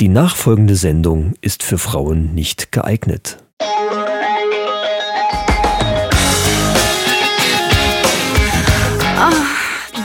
[0.00, 3.38] Die nachfolgende Sendung ist für Frauen nicht geeignet.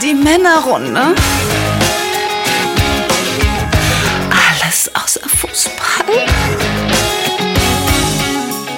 [0.03, 1.15] Die Männerrunde.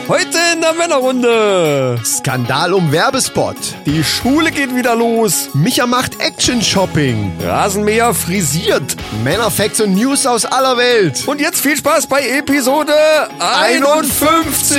[0.08, 2.00] Heute in der Männerrunde.
[2.06, 3.56] Skandal um Werbespot.
[3.88, 5.50] Die Schule geht wieder los.
[5.56, 7.32] Micha macht Action-Shopping.
[7.42, 8.96] Rasenmäher frisiert.
[9.24, 11.28] Männerfacts und News aus aller Welt.
[11.28, 12.94] Und jetzt viel Spaß bei Episode
[13.40, 14.78] 51.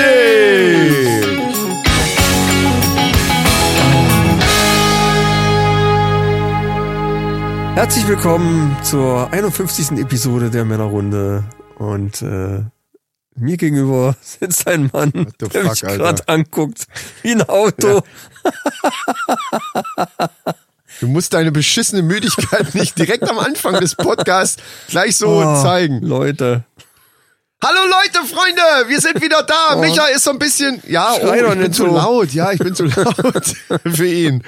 [7.74, 9.98] Herzlich willkommen zur 51.
[9.98, 11.42] Episode der Männerrunde.
[11.78, 12.60] Und äh,
[13.36, 16.86] mir gegenüber sitzt ein Mann, the der fuck, mich gerade anguckt
[17.22, 18.02] wie ein Auto.
[21.00, 26.00] Du musst deine beschissene Müdigkeit nicht direkt am Anfang des Podcasts gleich so Oh, zeigen.
[26.02, 26.64] Leute.
[27.62, 29.76] Hallo Leute, Freunde, wir sind wieder da.
[29.76, 31.94] Micha ist so ein bisschen, ja, oh, ich bin zu so.
[31.94, 32.30] laut.
[32.32, 33.54] Ja, ich bin zu laut
[33.94, 34.42] für ihn.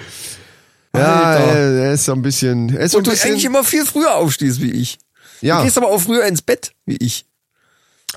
[0.95, 3.45] Ja, er, er ist so ein bisschen, er ist so ein Und du bisschen, eigentlich
[3.45, 4.99] immer viel früher aufstehst wie ich.
[5.43, 7.27] ja, Du gehst aber auch früher ins Bett wie ich.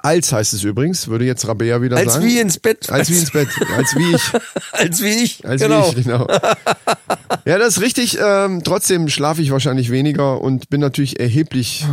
[0.02, 2.25] Als heißt es übrigens, würde jetzt Rabea wieder Als sagen.
[2.25, 2.89] wie ins Bett.
[2.89, 4.31] als wie ins Bett, als wie ich.
[4.72, 5.45] Als wie ich.
[5.45, 5.94] Als genau.
[5.94, 6.28] wie ich, genau.
[7.45, 8.17] ja, das ist richtig.
[8.19, 11.86] Ähm, trotzdem schlafe ich wahrscheinlich weniger und bin natürlich erheblich,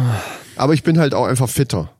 [0.56, 1.90] aber ich bin halt auch einfach fitter.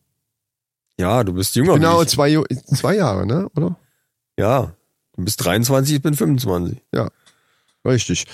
[0.99, 2.43] Ja, du bist jünger Genau, zwei,
[2.75, 3.49] zwei Jahre, ne?
[3.57, 3.77] Oder?
[4.39, 4.73] Ja.
[5.17, 6.79] Du bist 23, ich bin 25.
[6.95, 7.09] Ja,
[7.85, 8.25] richtig.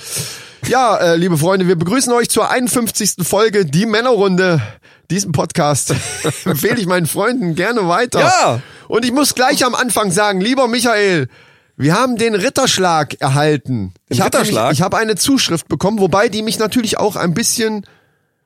[0.68, 3.26] Ja, äh, liebe Freunde, wir begrüßen euch zur 51.
[3.26, 4.62] Folge Die Männerrunde.
[5.10, 5.94] Diesen Podcast
[6.44, 8.20] empfehle ich meinen Freunden gerne weiter.
[8.20, 8.62] Ja.
[8.88, 11.28] Und ich muss gleich am Anfang sagen, lieber Michael,
[11.76, 13.92] wir haben den Ritterschlag erhalten.
[14.08, 14.64] Den ich hab Ritterschlag?
[14.64, 17.84] Nämlich, ich habe eine Zuschrift bekommen, wobei die mich natürlich auch ein bisschen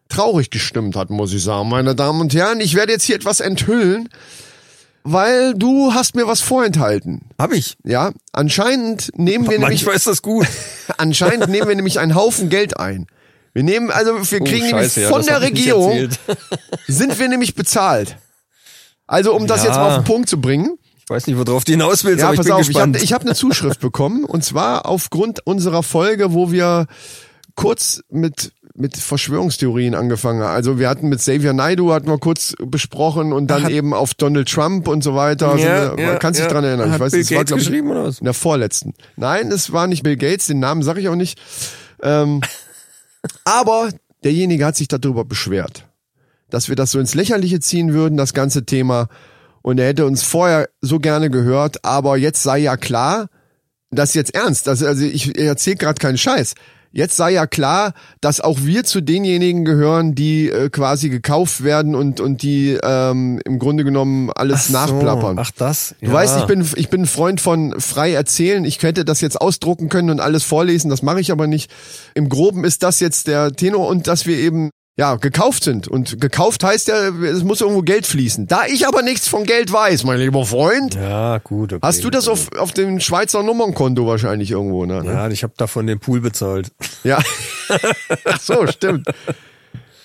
[0.08, 1.68] traurig gestimmt hat, muss ich sagen.
[1.68, 4.08] Meine Damen und Herren, ich werde jetzt hier etwas enthüllen,
[5.04, 7.22] weil du hast mir was vorenthalten.
[7.38, 7.76] Hab ich.
[7.84, 10.46] Ja, anscheinend nehmen wir nämlich Manchmal ist das gut.
[10.96, 13.06] Anscheinend nehmen wir nämlich einen Haufen Geld ein.
[13.58, 16.08] Wir nehmen, also wir kriegen Oh, Scheiße, nämlich ja, von das der ich Regierung,
[16.86, 18.16] sind wir nämlich bezahlt.
[19.08, 19.70] Also um das Ja.
[19.70, 20.78] jetzt mal auf den Punkt zu bringen.
[21.02, 22.92] Ich weiß nicht, worauf du hinaus willst, Ja, aber ich pass bin auf, ich habe
[22.92, 23.02] gespannt.
[23.02, 26.86] ich hab eine Zuschrift bekommen und zwar aufgrund unserer Folge, wo wir
[27.56, 30.54] kurz mit mit Verschwörungstheorien angefangen haben.
[30.54, 34.14] Also wir hatten mit Xavier Naidu hatten wir kurz besprochen und dann Hat- eben auf
[34.14, 35.56] Donald Trump und so weiter.
[35.56, 36.48] Ja, Sind wir, ja, man kann sich ja.
[36.48, 36.90] dran erinnern.
[36.90, 38.18] Hat ich weiß, Bill es war, Gates ich, geschrieben oder was?
[38.20, 38.94] in der vorletzten.
[39.16, 41.40] Nein, es war nicht Bill Gates, den Namen sage ich auch nicht.
[42.04, 42.40] Ähm,
[43.44, 43.90] aber
[44.24, 45.86] derjenige hat sich darüber beschwert,
[46.50, 49.08] dass wir das so ins Lächerliche ziehen würden, das ganze Thema.
[49.62, 53.28] Und er hätte uns vorher so gerne gehört, aber jetzt sei ja klar,
[53.90, 54.68] das ist jetzt ernst.
[54.68, 56.54] Also, also ich erzähle gerade keinen Scheiß.
[56.98, 61.94] Jetzt sei ja klar, dass auch wir zu denjenigen gehören, die äh, quasi gekauft werden
[61.94, 65.38] und und die ähm, im Grunde genommen alles so, nachplappern.
[65.38, 65.94] Ach das.
[66.00, 68.64] Du weißt, ich bin, ich bin ein Freund von frei erzählen.
[68.64, 71.70] Ich könnte das jetzt ausdrucken können und alles vorlesen, das mache ich aber nicht.
[72.14, 75.88] Im Groben ist das jetzt der Tenor und dass wir eben ja gekauft sind.
[75.88, 78.48] Und gekauft heißt ja, es muss irgendwo Geld fließen.
[78.48, 81.72] Da ich aber nichts von Geld weiß, mein lieber Freund, Ja, gut.
[81.72, 81.86] Okay.
[81.86, 85.02] hast du das auf, auf dem Schweizer Nummernkonto wahrscheinlich irgendwo, ne?
[85.06, 86.72] Ja, ich habe davon den Pool bezahlt.
[87.04, 87.20] Ja.
[88.24, 89.08] Ach so, stimmt.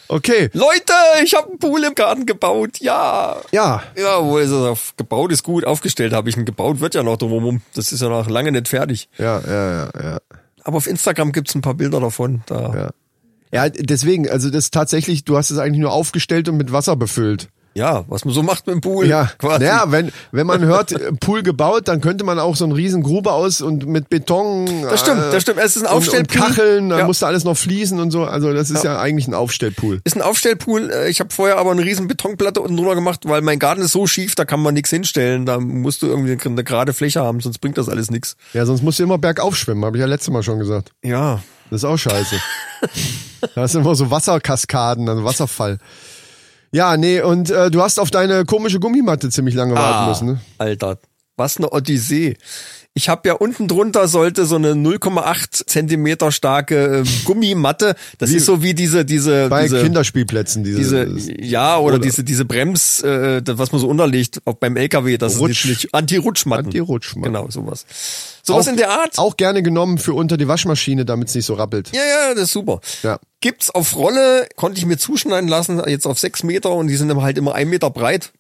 [0.07, 0.51] Okay.
[0.53, 0.93] Leute,
[1.23, 2.77] ich habe einen Pool im Garten gebaut.
[2.79, 3.37] Ja.
[3.51, 3.81] Ja.
[3.97, 7.01] Ja, wo ist es auf, gebaut ist gut, aufgestellt habe ich ihn gebaut, wird ja
[7.01, 7.61] noch drumherum.
[7.73, 9.09] Das ist ja noch lange nicht fertig.
[9.17, 10.17] Ja, ja, ja, ja.
[10.63, 12.43] Aber auf Instagram gibt's ein paar Bilder davon.
[12.45, 12.73] Da.
[12.75, 12.89] Ja.
[13.53, 17.50] Ja, deswegen, also das tatsächlich, du hast es eigentlich nur aufgestellt und mit Wasser befüllt.
[17.75, 19.08] Ja, was man so macht mit dem Pool.
[19.08, 19.66] Ja, quasi.
[19.66, 23.02] ja wenn, wenn man hört, äh, Pool gebaut, dann könnte man auch so eine riesen
[23.02, 24.68] Grube aus und mit Beton.
[24.84, 25.58] Das stimmt, das stimmt.
[25.59, 26.40] Es ist ein und, und Aufstellpool.
[26.41, 27.06] Kacheln, dann Ja.
[27.08, 28.25] musste alles noch fließen und so.
[28.25, 30.02] Also das ist ja, eigentlich ein Aufstellpool.
[30.03, 30.91] Ist ein Aufstellpool.
[30.91, 33.91] Äh, Ich habe vorher aber eine riesen Betonplatte unten drunter gemacht, weil mein Garten ist
[33.94, 35.47] so schief, da kann man nichts hinstellen.
[35.47, 38.35] Da musst du irgendwie eine gerade Fläche haben, sonst bringt das alles nichts.
[38.53, 40.91] Ja, sonst musst du immer bergauf schwimmen, habe ich ja letztes Mal schon gesagt.
[41.03, 41.41] Ja.
[41.73, 42.35] Das ist auch scheiße.
[43.55, 45.79] da ist immer so Wasserkaskaden, also Wasserfall.
[46.72, 50.28] Ja, nee, und äh, du hast auf deine komische Gummimatte ziemlich lange warten müssen.
[50.28, 50.41] Ne?
[50.59, 50.99] Alter,
[51.35, 52.37] was eine Odyssee.
[52.95, 57.95] Ich habe ja unten drunter sollte so eine 0,8 Zentimeter starke äh, Gummimatte.
[58.19, 62.03] Das Wie- ist so wie diese diese Bei diese, Kinderspielplätzen, diese, diese ja oder, oder-
[62.03, 66.67] diese diese Brems, äh, was man so unterlegt, auch beim LKW, das Rutsch- ist Anti-Rutschmatten.
[66.67, 67.34] Anti-Rutschmatten.
[67.34, 67.85] Genau, sowas.
[68.43, 69.17] Sowas Auch- in der Art.
[69.17, 71.89] auch gerne genommen für unter die Waschmaschine, damit es nicht so rappelt.
[71.96, 72.79] Ja, ja, das ist super.
[73.01, 73.17] Ja.
[73.41, 77.13] Gibt's auf Rolle, konnte ich mir zuschneiden lassen, jetzt auf sechs Meter und die sind
[77.22, 78.31] halt immer ein Meter breit.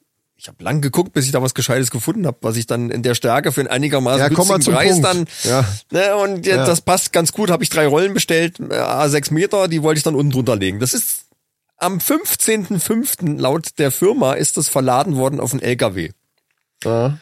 [0.43, 3.01] Ich habe lang geguckt, bis ich da was Gescheites gefunden habe, was ich dann in
[3.01, 5.05] der Stärke für einen einigermaßen Ja, komm mal günstigen Preis Punkt.
[5.05, 5.25] dann.
[5.43, 5.65] Ja.
[5.91, 6.65] Ne, und ja, Ja.
[6.65, 7.49] das passt ganz gut.
[7.49, 10.81] Habe ich drei Rollen bestellt, äh, A6 Meter, die wollte ich dann unten drunter legen.
[10.81, 11.27] Das ist
[11.77, 13.39] am 15.05.
[13.39, 16.11] laut der Firma ist das verladen worden auf einen LKW.
[16.83, 17.17] Ja.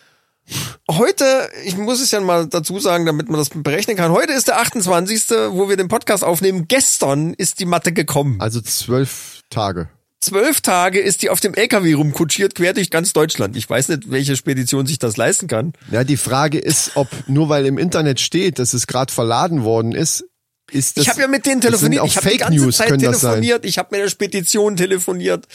[0.90, 4.12] Heute, ich muss es ja mal dazu sagen, damit man das berechnen kann.
[4.12, 6.68] Heute ist der 28., wo wir den Podcast aufnehmen.
[6.68, 8.42] Gestern ist die Matte gekommen.
[8.42, 9.90] Also zwölf Tage.
[10.22, 13.58] Zwölf Tage ist die auf dem LKW rumkutschiert, quer durch ganz Deutschland.
[13.58, 15.74] Ich weiß nicht, welche Spedition sich das leisten kann.
[15.90, 19.94] Ja, die Frage ist, ob nur weil im Internet steht, dass es gerade verladen worden
[19.94, 20.24] ist,
[20.72, 21.04] ist das.
[21.04, 22.06] ich habe ja mit denen telefoniert.
[22.06, 23.66] Ich habe die ganze News, Zeit telefoniert.
[23.66, 25.48] Ich habe mit der Spedition telefoniert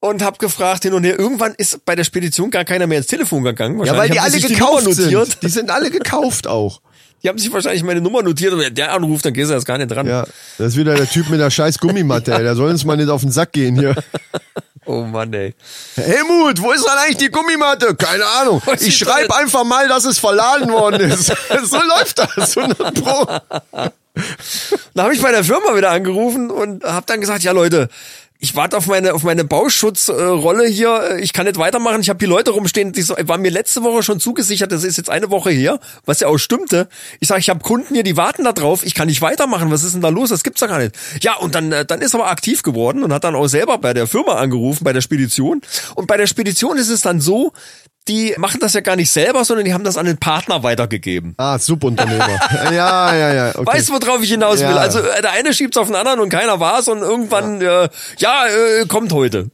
[0.00, 1.18] und habe gefragt hin und her.
[1.18, 3.82] Irgendwann ist bei der Spedition gar keiner mehr ins Telefon gegangen.
[3.84, 5.42] Ja, weil die alle gekauft die sind.
[5.42, 6.82] Die sind alle gekauft auch.
[7.24, 9.66] Die haben sich wahrscheinlich meine Nummer notiert und wenn der anruft, dann gehst du erst
[9.66, 10.06] gar nicht dran.
[10.06, 10.26] Ja,
[10.58, 12.34] das ist wieder der Typ mit der scheiß Gummimatte.
[12.34, 12.42] ey.
[12.42, 13.94] Der soll uns mal nicht auf den Sack gehen hier.
[14.86, 15.54] Oh Mann, ey.
[15.96, 17.94] Helmut, wo ist dann eigentlich die Gummimatte?
[17.94, 18.60] Keine Ahnung.
[18.80, 21.28] Ich schreibe einfach mal, dass es verladen worden ist.
[21.64, 22.54] so läuft das.
[22.54, 23.26] 100 Pro.
[24.92, 27.88] Da habe ich bei der Firma wieder angerufen und habe dann gesagt, ja Leute,
[28.40, 31.18] ich warte auf meine auf meine Bauschutzrolle hier.
[31.20, 32.00] Ich kann nicht weitermachen.
[32.00, 34.70] Ich habe hier Leute rumstehen, die so, war mir letzte Woche schon zugesichert.
[34.70, 36.88] Das ist jetzt eine Woche her, was ja auch stimmte.
[37.20, 38.84] Ich sage, ich habe Kunden hier, die warten da drauf.
[38.84, 39.70] Ich kann nicht weitermachen.
[39.70, 40.28] Was ist denn da los?
[40.28, 40.94] Das gibt's doch gar nicht.
[41.22, 43.78] Ja, und dann äh, dann ist er aber aktiv geworden und hat dann auch selber
[43.78, 45.62] bei der Firma angerufen, bei der Spedition.
[45.94, 47.52] Und bei der Spedition ist es dann so,
[48.08, 51.34] die machen das ja gar nicht selber, sondern die haben das an den Partner weitergegeben.
[51.38, 52.38] Ah, Subunternehmer.
[52.72, 53.48] Ja, ja, ja.
[53.54, 53.66] Okay.
[53.66, 54.66] Weißt du, worauf ich hinaus will?
[54.66, 54.76] Ja.
[54.76, 57.88] Also äh, der eine schiebt's auf den anderen und keiner war's und irgendwann, ja, äh,
[58.18, 59.50] ja äh, kommt heute.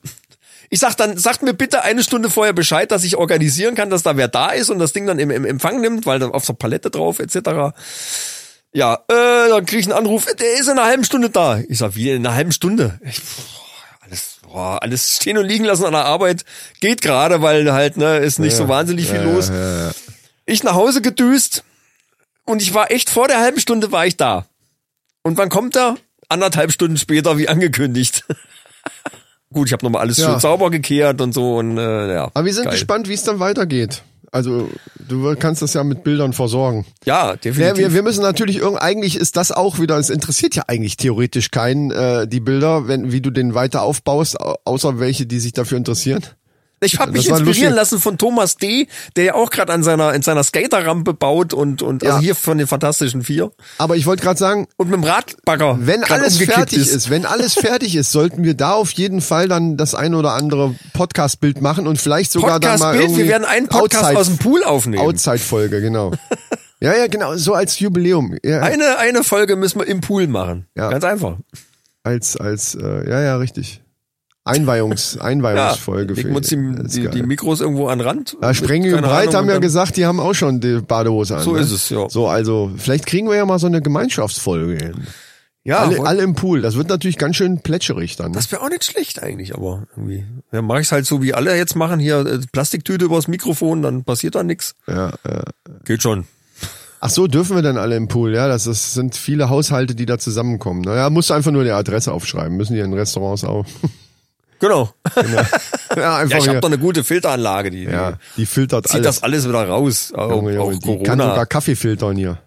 [0.68, 4.02] Ich sag dann, sagt mir bitte eine Stunde vorher Bescheid, dass ich organisieren kann, dass
[4.02, 6.46] da wer da ist und das Ding dann im, im Empfang nimmt, weil dann auf
[6.46, 7.74] der Palette drauf etc.
[8.72, 11.58] Ja, äh, dann krieg ich einen Anruf, der ist in einer halben Stunde da.
[11.68, 13.00] Ich sag, wie in einer halben Stunde?
[13.04, 13.20] Ich,
[14.52, 16.44] boah, alles stehen und liegen lassen an der Arbeit
[16.80, 19.50] geht gerade, weil halt ne ist nicht so wahnsinnig viel los.
[20.46, 21.64] Ich nach Hause gedüst
[22.44, 24.46] und ich war echt vor der halben Stunde war ich da.
[25.22, 25.96] Und wann kommt er?
[26.28, 28.24] Anderthalb Stunden später, wie angekündigt.
[29.52, 30.30] Gut, ich habe nochmal alles Ja.
[30.30, 32.30] schön sauber gekehrt und so und äh, ja.
[32.34, 32.72] Aber wir sind geil.
[32.74, 34.02] gespannt, wie es dann weitergeht.
[34.32, 34.68] Also,
[35.08, 36.86] du kannst das ja mit Bildern versorgen.
[37.04, 37.78] Ja, Ja, definitiv.
[37.78, 41.50] wir, wir müssen natürlich irgend, eigentlich ist das auch wieder, es interessiert ja eigentlich theoretisch
[41.50, 45.52] keinen, äh, die Bilder, wenn, wie du den weiter aufbaust, au- außer welche, die sich
[45.52, 46.22] dafür interessieren.
[46.82, 47.76] Ich habe mich inspirieren lustig.
[47.76, 48.86] lassen von Thomas D.,
[49.16, 52.10] der ja auch gerade an seiner in seiner Skaterrampe baut und und Ja.
[52.10, 55.78] also hier von den Fantastischen Vier Aber ich wollte gerade sagen, und mit dem Radbagger.
[55.80, 57.10] wenn alles fertig ist.
[57.10, 60.74] wenn alles fertig ist, sollten wir da auf jeden Fall dann das ein oder andere
[60.94, 64.26] Podcast-Bild machen und vielleicht sogar dann mal Podcast-Bild, irgendwie wir werden einen Podcast Outside- aus
[64.28, 65.02] dem Pool aufnehmen.
[65.02, 66.12] Outside-Folge, genau.
[66.80, 68.36] ja, ja, genau, so als Jubiläum.
[68.42, 70.66] Ja, Eine eine Folge müssen wir im Pool machen.
[70.76, 70.88] Ja.
[70.90, 71.36] Ganz einfach.
[72.02, 73.82] als, als, äh, ja, ja, richtig.
[74.44, 76.14] Einweihungs, Ja, Einweihungsfolge.
[76.14, 78.36] legen wir uns die, die, die Mikros irgendwo an Rand.
[78.40, 81.36] Ja, Sprengel und Breit Ahnung, haben ja dann- gesagt, die haben auch schon die Badehose
[81.36, 81.42] an.
[81.42, 81.60] So ne?
[81.60, 82.08] ist es, ja.
[82.08, 84.94] So, also, vielleicht kriegen wir ja mal so eine Gemeinschaftsfolge hin.
[85.62, 86.62] Ja, alle, alle im Pool.
[86.62, 88.30] Das wird natürlich ganz schön plätscherig dann.
[88.30, 88.34] ne?
[88.34, 90.24] das wäre auch nicht schlecht eigentlich, aber irgendwie.
[90.52, 94.04] Ja, mache ich's halt so, wie alle jetzt machen, hier äh, Plastiktüte übers Mikrofon, dann
[94.04, 94.74] passiert da nix.
[94.88, 95.42] Ja, ja.
[95.84, 96.24] Geht schon.
[97.02, 98.34] Ach so, dürfen wir denn alle im Pool?
[98.34, 100.80] Ja, das, das sind viele Haushalte, die da zusammenkommen.
[100.80, 102.56] Naja, musst du einfach nur die Adresse aufschreiben.
[102.56, 103.66] Müssen die in Restaurants auch.
[104.60, 104.90] Genau.
[105.16, 109.06] ja, einfach Ja, ich habe doch eine gute Filteranlage, die, Ja, die filtert zieht alles.
[109.16, 110.12] das alles wieder raus.
[110.14, 111.46] Auch, Junge, Junge, auch die kann sogar Corona.
[111.46, 112.38] Kaffee filtern hier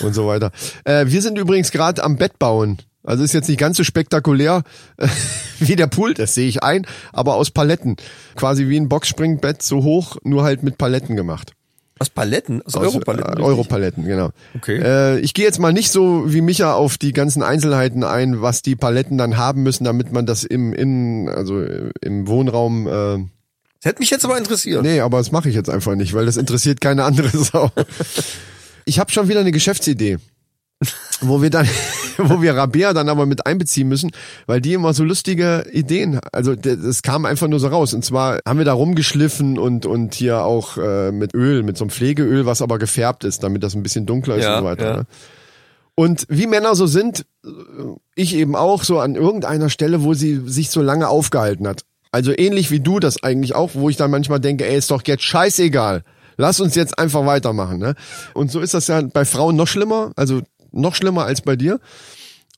[0.00, 0.50] und so weiter.
[0.84, 2.78] Äh, wir sind übrigens gerade am Bett bauen.
[3.04, 4.62] Also ist jetzt nicht ganz so spektakulär
[4.96, 5.08] äh,
[5.58, 7.96] wie der Pool, das sehe ich ein, aber aus Paletten.
[8.36, 11.52] Quasi wie ein Boxspringbett, so hoch, nur halt mit Paletten gemacht.
[12.02, 12.62] Was Paletten?
[12.62, 13.38] Also Aus, Europaletten.
[13.38, 13.42] Äh?
[13.42, 14.30] Europaletten, genau.
[14.56, 14.80] Okay.
[14.82, 18.60] Äh, ich gehe jetzt mal nicht so wie Micha auf die ganzen Einzelheiten ein, was
[18.60, 22.90] die Paletten dann haben müssen, damit man das im Innen, also äh, im Wohnraum äh,
[22.90, 24.82] Das hätte mich jetzt aber interessiert.
[24.82, 27.70] Nee, aber das mache ich jetzt einfach nicht, weil das interessiert keine andere Sau.
[28.84, 30.18] Ich habe schon wieder eine Geschäftsidee,
[31.20, 31.66] wo wir dann,
[32.18, 34.10] wo wir Rabea dann aber mit einbeziehen müssen,
[34.46, 37.94] weil die immer so lustige Ideen, also das kam einfach nur so raus.
[37.94, 41.84] Und zwar haben wir da rumgeschliffen und und hier auch äh, mit Öl, mit so
[41.84, 44.64] einem Pflegeöl, was aber gefärbt ist, damit das ein bisschen dunkler ist Ja, und so
[44.70, 44.84] weiter.
[44.84, 44.96] ja.
[44.98, 45.06] Ne?
[45.94, 47.48] Und wie Männer so sind, äh,
[48.14, 51.82] ich eben auch so an irgendeiner Stelle, wo sie sich so lange aufgehalten hat.
[52.10, 55.02] Also ähnlich wie du das eigentlich auch, wo ich dann manchmal denke, ey, ist doch
[55.06, 56.02] jetzt scheißegal.
[56.38, 57.78] Lass uns jetzt einfach weitermachen.
[57.78, 57.94] Ne?
[58.34, 60.40] Und so ist das ja bei Frauen noch schlimmer, also
[60.72, 61.80] noch schlimmer als bei dir.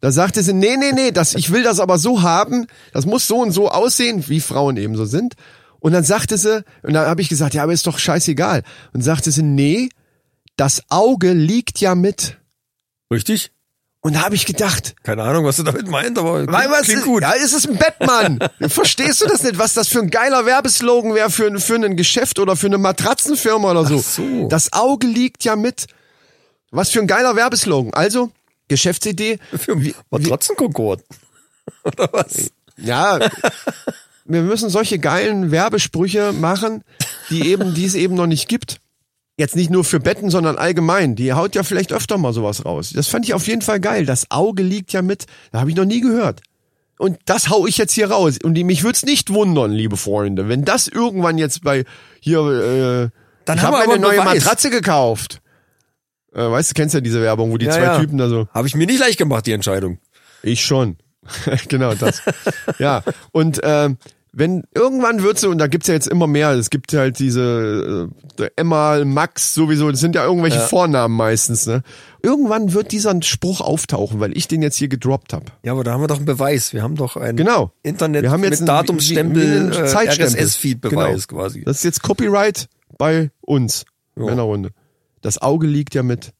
[0.00, 3.26] Da sagte sie, nee, nee, nee, das, ich will das aber so haben, das muss
[3.26, 5.35] so und so aussehen, wie Frauen eben so sind.
[5.80, 8.62] Und dann sagte sie, und dann habe ich gesagt, ja, aber ist doch scheißegal.
[8.92, 9.88] Und sagte sie, nee,
[10.56, 12.38] das Auge liegt ja mit.
[13.11, 13.50] Richtig?
[14.00, 17.00] Und da habe ich gedacht, Keine Ahnung, was du damit meinst, aber weil was klingt
[17.00, 17.23] ist, gut.
[17.23, 18.38] Ja, ist es ein Batman?
[18.68, 21.97] Verstehst du das nicht, was das für ein geiler Werbeslogan wäre für, ein- für ein
[21.97, 23.97] Geschäft oder für eine Matratzenfirma oder so?
[24.00, 24.49] Ach so.
[24.49, 25.87] Das Auge liegt ja mit.
[26.75, 27.95] Was für ein geiler Werbeslogan.
[27.95, 28.31] Also,
[28.69, 29.38] Geschäftsidee.
[29.57, 31.02] Für Matratzenkonkord.
[31.85, 32.50] Oder was?
[32.76, 33.21] Ja,
[34.25, 36.83] wir müssen solche geilen Werbesprüche machen,
[37.31, 38.81] die eben, die es eben noch nicht gibt.
[39.37, 41.14] Jetzt nicht nur für Betten, sondern allgemein.
[41.16, 42.93] Die haut ja vielleicht öfter mal sowas raus.
[42.95, 44.07] Das fand ich auf jeden Fall geil.
[44.07, 45.26] Das Auge liegt ja mit.
[45.52, 46.40] Da habe ich noch nie gehört.
[46.99, 48.38] Und das hau ich jetzt hier raus.
[48.43, 51.85] Und die, mich würd's nicht wundern, liebe Freunde, wenn das irgendwann jetzt bei
[52.21, 53.11] hier, äh,
[53.45, 54.25] Dann ich haben habe wir mir eine neue.
[54.25, 55.40] Matratze gekauft.
[56.35, 57.99] Äh, weißt du, kennst ja diese Werbung, wo die Ja, zwei ja.
[57.99, 58.49] Typen da so.
[58.53, 59.99] Habe ich mir nicht leicht gemacht, die Entscheidung.
[60.43, 60.97] Ich schon.
[61.69, 62.23] genau das.
[62.79, 63.03] ja.
[63.33, 63.97] Und ähm,
[64.37, 68.11] wenn irgendwann wird so, und da gibt's ja jetzt immer mehr, es gibt halt diese
[68.41, 71.83] äh, Emma, Max sowieso, das sind ja irgendwelche Vornamen meistens, ne?
[72.21, 75.45] Irgendwann wird dieser Spruch auftauchen, weil ich den jetzt hier gedroppt habe.
[75.62, 76.73] Ja, aber da haben wir doch einen Beweis.
[76.73, 77.71] Wir haben doch ein Genau.
[77.85, 79.76] Internet Wir haben jetzt mit einen- Datumsstempel, äh.
[79.79, 81.41] RSS-Feed-Beweis Genau.
[81.43, 81.62] quasi.
[81.64, 83.85] Das ist jetzt Copyright bei uns,
[84.17, 84.25] Ja.
[84.25, 84.71] Männerrunde.
[85.25, 86.33] Das Auge liegt ja mit.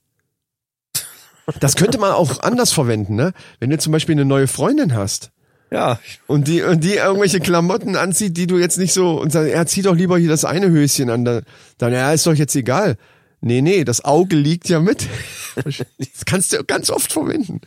[1.61, 3.33] Das könnte man auch anders verwenden, ne?
[3.61, 5.31] Wenn du zum Beispiel eine neue Freundin hast,
[5.71, 9.49] Ja, und die, und die irgendwelche Klamotten anzieht, die du jetzt nicht so, und sagt,
[9.49, 11.43] er zieht doch lieber hier das eine Höschen an, dann,
[11.79, 12.97] dann ja, ist doch jetzt egal.
[13.41, 15.07] Nee, nee, das Auge liegt ja mit.
[15.55, 17.61] Das kannst du ganz oft verwenden.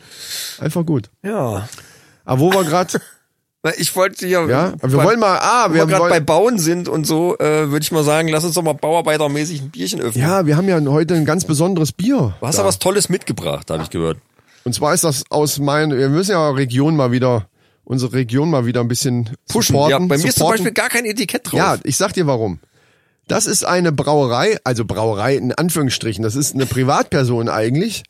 [0.58, 1.10] Einfach gut.
[1.22, 1.68] ja.
[2.24, 3.00] Aber wo wir gerade,
[3.76, 6.88] Ich wollte ja, ja, wir bei- wollen mal, ah, wir wir gerade bei Bauen sind
[6.88, 10.22] und so, äh, würde ich mal sagen, lass uns doch mal bauarbeitermäßig ein Bierchen öffnen.
[10.24, 12.34] ja, wir haben ja heute ein ganz besonderes Bier.
[12.40, 12.62] Du hast da.
[12.62, 14.18] ja was Tolles mitgebracht, habe ich gehört.
[14.64, 17.48] Und zwar ist das aus meinen, wir müssen ja Region mal wieder,
[17.84, 19.74] unsere Region mal wieder ein bisschen Pushen.
[19.74, 19.90] supporten.
[19.90, 20.64] ja, bei mir ist zum supporten.
[20.64, 21.58] Beispiel gar kein Etikett drauf.
[21.58, 22.60] Ja, ich sag dir warum.
[23.26, 28.04] Das ist eine Brauerei, also Brauerei in Anführungsstrichen, das ist eine Privatperson eigentlich,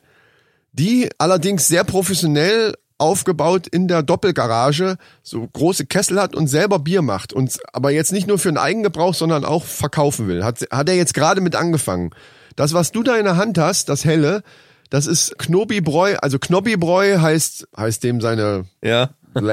[0.73, 7.01] die allerdings sehr professionell aufgebaut in der Doppelgarage so große Kessel hat und selber Bier
[7.01, 10.43] macht und aber jetzt nicht nur für den Eigengebrauch, sondern auch verkaufen will.
[10.43, 12.11] Hat, hat er jetzt gerade mit angefangen.
[12.55, 14.43] Das, was du da in der Hand hast, das helle,
[14.89, 19.09] das ist Knobibräu, also Knobbibräu heißt, heißt dem seine ja.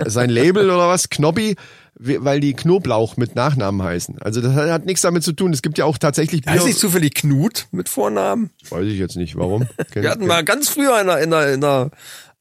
[0.07, 1.55] Sein Label oder was, Knobby,
[1.95, 4.17] we- weil die Knoblauch mit Nachnamen heißen.
[4.23, 5.53] Also das hat, hat nichts damit zu tun.
[5.53, 6.53] Es gibt ja auch tatsächlich Bier.
[6.55, 8.49] Heißt nicht zufällig Knut mit Vornamen?
[8.71, 9.69] Weiß ich jetzt nicht, warum.
[9.93, 11.91] Wir hatten mal ganz früher in einer, in einer, in einer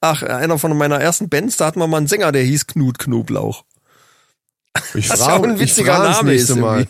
[0.06, 3.00] ach, einer von meiner ersten Bands, da hatten wir mal einen Sänger, der hieß Knut
[3.00, 3.64] Knoblauch.
[4.94, 6.88] ich was frage, ja auch ein witziger das Name ist Mal.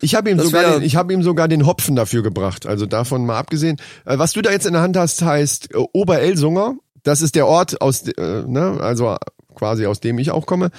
[0.00, 2.66] Ich habe ihm Das sogar, den, ich habe ihm sogar den Hopfen dafür gebracht.
[2.66, 3.78] Also davon mal abgesehen.
[4.04, 6.76] Äh, Was du da jetzt in der Hand hast, heißt äh, Oberelsunger.
[7.02, 9.16] Das ist der Ort aus, äh, ne, also
[9.54, 10.70] quasi aus dem ich auch komme.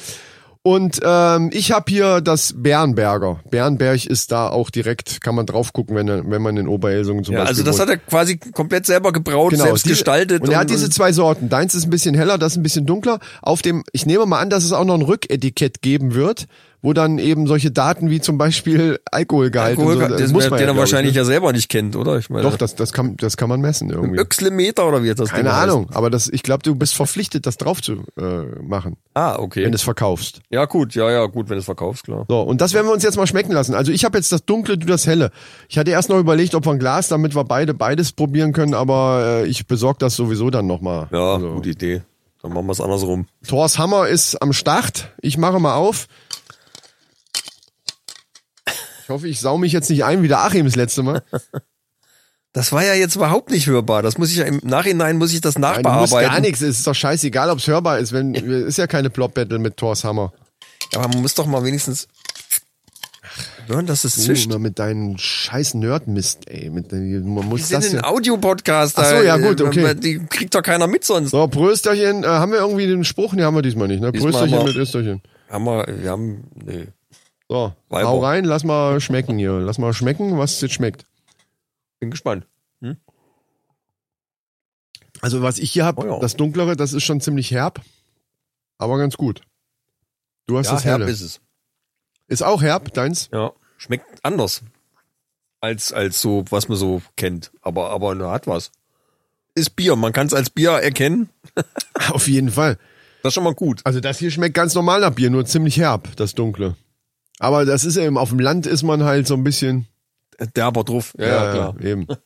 [0.62, 3.40] Und ähm, ich habe hier das Bernberger.
[3.50, 7.34] Bernberg ist da auch direkt, kann man drauf gucken, wenn, wenn man in Oberelsungen zum
[7.34, 7.90] Ja, Beispiel also das wohnt.
[7.90, 10.42] hat er quasi komplett selber gebraut, selbst diese- gestaltet.
[10.44, 11.48] Und er hat diese zwei Sorten.
[11.48, 13.20] Deins ist ein bisschen heller, das ist ein bisschen dunkler.
[13.42, 16.48] Auf dem, ich nehme mal an, dass es auch noch ein Rücketikett geben wird,
[16.82, 20.52] wo dann eben solche Daten wie zum Beispiel Alkoholgehalt Alkohol, und so, das, muss den
[20.52, 21.20] man er ja, ich, wahrscheinlich ne?
[21.20, 22.18] ja selber nicht kennt, oder?
[22.18, 24.20] Ich meine, Doch, das, das kann, das kann man messen irgendwie.
[24.20, 25.64] Öxlemeter oder wie hat das Keine Ding heißt?
[25.64, 29.64] Ahnung, aber das, ich glaube, du bist verpflichtet, das drauf zu äh, machen, Ah, okay.
[29.64, 30.40] wenn du es verkaufst.
[30.50, 32.26] ja, gut, ja, ja, gut, wenn du es verkaufst, klar.
[32.30, 33.74] So, und das werden wir uns jetzt mal schmecken lassen.
[33.76, 35.32] Also ich habe jetzt das Dunkle, du das Helle.
[35.68, 38.74] Ich hatte erst noch überlegt, ob wir ein Glas, damit wir beide beides probieren können,
[38.74, 41.08] aber äh, ich besorge das sowieso dann nochmal.
[41.12, 41.56] Ja, also.
[41.56, 42.02] gute Idee.
[42.42, 43.26] Dann machen wir es andersrum.
[43.46, 45.12] Thors Hammer ist am Start.
[45.22, 46.08] Ich mache mal auf.
[49.10, 51.24] Ich hoffe, ich sau mich jetzt nicht ein wie der Achim das letzte Mal.
[52.52, 54.02] Das war ja jetzt überhaupt nicht hörbar.
[54.02, 56.32] Das muss ich ja im Nachhinein muss ich das Nein, nachbearbeiten.
[56.32, 56.62] gar nichts.
[56.62, 58.12] Es ist doch scheißegal, ob es hörbar ist.
[58.12, 58.34] Wenn
[58.66, 60.34] ist ja keine Plop-Battle mit Thors Hammer.
[60.96, 62.08] Aber man muss doch mal wenigstens
[63.68, 64.48] hören, dass es zischt.
[64.48, 66.72] immer mit deinen scheiß Nerdmist, ey.
[66.72, 68.04] Mit, man Wir muss sind das ein ja.
[68.06, 68.98] Audiopodcast.
[68.98, 69.94] Ach so, da, ja, gut, äh, okay.
[69.94, 71.30] Die kriegt doch keiner mit sonst.
[71.30, 72.24] So, Prösterchen.
[72.24, 73.34] Äh, haben wir irgendwie den Spruch?
[73.34, 74.02] Nee, haben wir diesmal nicht.
[74.02, 74.12] Ne?
[74.12, 75.22] Prösterchen mit Österchen.
[75.52, 76.88] Haben wir, wir haben, nee.
[77.50, 78.08] So, Weiber.
[78.08, 79.60] hau rein, lass mal schmecken hier.
[79.60, 81.06] Lass mal schmecken, was jetzt schmeckt.
[82.00, 82.46] Bin gespannt.
[85.22, 86.20] Also was ich hier habe, Oh ja.
[86.20, 87.82] das Dunklere, das ist schon ziemlich herb,
[88.78, 89.42] aber ganz gut.
[90.48, 91.12] Du hast Ja, das herb helle.
[91.12, 91.42] ist es.
[92.28, 93.30] Ist auch herb, deins?
[93.34, 93.52] Ja.
[93.78, 94.62] Schmeckt anders.
[95.60, 97.52] Als, als so, was man so kennt.
[97.62, 98.72] Aber, aber hat was.
[99.56, 99.98] Ist Bier.
[99.98, 101.28] Man kann es als Bier erkennen.
[102.12, 102.78] Auf jeden Fall.
[103.22, 103.82] Das ist schon mal gut.
[103.84, 106.78] Also das hier schmeckt ganz normal nach Bier, nur ziemlich herb, das Dunkle.
[107.40, 109.88] Aber das ist eben, auf dem Land ist man halt so ein bisschen.
[110.56, 111.14] Derber drauf.
[111.18, 111.82] Ja, ja, klar.
[111.82, 112.08] Eben.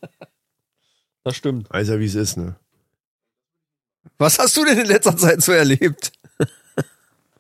[1.26, 1.70] Das stimmt.
[1.70, 2.58] Weiß ja, wie es ist, ne?
[4.18, 6.12] Was hast du denn in letzter Zeit so erlebt?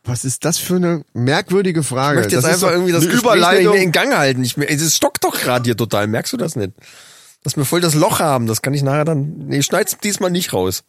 [0.05, 2.19] Was ist das für eine merkwürdige Frage?
[2.19, 3.75] Ich möchte jetzt das einfach irgendwie das Überleitung.
[3.75, 4.43] in Gang halten.
[4.43, 6.07] Ich, es stockt doch gerade hier total.
[6.07, 6.71] Merkst du das nicht?
[7.43, 9.47] Dass wir voll das Loch haben, das kann ich nachher dann.
[9.47, 10.83] Nee, ich schneid's diesmal nicht raus.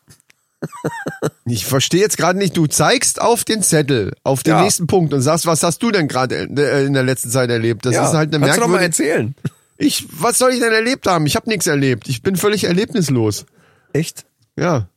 [1.44, 4.62] Ich verstehe jetzt gerade nicht, du zeigst auf den Zettel, auf den Ja.
[4.62, 7.84] nächsten Punkt und sagst, was hast du denn gerade äh, in der letzten Zeit erlebt?
[7.86, 9.34] Das Ja, ist halt eine kannst du doch mal erzählen.
[9.76, 11.26] Ich, was soll ich denn erlebt haben?
[11.26, 12.08] Ich habe nichts erlebt.
[12.08, 13.44] Ich bin völlig erlebnislos.
[13.92, 14.24] Echt?
[14.56, 14.88] Ja.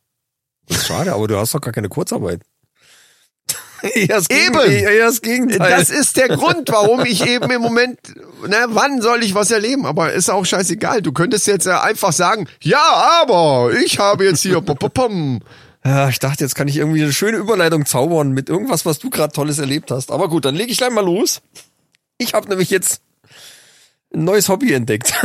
[0.71, 2.41] Schade, aber du hast doch gar keine Kurzarbeit.
[3.83, 4.71] Eben.
[4.71, 5.69] Eher das Gegenteil.
[5.71, 7.99] Das ist der Grund, warum ich eben im Moment,
[8.47, 9.85] na, wann soll ich was erleben?
[9.85, 11.01] Aber ist auch scheißegal.
[11.01, 12.81] Du könntest jetzt ja einfach sagen, ja,
[13.21, 15.39] aber ich habe jetzt hier, pom, pom, pom.
[15.85, 19.09] Ja, ich dachte, jetzt kann ich irgendwie eine schöne Überleitung zaubern mit irgendwas, was du
[19.09, 20.11] gerade Tolles erlebt hast.
[20.11, 21.41] Aber gut, dann lege ich gleich mal los.
[22.17, 23.01] Ich habe nämlich jetzt
[24.13, 25.13] ein neues Hobby entdeckt.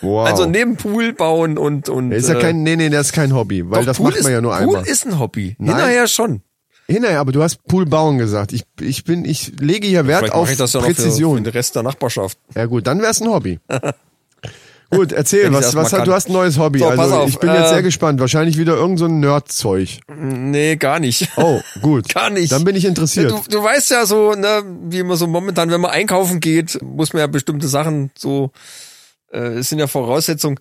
[0.00, 0.28] Wow.
[0.28, 3.34] Also neben Pool bauen und und ist ja äh, kein, nee, nee, das ist kein
[3.34, 4.86] Hobby, weil doch, das Pool macht man ist, ja nur Pool einmal.
[4.86, 5.56] ist ein Hobby.
[5.58, 5.74] Nein.
[5.74, 6.42] Hinterher schon.
[6.88, 8.52] Hinterher, aber du hast Pool bauen gesagt.
[8.52, 11.02] Ich, ich bin, ich lege hier Wert Vielleicht auf ich das ja noch für, für
[11.02, 11.42] Präzision.
[11.42, 12.38] den Rest der Nachbarschaft.
[12.54, 13.58] Ja gut, dann wär's ein Hobby.
[14.90, 16.78] Gut, erzähl, was, was hat, du hast ein neues Hobby.
[16.78, 18.20] So, also auf, ich bin jetzt äh, sehr gespannt.
[18.20, 20.00] Wahrscheinlich wieder irgend so ein Nerd-Zeug.
[20.06, 21.28] Nee, gar nicht.
[21.36, 22.08] Oh, gut.
[22.14, 22.52] Gar nicht.
[22.52, 23.32] Dann bin ich interessiert.
[23.32, 27.12] Du, du weißt ja so, ne, wie immer so momentan, wenn man einkaufen geht, muss
[27.12, 28.52] man ja bestimmte Sachen so,
[29.32, 30.60] äh, es sind ja Voraussetzungen.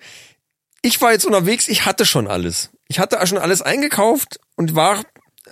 [0.81, 2.71] Ich war jetzt unterwegs, ich hatte schon alles.
[2.87, 5.03] Ich hatte schon alles eingekauft und war,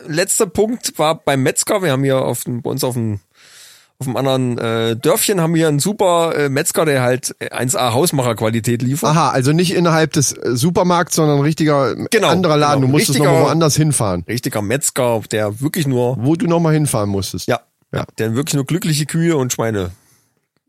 [0.07, 1.81] letzter Punkt war beim Metzger.
[1.81, 3.19] Wir haben hier auf dem, bei uns auf dem,
[3.99, 8.81] auf dem anderen äh, Dörfchen haben wir einen super äh, Metzger, der halt 1A Hausmacherqualität
[8.81, 9.11] liefert.
[9.11, 12.81] Aha, also nicht innerhalb des äh, Supermarkts, sondern ein richtiger äh, Genau, anderer Laden.
[12.81, 12.87] genau.
[12.87, 14.23] Du musstest Richtiger- noch woanders hinfahren.
[14.27, 17.47] Richtiger Metzger, der wirklich nur, Wo du noch mal hinfahren musstest.
[17.47, 17.59] ja,
[17.91, 17.99] Ja.
[17.99, 19.91] ja, der wirklich nur glückliche Kühe und Schweine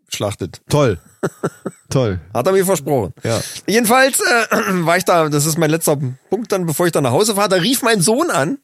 [0.08, 0.60] schlachtet.
[0.68, 0.98] Toll.
[1.90, 2.20] Toll.
[2.32, 3.14] Hat er mir versprochen.
[3.24, 3.40] Ja.
[3.66, 4.46] Jedenfalls äh,
[4.86, 5.96] war ich da, das ist mein letzter
[6.30, 8.58] Punkt dann, bevor ich dann nach Hause fahre, da rief mein Sohn an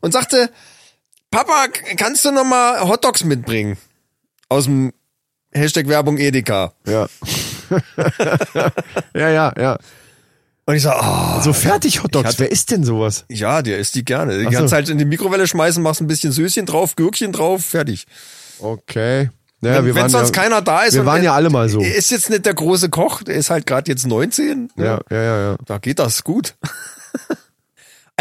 [0.00, 0.50] und sagte,
[1.30, 1.66] Papa,
[1.96, 3.76] kannst du noch mal Hotdogs mitbringen?
[4.48, 4.92] Aus dem
[5.52, 6.72] Hashtag Werbung Edeka.
[6.86, 7.06] Ja.
[9.14, 9.78] ja, ja, ja.
[10.64, 12.28] Und ich sag, oh, So fertig Hotdogs.
[12.28, 13.24] hatte- Wer isst denn sowas?
[13.28, 14.38] ja, der isst die gerne.
[14.38, 14.58] Die Ach so.
[14.58, 18.06] kannst halt in die Mikrowelle schmeißen, machst ein bisschen Söschen drauf, Gürkchen drauf, fertig.
[18.60, 19.30] Okay.
[19.60, 20.94] Naja, wenn wir wenn waren sonst ja, keiner da ist.
[20.94, 21.80] wir waren ja alle mal so.
[21.80, 24.70] Er ist jetzt nicht der große Koch, der ist halt gerade jetzt 19.
[24.76, 24.84] ne?
[24.84, 25.56] Ja, ja, ja, ja.
[25.66, 26.54] Da geht das gut.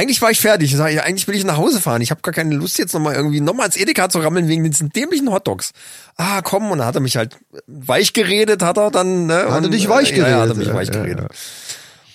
[0.02, 0.72] eigentlich war ich fertig.
[0.72, 2.02] Ich sag, ja, eigentlich will ich nach Hause fahren.
[2.02, 4.90] Ich habe gar keine Lust jetzt nochmal irgendwie nochmal ins Edeka zu rammeln wegen diesen
[4.90, 5.72] dämlichen Hotdogs.
[6.18, 7.38] Ah, komm, und dann hat er mich halt
[7.68, 9.28] weich geredet, hat er dann.
[9.28, 10.58] Ne, Hat er dich weich äh, Ja, ja, hat er geredet?
[10.68, 11.20] mich weich geredet.
[11.30, 11.38] ja.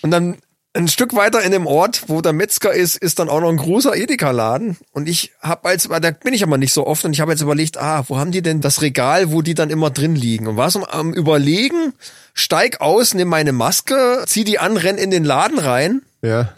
[0.03, 0.37] Und dann
[0.75, 3.57] ein Stück weiter in dem Ort, wo der Metzger ist, ist dann auch noch ein
[3.57, 4.77] großer Edeka-Laden.
[4.93, 7.41] Und ich habe als, da bin ich aber nicht so oft, und ich habe jetzt
[7.41, 10.47] überlegt, ah, wo haben die denn das Regal, wo die dann immer drin liegen?
[10.47, 11.95] Und war so am Überlegen,
[12.35, 16.03] steig aus, nimm meine Maske, zieh die an, renn in den Laden rein.
[16.21, 16.53] Ja.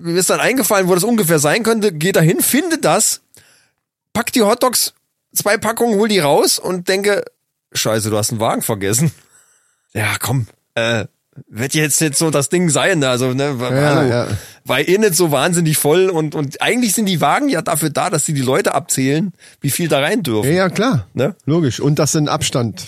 [0.00, 3.20] Mir ist dann eingefallen, wo das ungefähr sein könnte, geh dahin, finde das,
[4.12, 4.94] pack die Hotdogs,
[5.34, 7.24] zwei Packungen, hol die raus und denke,
[7.72, 9.12] scheiße, du hast einen Wagen vergessen.
[9.92, 11.04] Ja, komm, äh,
[11.48, 14.26] wird jetzt jetzt so das Ding sein, also ne, Ja, hallo, ja.
[14.64, 18.10] war eh nicht so wahnsinnig voll und und eigentlich sind die Wagen ja dafür da,
[18.10, 20.52] dass sie die Leute abzählen, wie viel da rein Ja, dürfen.
[20.52, 21.06] ja, klar.
[21.14, 21.34] Ne?
[21.46, 21.80] Logisch.
[21.80, 22.84] Und dass du einen Abstand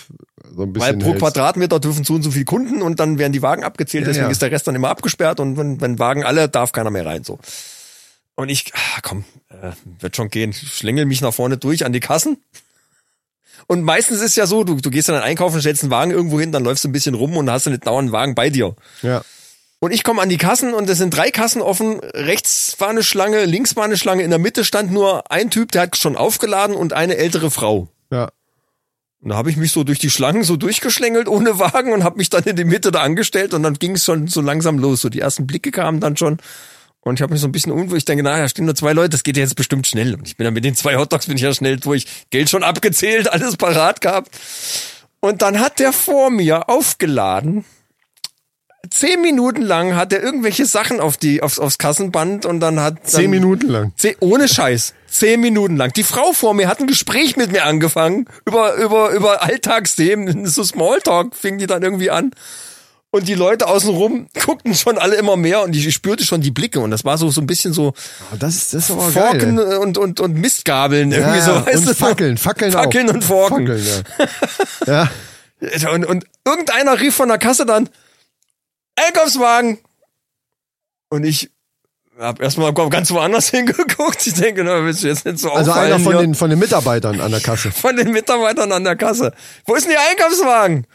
[0.54, 1.20] so ein Weil bisschen pro hältst.
[1.20, 4.26] Quadratmeter dürfen so und so viele Kunden und dann werden die Wagen abgezählt, Ja, deswegen
[4.26, 4.30] ja.
[4.30, 7.24] ist der Rest dann immer abgesperrt und wenn, wenn Wagen alle, darf keiner mehr rein.
[7.24, 7.38] so.
[8.34, 10.50] Und ich, ah, komm, äh, wird schon gehen.
[10.50, 12.38] Ich schlängel mich nach vorne durch an die Kassen.
[13.66, 16.50] Und meistens ist ja so, du, du gehst dann einkaufen, stellst einen Wagen irgendwo hin,
[16.52, 18.74] dann läufst du ein bisschen rum und hast dann nicht dauernd einen Wagen bei dir.
[19.02, 19.22] Ja.
[19.78, 21.98] Und ich komme an die Kassen und es sind drei Kassen offen.
[22.14, 25.72] Rechts war eine Schlange, links war eine Schlange, in der Mitte stand nur ein Typ,
[25.72, 27.88] der hat schon aufgeladen und eine ältere Frau.
[28.10, 28.30] Ja.
[29.22, 32.18] Und da habe ich mich so durch die Schlangen so durchgeschlängelt ohne Wagen und habe
[32.18, 35.00] mich dann in die Mitte da angestellt und dann ging es schon so langsam los.
[35.00, 36.38] So die ersten Blicke kamen dann schon
[37.02, 37.98] und ich habe mich so ein bisschen unwohl.
[37.98, 40.14] Ich denke, na, da stehen nur zwei Leute, das geht ja jetzt bestimmt schnell.
[40.14, 42.62] Und ich bin dann mit den zwei Hotdogs bin ich ja schnell durch, Geld schon
[42.62, 44.38] abgezählt, alles parat gehabt.
[45.20, 47.64] Und dann hat der vor mir aufgeladen.
[48.92, 53.08] Zehn Minuten lang hat er irgendwelche Sachen auf die aufs, aufs Kassenband und dann hat
[53.08, 53.92] Zehn dann, Minuten lang.
[53.96, 54.92] Zehn, ohne Scheiß.
[55.08, 55.92] Zehn Minuten lang.
[55.94, 60.46] Die Frau vor mir hat ein Gespräch mit mir angefangen über, über, über Alltagsthemen.
[60.46, 62.32] So Smalltalk fing die dann irgendwie an.
[63.10, 66.80] Und die Leute außenrum guckten schon alle immer mehr und ich spürte schon die Blicke
[66.80, 67.92] und das war so, so ein bisschen so
[68.30, 69.76] Ah, Das ist, das ist aber Forken geil.
[69.78, 71.10] und, und, und Mistgabeln.
[71.12, 71.66] Ja, Irgendwie so, ja.
[71.66, 71.94] weißt und du?
[71.94, 72.84] Fackeln, Fackeln auch.
[72.84, 73.66] Fackeln und Forken.
[73.66, 74.04] Fackeln,
[74.86, 75.10] ja.
[75.82, 75.90] ja.
[75.90, 77.88] Und, und irgendeiner rief von der Kasse dann,
[78.96, 79.78] Einkaufswagen!
[81.08, 81.50] Und ich
[82.18, 84.26] hab erstmal ganz woanders hingeguckt.
[84.26, 86.20] Ich denke, na, willst du jetzt nicht so Also einer von hier?
[86.22, 87.70] den, von den Mitarbeitern an der Kasse.
[87.72, 89.32] von den Mitarbeitern an der Kasse.
[89.66, 90.86] Wo ist denn der Einkaufswagen?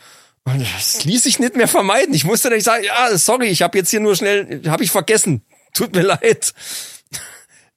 [0.45, 2.13] Und das ließ sich nicht mehr vermeiden.
[2.13, 5.41] Ich musste nicht sagen, ja, sorry, ich habe jetzt hier nur schnell, habe ich vergessen.
[5.73, 6.53] Tut mir leid.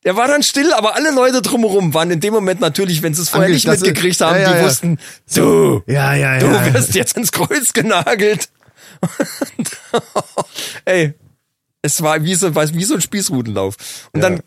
[0.05, 3.21] Der war dann still, aber alle Leute drumherum waren in dem Moment natürlich, wenn sie
[3.23, 4.65] es vorher Ange- nicht mitgekriegt haben, ja, ja, die ja.
[4.65, 4.99] wussten,
[5.35, 6.73] du, Ja, ja, du ja.
[6.73, 8.49] wirst jetzt ins Kreuz genagelt.
[10.85, 11.15] Ey,
[11.83, 13.77] Es war wie so, wie so ein Spießrutenlauf.
[14.13, 14.43] Und dann,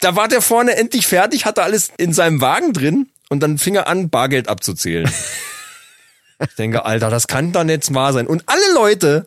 [0.00, 3.76] da war der vorne endlich fertig, hatte alles in seinem Wagen drin und dann fing
[3.76, 5.10] er an, Bargeld abzuzählen.
[6.40, 8.26] ich denke, Alter, das kann doch nicht wahr sein.
[8.26, 9.26] Und alle Leute,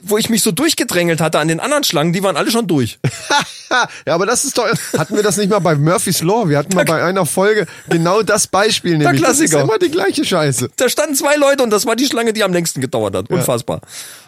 [0.00, 2.98] wo ich mich so durchgedrängelt hatte an den anderen Schlangen, die waren alle schon durch.
[4.06, 6.48] ja, aber das ist doch, hatten wir das nicht mal bei Murphy's Law?
[6.48, 9.20] Wir hatten mal bei einer Folge genau das Beispiel, nämlich.
[9.20, 9.62] Das ist Klassiker.
[9.62, 10.70] immer die gleiche Scheiße.
[10.76, 13.28] Da standen zwei Leute und das war die Schlange, die am längsten gedauert hat.
[13.30, 13.80] Unfassbar.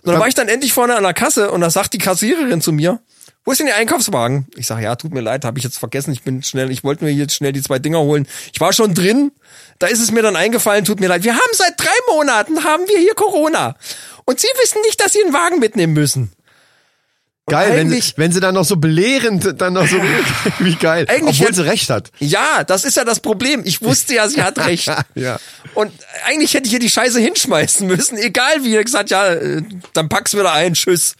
[0.03, 2.61] Und dann war ich dann endlich vorne an der Kasse und da sagt die Kassiererin
[2.61, 3.01] zu mir,
[3.45, 4.47] wo ist denn Ihr Einkaufswagen?
[4.55, 6.13] Ich sage, ja, tut mir leid, habe ich jetzt vergessen.
[6.13, 8.29] Ich bin schnell, ich wollte mir jetzt schnell die zwei Dinger holen.
[8.53, 9.33] Ich war schon drin.
[9.79, 11.25] Da ist es mir dann eingefallen, tut mir leid.
[11.25, 13.77] Wir haben seit drei Monaten, haben wir hier Corona.
[14.25, 16.33] Und Sie wissen nicht, dass Sie einen Wagen mitnehmen müssen.
[17.47, 19.97] Und Geil, wenn, eigentlich- wenn sie dann noch so belehrend, dann noch so,
[20.61, 21.07] wie geil.
[21.09, 22.11] Eigentlich Obwohl hätte- sie recht hat.
[22.21, 23.63] Ja, das ist ja das Problem.
[23.65, 24.89] Ich wusste ja, sie hat recht.
[25.15, 25.39] Ja.
[25.75, 25.93] Und
[26.27, 28.77] eigentlich hätte ich hier die Scheiße hinschmeißen müssen, egal wie.
[28.77, 29.63] Er gesagt, ja, äh,
[29.95, 31.15] dann pack's wieder ein, tschüss.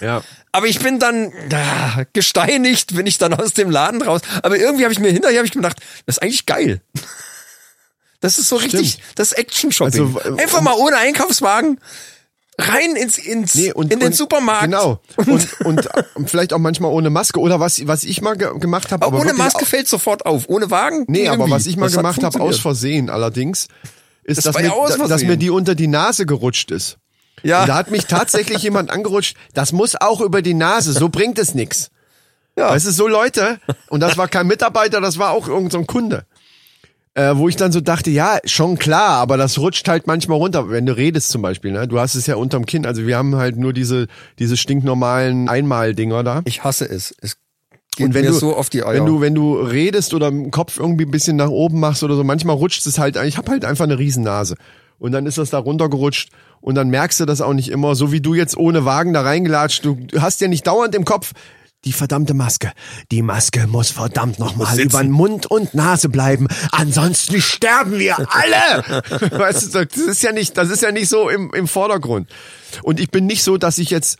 [0.00, 0.22] Ja.
[0.52, 4.20] Aber ich bin dann ah, gesteinigt, bin ich dann aus dem Laden raus.
[4.44, 6.80] Aber irgendwie habe ich mir hinterher hab ich gedacht, das ist eigentlich geil.
[8.24, 10.16] Das ist so richtig, das Action-Shopping.
[10.16, 11.78] Also, Einfach mal ohne Einkaufswagen
[12.58, 14.64] rein ins, ins Nee, und, in den und, Supermarkt.
[14.64, 15.00] Genau.
[15.16, 17.38] Und, und, und vielleicht auch manchmal ohne Maske.
[17.40, 19.04] Oder was, was ich mal ge gemacht habe.
[19.04, 20.48] Aber ohne Maske fällt sofort auf.
[20.48, 21.04] Ohne Wagen?
[21.08, 21.50] Nee, aber irgendwie.
[21.52, 22.58] was ich mal Das gemacht habe, aus.
[22.60, 23.68] Versehen allerdings,
[24.22, 26.96] ist, Das dass mir, da- dass mir die unter die Nase gerutscht ist.
[27.42, 27.62] Ja.
[27.62, 31.38] Und da hat mich tatsächlich jemand angerutscht, das muss auch über die Nase, so bringt
[31.38, 31.90] es nix.
[32.56, 32.70] Ja.
[32.70, 33.58] Weißt du, so Leute,
[33.90, 36.24] und das war kein Mitarbeiter, das war auch irgendein so ein Kunde.
[37.16, 40.68] Äh, wo ich dann so dachte, ja, schon klar, aber das rutscht halt manchmal runter,
[40.70, 41.86] wenn du redest zum Beispiel, ne?
[41.86, 44.08] Du hast es ja unterm Kinn, also wir haben halt nur diese,
[44.40, 46.42] diese stinknormalen Einmaldinger da.
[46.44, 47.14] Ich hasse es.
[47.20, 47.36] Es
[47.96, 48.94] geht Und wenn mir du, so auf die Eier.
[48.94, 52.16] wenn du, wenn du redest oder im Kopf irgendwie ein bisschen nach oben machst oder
[52.16, 54.56] so, manchmal rutscht es halt, ich habe halt einfach eine Riesennase.
[54.98, 58.10] Und dann ist das da runtergerutscht und dann merkst du das auch nicht immer, so
[58.10, 59.84] wie du jetzt ohne Wagen da reingelatscht.
[59.84, 61.32] Du hast ja nicht dauernd im Kopf,
[61.84, 62.72] die verdammte Maske.
[63.10, 66.48] Die Maske muss verdammt nochmal über den Mund und Nase bleiben.
[66.72, 69.02] Ansonsten sterben wir alle.
[69.38, 72.28] weißt du, das ist ja nicht, das ist ja nicht so im, im Vordergrund.
[72.82, 74.18] Und ich bin nicht so, dass ich jetzt,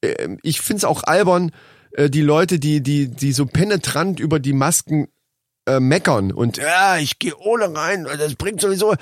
[0.00, 1.52] äh, ich find's auch albern,
[1.92, 5.08] äh, die Leute, die, die, die so penetrant über die Masken
[5.66, 8.94] äh, meckern und ja, ich gehe ohne rein, das bringt sowieso.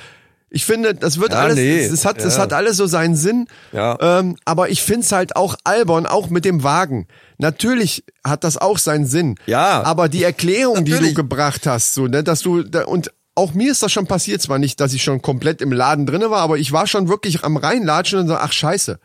[0.48, 2.42] Ich finde, das wird Ja, alles, nee, es, es hat, es ja.
[2.42, 3.48] hat alles so seinen Sinn.
[3.72, 3.98] Ja.
[4.00, 7.09] Ähm, aber ich find's halt auch albern, auch mit dem Wagen.
[7.44, 9.35] Natürlich hat das auch seinen Sinn.
[9.44, 9.83] Ja.
[9.83, 13.70] Aber die Erklärung, die du gebracht hast, so, ne, dass du, da, und auch mir
[13.70, 16.57] ist das schon passiert, zwar nicht, dass ich schon komplett im Laden drinne war, aber
[16.57, 18.98] ich war schon wirklich am Reinlatschen und so, ach scheiße.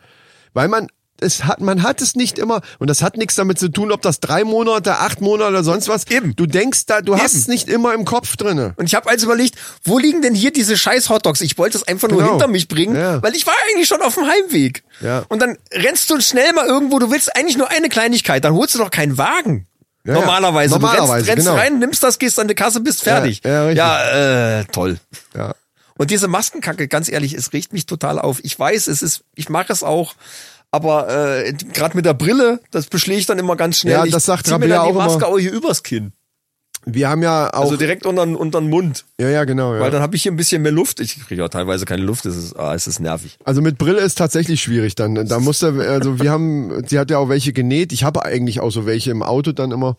[0.54, 0.88] Weil man,
[1.22, 4.02] es hat, man hat es nicht immer, und das hat nichts damit zu tun, ob
[4.02, 6.08] das drei Monate, acht Monate oder sonst was.
[6.08, 6.36] Eben.
[6.36, 7.42] Du denkst da, du hast Eben.
[7.42, 8.74] es nicht immer im Kopf drinne.
[8.78, 11.42] Und ich habe also überlegt, wo liegen denn hier diese scheiß Hotdogs?
[11.42, 12.32] Ich wollte es einfach nur Genau.
[12.32, 13.22] hinter mich bringen, Ja.
[13.22, 14.84] weil ich war eigentlich schon auf dem Heimweg.
[15.02, 15.24] Ja.
[15.30, 18.76] Und dann rennst du schnell mal irgendwo, du willst eigentlich nur eine Kleinigkeit, dann holst
[18.76, 19.68] du doch keinen Wagen.
[20.06, 20.20] Ja, ja.
[20.22, 20.76] Normalerweise.
[20.76, 21.58] Du Normalerweise, rennst, rennst genau.
[21.60, 23.42] rein, nimmst das, gehst an die Kasse, bist fertig.
[23.44, 24.98] Ja, ja äh, toll.
[25.36, 25.54] Ja.
[25.98, 28.40] Und diese Maskenkacke, ganz ehrlich, es regt mich total auf.
[28.44, 30.14] Ich weiß, es ist, ich mache es auch,
[30.72, 31.10] aber
[31.46, 33.94] äh, gerade mit der Brille, das beschläge ich dann immer ganz schnell.
[33.94, 35.28] Ja, ich das sagt zieh mir dann die auch Maske immer.
[35.28, 36.14] auch hier übers Kinn.
[36.86, 39.06] Wir haben ja auch, Also direkt unter, unter den Mund.
[39.20, 39.82] ja, ja, genau, ja.
[39.82, 41.02] Weil dann habe ich hier ein bisschen mehr Luft.
[41.02, 43.38] Ich kriege ja teilweise keine Luft, es ist, ah, es ist nervig.
[43.44, 45.14] Also mit Brille ist tatsächlich schwierig dann.
[45.28, 47.92] Da musste, also wir haben, sie hat ja auch welche genäht.
[47.92, 49.98] Ich habe eigentlich auch so welche im Auto dann immer.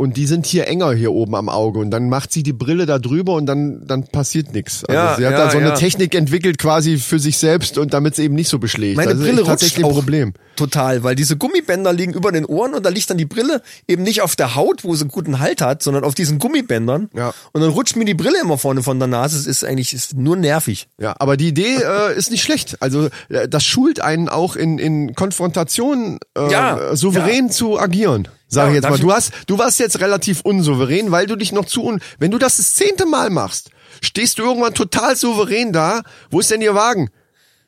[0.00, 1.78] Und die sind hier enger hier oben am Auge.
[1.78, 4.82] Und dann macht sie die Brille da drüber und dann, dann passiert nichts.
[4.86, 5.74] Also Ja, sie hat ja, da so eine ja.
[5.74, 8.96] Technik entwickelt quasi für sich selbst und damit es eben nicht so beschlägt.
[8.96, 10.32] Meine ist Brille echt tatsächlich rutscht ein Problem.
[10.56, 14.02] total, weil diese Gummibänder liegen über den Ohren und da liegt dann die Brille eben
[14.02, 17.10] nicht auf der Haut, wo sie einen guten Halt hat, sondern auf diesen Gummibändern.
[17.14, 17.34] Ja.
[17.52, 19.36] Und dann rutscht mir die Brille immer vorne von der Nase.
[19.36, 20.88] Es ist eigentlich ist nur nervig.
[20.98, 22.78] Ja, aber die Idee äh, ist nicht schlecht.
[22.80, 28.28] Also äh, das schult einen auch in, in Konfrontation äh, souverän zu agieren.
[28.52, 28.96] Sag Ja, ich jetzt mal.
[28.96, 32.00] ich- Du hast, du warst jetzt relativ unsouverän, weil du dich noch zu un.
[32.18, 33.70] Wenn du das das zehnte Mal machst,
[34.02, 36.02] stehst du irgendwann total souverän da.
[36.30, 37.08] Wo ist denn Ihr Wagen?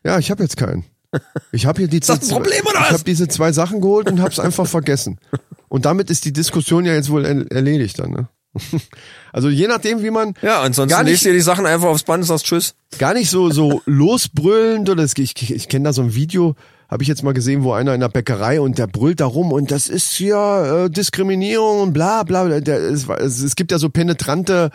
[0.05, 0.85] Ja, ich habe jetzt keinen.
[1.53, 2.92] Ich habe hier die zwei- Problem, oder Ich was?
[2.92, 5.18] habe diese zwei Sachen geholt und hab's einfach vergessen.
[5.68, 8.11] Und damit ist die Diskussion ja jetzt wohl er erledigt dann.
[8.11, 8.29] Ne?
[9.33, 11.88] Also je nachdem, wie man Ja, ansonsten gar nicht legst du dir die Sachen einfach
[11.88, 12.75] aufs Band und sagst Tschüss.
[12.99, 16.55] gar nicht so so losbrüllend oder das, ich, ich kenne da so ein Video,
[16.93, 19.51] habe ich jetzt mal gesehen, wo einer in der Bäckerei und der brüllt da rum
[19.51, 22.45] und das ist hier äh, Diskriminierung und bla bla.
[22.45, 22.61] bla.
[22.61, 24.71] Der, es, es, es gibt ja so penetrante,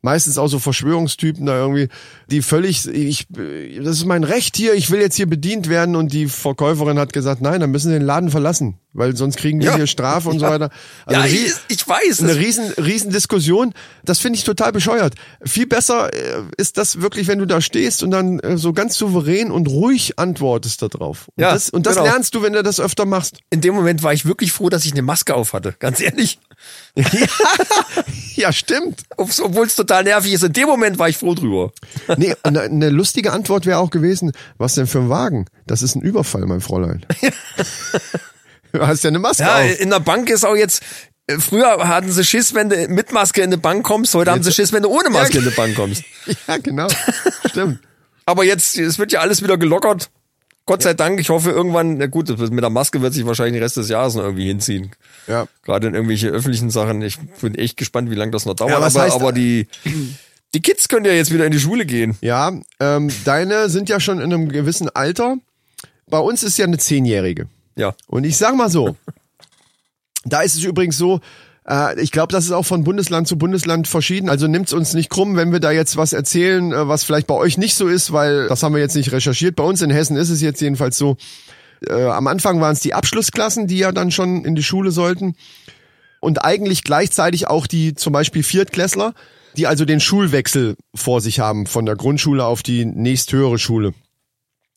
[0.00, 1.88] meistens auch so Verschwörungstypen da irgendwie,
[2.30, 6.12] die völlig, ich, das ist mein Recht hier, ich will jetzt hier bedient werden und
[6.12, 9.66] die Verkäuferin hat gesagt, nein, dann müssen Sie den Laden verlassen, weil sonst kriegen die
[9.66, 9.76] Ja.
[9.76, 10.50] hier Strafe und so Ja.
[10.52, 10.70] weiter.
[11.06, 12.22] Also ja, ich, ich weiß.
[12.22, 13.72] eine riesen, riesen Diskussion.
[14.04, 15.14] Das finde ich total bescheuert.
[15.44, 18.96] Viel besser äh, ist das wirklich, wenn du da stehst und dann äh, so ganz
[18.96, 21.28] souverän und ruhig antwortest da drauf.
[21.36, 22.06] Und Ja, das, und das genau.
[22.06, 23.38] lernst du, wenn du das öfter machst.
[23.50, 25.74] In dem Moment war ich wirklich froh, dass ich eine Maske auf hatte.
[25.78, 26.38] Ganz ehrlich.
[28.34, 29.02] Ja, stimmt.
[29.16, 30.42] Obwohl es total nervig ist.
[30.42, 31.72] In dem Moment war ich froh drüber.
[32.16, 35.46] Nee, eine, eine lustige Antwort wäre auch gewesen, was denn für ein Wagen?
[35.66, 37.04] Das ist ein Überfall, mein Fräulein.
[38.72, 39.80] du hast ja eine Maske Ja, auf.
[39.80, 40.82] in der Bank ist auch jetzt.
[41.26, 44.14] äh, Früher hatten sie Schiss, wenn du mit Maske in die Bank kommst.
[44.14, 46.02] Heute haben sie Schiss, wenn du ohne Maske in die Bank kommst.
[46.46, 46.88] Ja, genau.
[47.50, 47.80] Stimmt.
[48.26, 50.10] Aber jetzt, es wird ja alles wieder gelockert.
[50.66, 51.18] Gott sei Dank.
[51.18, 54.14] Ich hoffe irgendwann, na gut, mit der Maske wird sich wahrscheinlich den Rest des Jahres
[54.16, 54.90] noch irgendwie hinziehen.
[55.26, 55.46] Ja.
[55.64, 57.00] Gerade in irgendwelche öffentlichen Sachen.
[57.00, 58.72] Ich bin echt gespannt, wie lange das noch dauert.
[58.72, 59.66] Ja, aber, aber die,
[60.54, 62.18] die Kids können ja jetzt wieder in die Schule gehen.
[62.20, 65.36] Ja, ähm, deine sind ja schon in einem gewissen Alter.
[66.10, 67.46] Bei uns ist ja eine Zehnjährige.
[67.78, 67.94] Ja.
[68.08, 68.96] Und ich sag mal so,
[70.24, 71.20] da ist es übrigens so,
[71.68, 74.28] äh, ich glaube, das ist auch von Bundesland zu Bundesland verschieden.
[74.28, 77.34] Also nimmt's uns nicht krumm, wenn wir da jetzt was erzählen, äh, was vielleicht bei
[77.34, 79.56] euch nicht so ist, weil das haben wir jetzt nicht recherchiert.
[79.56, 81.16] Bei uns in Hessen ist es jetzt jedenfalls so.
[81.86, 85.36] Äh, am Anfang waren es die Abschlussklassen, die ja dann schon in die Schule sollten.
[86.20, 89.14] Und eigentlich gleichzeitig auch die zum Beispiel Viertklässler,
[89.56, 93.94] die also den Schulwechsel vor sich haben von der Grundschule auf die nächsthöhere Schule.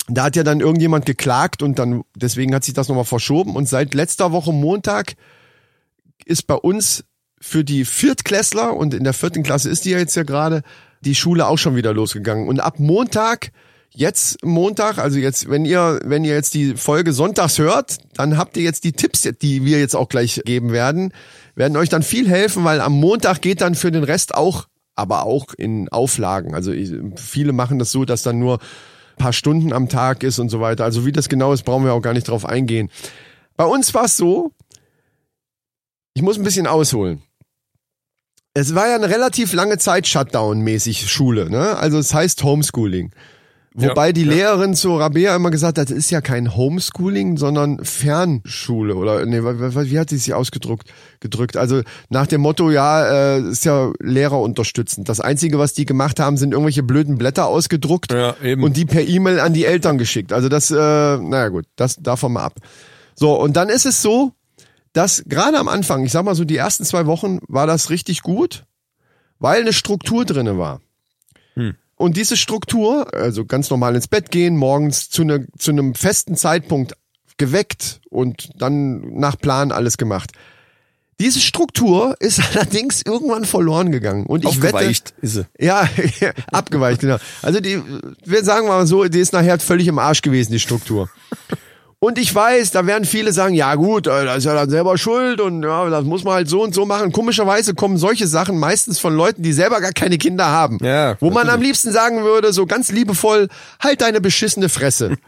[0.08, 3.56] Da hat ja dann irgendjemand geklagt und dann, deswegen hat sich das nochmal verschoben.
[3.56, 5.14] Und seit letzter Woche Montag
[6.26, 7.04] ist bei uns
[7.40, 10.62] für die Viertklässler, und in der vierten Klasse ist die ja jetzt ja gerade,
[11.02, 12.48] die Schule auch schon wieder losgegangen.
[12.48, 13.52] Und ab Montag,
[13.90, 18.58] jetzt Montag, also jetzt, wenn ihr, wenn ihr jetzt die Folge sonntags hört, dann habt
[18.58, 21.14] ihr jetzt die Tipps, die wir jetzt auch gleich geben werden,
[21.56, 25.26] werden euch dann viel helfen, weil am Montag geht dann für den Rest auch, aber
[25.26, 26.54] auch in Auflagen.
[26.54, 26.74] Also
[27.16, 28.60] viele machen das so, dass dann nur
[29.22, 30.84] paar Stunden am Tag ist und so weiter.
[30.84, 32.90] Also wie das genau ist, brauchen wir auch gar nicht drauf eingehen.
[33.56, 34.52] Bei uns war es so,
[36.16, 37.22] ich muss ein bisschen ausholen.
[38.54, 41.78] Es war ja eine relativ lange Zeit Shutdown-mäßig Schule, ne?
[41.78, 43.12] Also es heißt Homeschooling.
[43.74, 44.32] Wobei Ja, die ja.
[44.32, 49.42] Lehrerin zu Rabea immer gesagt hat, das ist ja kein Homeschooling, sondern Fernschule oder nee,
[49.42, 51.56] wie hat sie sich ausgedrückt gedrückt?
[51.56, 55.08] Also nach dem Motto, ja, äh, ist ja Lehrer unterstützend.
[55.08, 58.62] Das einzige, was die gemacht haben, sind irgendwelche blöden Blätter ausgedruckt Ja, eben.
[58.64, 60.34] und die per E-Mail an die Eltern geschickt.
[60.34, 62.56] Also das, äh, naja gut, das davon mal ab.
[63.16, 64.34] So, und dann ist es so,
[64.92, 68.22] dass gerade am Anfang, ich sag mal so die ersten zwei Wochen, war das richtig
[68.22, 68.66] gut,
[69.40, 70.82] weil eine Struktur drinne war.
[72.02, 76.36] Und diese Struktur, also ganz normal ins Bett gehen, morgens zu, ne, zu einem festen
[76.36, 76.96] Zeitpunkt
[77.38, 80.32] geweckt und dann nach Plan alles gemacht.
[81.20, 84.26] Diese Struktur ist allerdings irgendwann verloren gegangen.
[84.26, 85.46] Und ich wette, Aufgeweicht ist sie.
[85.60, 85.88] ja,
[86.52, 87.18] abgeweicht, genau.
[87.44, 87.80] Also die,
[88.26, 91.08] wir sagen mal so, die ist nachher völlig im Arsch gewesen, die Struktur.
[92.04, 94.98] Und ich weiß, da werden viele sagen, ja gut, äh, das ist ja dann selber
[94.98, 97.12] schuld und ja, das muss man halt so und so machen.
[97.12, 100.80] Komischerweise kommen solche Sachen meistens von Leuten, die selber gar keine Kinder haben.
[100.82, 101.54] Ja, Wo man natürlich.
[101.54, 105.16] am liebsten sagen würde, so ganz liebevoll, halt deine beschissene Fresse.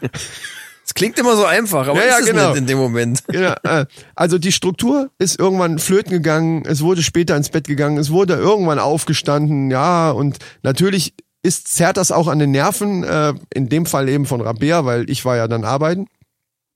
[0.86, 2.48] Es klingt immer so einfach, aber Ja, ja, ist es genau.
[2.50, 3.22] nicht in dem Moment.
[3.32, 7.96] Ja, äh, also die Struktur ist irgendwann flöten gegangen, es wurde später ins Bett gegangen,
[7.96, 13.32] es wurde irgendwann aufgestanden, ja, und natürlich ist, zerrt das auch an den Nerven, äh,
[13.54, 16.06] in dem Fall eben von Rabea, weil ich war ja dann arbeiten.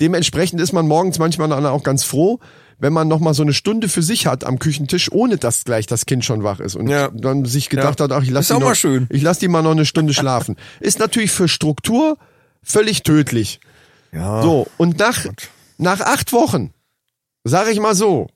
[0.00, 2.38] Dementsprechend ist man morgens manchmal dann auch ganz froh,
[2.78, 5.86] wenn man noch mal so eine Stunde für sich hat am Küchentisch, ohne dass gleich
[5.86, 7.08] das Kind schon wach ist und Ja.
[7.12, 8.04] dann sich gedacht Ja.
[8.04, 10.56] hat, ach, ich lass Ist die noch, ich lass die mal noch eine Stunde schlafen.
[10.80, 12.16] Ist natürlich für Struktur
[12.62, 13.58] völlig tödlich.
[14.12, 14.42] Ja.
[14.42, 15.26] So, und nach,
[15.78, 16.72] nach acht Wochen,
[17.44, 18.28] sage ich mal so,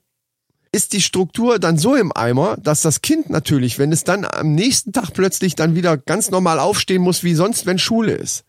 [0.73, 4.53] ist die Struktur dann so im Eimer, dass das Kind natürlich, wenn es dann am
[4.53, 8.43] nächsten Tag plötzlich dann wieder ganz normal aufstehen muss, wie sonst, wenn Schule ist.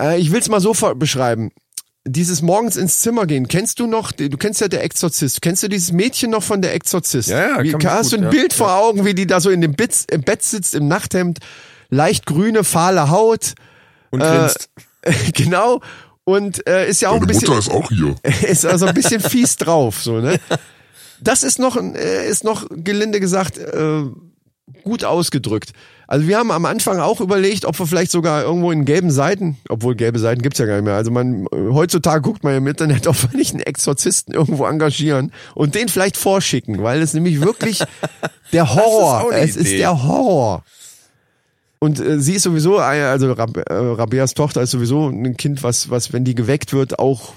[0.00, 1.50] Äh, ich will es mal so beschreiben.
[2.06, 5.68] Dieses morgens ins Zimmer gehen, kennst du noch, du kennst ja der Exorzist, kennst du
[5.68, 7.28] dieses Mädchen noch von der Exorzist?
[7.28, 8.30] Ja, ja, wie, hast gut, du ein ja.
[8.30, 11.40] Bild vor Augen, wie die da so in dem Bett, im Bett sitzt, im Nachthemd,
[11.90, 13.54] leicht grüne, fahle Haut,
[14.10, 14.70] Und äh, grinst.
[15.34, 15.82] genau,
[16.24, 18.14] und äh, ist ja auch ein Meine bisschen Mutter ist auch hier.
[18.48, 20.40] ist also ein bisschen fies drauf, so, ne?
[21.20, 24.02] Das ist noch, ein- äh, ist noch gelinde gesagt, äh,
[24.84, 25.72] gut ausgedrückt.
[26.06, 29.58] Also wir haben am Anfang auch überlegt, ob wir vielleicht sogar irgendwo in gelben Seiten,
[29.68, 30.94] obwohl gelbe Seiten gibt's ja gar nicht mehr.
[30.94, 35.74] Also man, heutzutage guckt man im Internet, ob wir nicht einen Exorzisten irgendwo engagieren und
[35.74, 37.84] den vielleicht vorschicken, weil es nämlich wirklich
[38.52, 39.78] der Horror, eine es ist Idee.
[39.78, 40.64] der Horror.
[41.78, 45.62] Und äh, sie ist sowieso, äh, also Rab äh, Rabeas Tochter ist sowieso ein Kind,
[45.62, 47.34] was, was, wenn die geweckt wird, auch,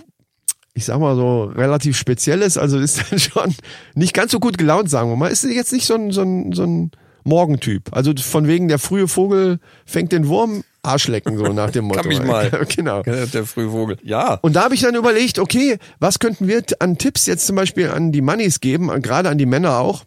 [0.74, 2.58] ich sag mal so, relativ speziell ist.
[2.58, 3.56] Also ist dann schon
[3.96, 5.28] nicht ganz so gut gelaunt, sagen wir mal.
[5.28, 6.92] Ist jetzt nicht so ein, so ein, so ein
[7.24, 7.96] Morgentyp.
[7.96, 12.02] Also von wegen der frühe Vogel fängt den Wurm, Arschlecken, so nach dem Motto.
[12.02, 12.50] Kann mich mal.
[12.76, 13.04] genau.
[13.04, 13.98] Der Frühvogel.
[14.04, 14.40] Ja.
[14.42, 17.90] Und da habe ich dann überlegt, okay, was könnten wir an Tipps jetzt zum Beispiel
[17.90, 20.04] an die Mannis geben, gerade an die Männer auch,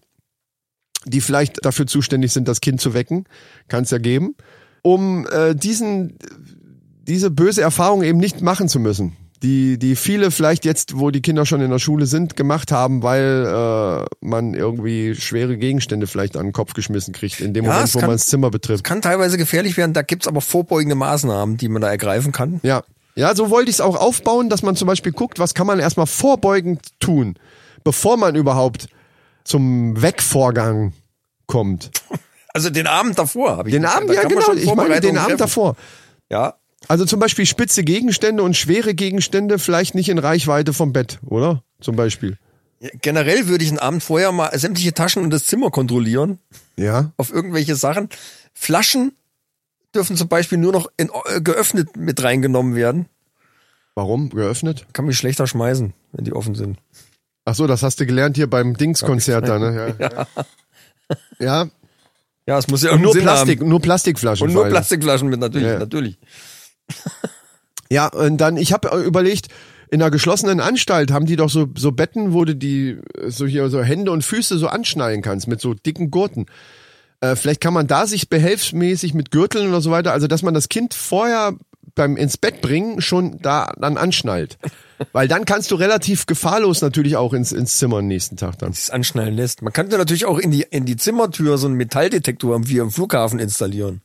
[1.06, 3.24] die vielleicht dafür zuständig sind, das Kind zu wecken,
[3.68, 4.34] kann es ja geben,
[4.82, 6.18] um äh, diesen
[7.06, 9.16] diese böse Erfahrung eben nicht machen zu müssen.
[9.44, 13.02] Die, die viele vielleicht jetzt, wo die Kinder schon in der Schule sind, gemacht haben,
[13.02, 17.70] weil äh, man irgendwie schwere Gegenstände vielleicht an den Kopf geschmissen kriegt, in dem Ja,
[17.72, 18.84] Moment, es wo kann- man das Zimmer betrifft.
[18.84, 19.92] Kann teilweise gefährlich werden.
[19.92, 22.58] Da gibt's aber vorbeugende Maßnahmen, die man da ergreifen kann.
[22.62, 22.82] Ja.
[23.16, 25.78] Ja, so wollte ich es auch aufbauen, dass man zum Beispiel guckt, was kann man
[25.78, 27.34] erstmal vorbeugend tun,
[27.84, 28.88] bevor man überhaupt
[29.44, 30.92] zum Wegvorgang
[31.46, 31.90] kommt.
[32.56, 33.74] Also den Abend davor habe ich.
[33.74, 35.38] Den Abend, ja genau, ich meine den Vorbereitungen Abend treffen.
[35.38, 35.76] davor.
[36.30, 36.54] Ja.
[36.88, 41.62] Also zum Beispiel spitze Gegenstände und schwere Gegenstände vielleicht nicht in Reichweite vom Bett, oder?
[41.80, 42.38] Zum Beispiel.
[43.00, 46.38] Generell würde ich einen Abend vorher mal sämtliche Taschen und das Zimmer kontrollieren
[46.76, 47.12] Ja.
[47.16, 48.08] auf irgendwelche Sachen.
[48.52, 49.12] Flaschen
[49.94, 53.06] dürfen zum Beispiel nur noch in, äh, geöffnet mit reingenommen werden.
[53.94, 54.28] Warum?
[54.30, 54.86] Geöffnet?
[54.92, 56.78] Kann mich schlechter schmeißen, wenn die offen sind.
[57.46, 59.94] Ach so, das hast du gelernt hier beim Dingskonzert da, ne?
[59.98, 60.08] Ja.
[60.10, 60.26] ja.
[61.38, 61.68] ja.
[62.46, 63.68] Ja, es muss ja Und nur Sinn Plastik, haben.
[63.68, 64.46] nur Plastikflaschen.
[64.48, 65.78] Und nur Plastikflaschen mit, natürlich, Ja.
[65.78, 66.18] natürlich.
[67.90, 69.48] Ja, und dann, ich habe überlegt,
[69.90, 73.46] in einer geschlossenen Anstalt haben die doch so, so Betten, wo du die äh, so
[73.46, 76.46] hier so Hände und Füße so anschnallen kannst mit so dicken Gurten.
[77.20, 80.54] Äh, vielleicht kann man da sich behelfsmäßig mit Gürteln oder so weiter, also dass man
[80.54, 81.54] das Kind vorher
[81.94, 84.58] beim ins Bett bringen schon da dann anschnallt.
[85.12, 88.72] Weil dann kannst du relativ gefahrlos natürlich auch ins, ins Zimmer am nächsten Tag dann.
[88.72, 89.62] Es anschnallen lässt.
[89.62, 93.38] Man könnte natürlich auch in die, in die Zimmertür so einen Metalldetektor wie am Flughafen
[93.38, 94.00] installieren.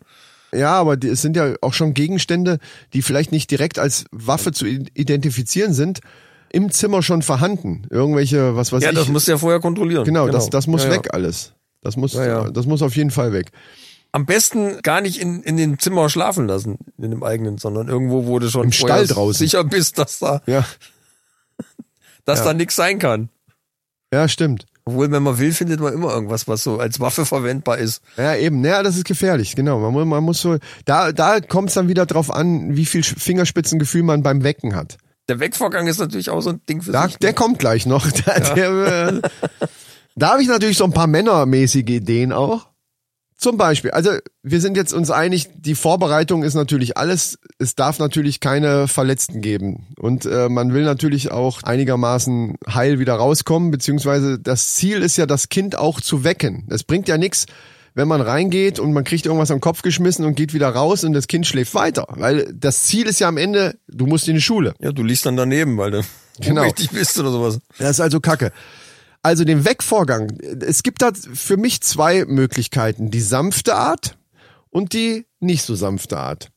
[0.53, 2.57] Ja, aber die, es sind ja auch schon Gegenstände,
[2.93, 5.99] die vielleicht nicht direkt als Waffe zu identifizieren sind,
[6.51, 7.85] im Zimmer schon vorhanden.
[7.91, 8.95] Irgendwelche, was weiß Ja, ich.
[8.97, 10.03] das musst du ja vorher kontrollieren.
[10.05, 10.95] Genau, Das, das muss Ja, ja.
[10.95, 11.53] weg alles.
[11.81, 12.49] Das muss, Ja, ja.
[12.49, 13.51] das muss auf jeden Fall weg.
[14.11, 18.25] Am besten gar nicht in, in dem Zimmer schlafen lassen, in dem eigenen, sondern irgendwo,
[18.25, 19.37] wo du schon Im Stall draußen.
[19.45, 20.65] sicher bist, dass da, Ja,
[22.25, 22.45] dass Ja.
[22.45, 23.29] da nichts sein kann.
[24.11, 24.65] ja, stimmt.
[24.89, 28.01] Obwohl, wenn man will, findet man immer irgendwas, was so als Waffe verwendbar ist.
[28.17, 28.61] Ja, eben.
[28.61, 29.79] Naja, das ist gefährlich, genau.
[29.79, 33.03] Man muss, man muss so, da, da kommt es dann wieder drauf an, wie viel
[33.03, 34.97] Fingerspitzengefühl man beim Wecken hat.
[35.27, 37.17] Der Wegvorgang ist natürlich auch so ein Ding für Da, sich.
[37.17, 38.09] der kommt gleich noch.
[38.25, 39.21] Der, der, äh,
[40.15, 42.67] da habe ich natürlich so ein paar männermäßige Ideen auch.
[43.39, 44.11] Zum Beispiel, also
[44.43, 47.39] wir sind jetzt uns einig, die Vorbereitung ist natürlich alles.
[47.57, 49.87] Es darf natürlich keine Verletzten geben.
[49.97, 55.25] Und äh, man will natürlich auch einigermaßen heil wieder rauskommen, beziehungsweise das Ziel ist ja,
[55.25, 56.67] das Kind auch zu wecken.
[56.69, 57.45] Es bringt ja nichts,
[57.93, 61.13] wenn man reingeht und man kriegt irgendwas am Kopf geschmissen und geht wieder raus und
[61.13, 62.07] das Kind schläft weiter.
[62.09, 64.73] Weil das Ziel ist ja am Ende, du musst in die Schule.
[64.81, 66.01] Ja, du liest dann daneben, weil du
[66.41, 66.63] Genau.
[66.63, 67.59] richtig bist oder sowas.
[67.77, 68.51] Das ist also Kacke.
[69.21, 70.37] Also den Wegvorgang.
[70.61, 73.11] Es gibt da für mich zwei Möglichkeiten.
[73.11, 74.17] Die sanfte Art
[74.69, 76.49] und die nicht so sanfte Art.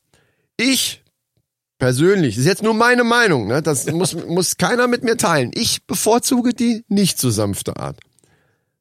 [0.56, 1.02] Ich
[1.78, 3.60] persönlich, das ist jetzt nur meine Meinung, ne?
[3.60, 5.50] das muss, muss keiner mit mir teilen.
[5.54, 7.98] Ich bevorzuge die nicht so sanfte Art.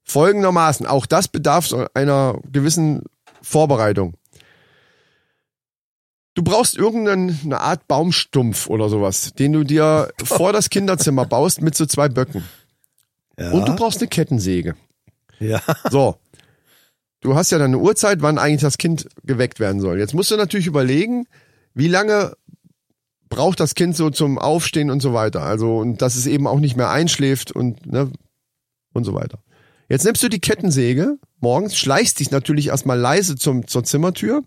[0.03, 3.03] Folgendermaßen, auch das bedarf einer gewissen
[3.41, 4.13] Vorbereitung.
[6.33, 11.75] Du brauchst irgendeine Art Baumstumpf oder sowas, den du dir vor das Kinderzimmer baust mit
[11.75, 12.43] so zwei Böcken.
[13.41, 13.51] Ja.
[13.51, 14.75] Und du brauchst eine Kettensäge.
[15.39, 15.61] ja.
[15.89, 16.15] So.
[17.23, 19.99] Du hast ja dann eine Uhrzeit, wann eigentlich das Kind geweckt werden soll.
[19.99, 21.27] Jetzt musst du natürlich überlegen,
[21.75, 22.33] wie lange
[23.29, 25.43] braucht das Kind so zum Aufstehen und so weiter.
[25.43, 28.11] Also, und dass es eben auch nicht mehr einschläft und, ne,
[28.93, 29.39] und so weiter.
[29.87, 34.43] Jetzt nimmst du die Kettensäge morgens, schleichst dich natürlich erstmal leise zum, zur Zimmertür,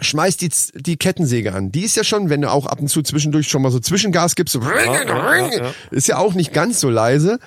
[0.00, 1.70] schmeißt die, die Kettensäge an.
[1.70, 4.34] Die ist ja schon, wenn du auch ab und zu zwischendurch schon mal so Zwischengas
[4.34, 4.60] gibst, so
[5.90, 7.38] ist ja auch nicht ganz so leise.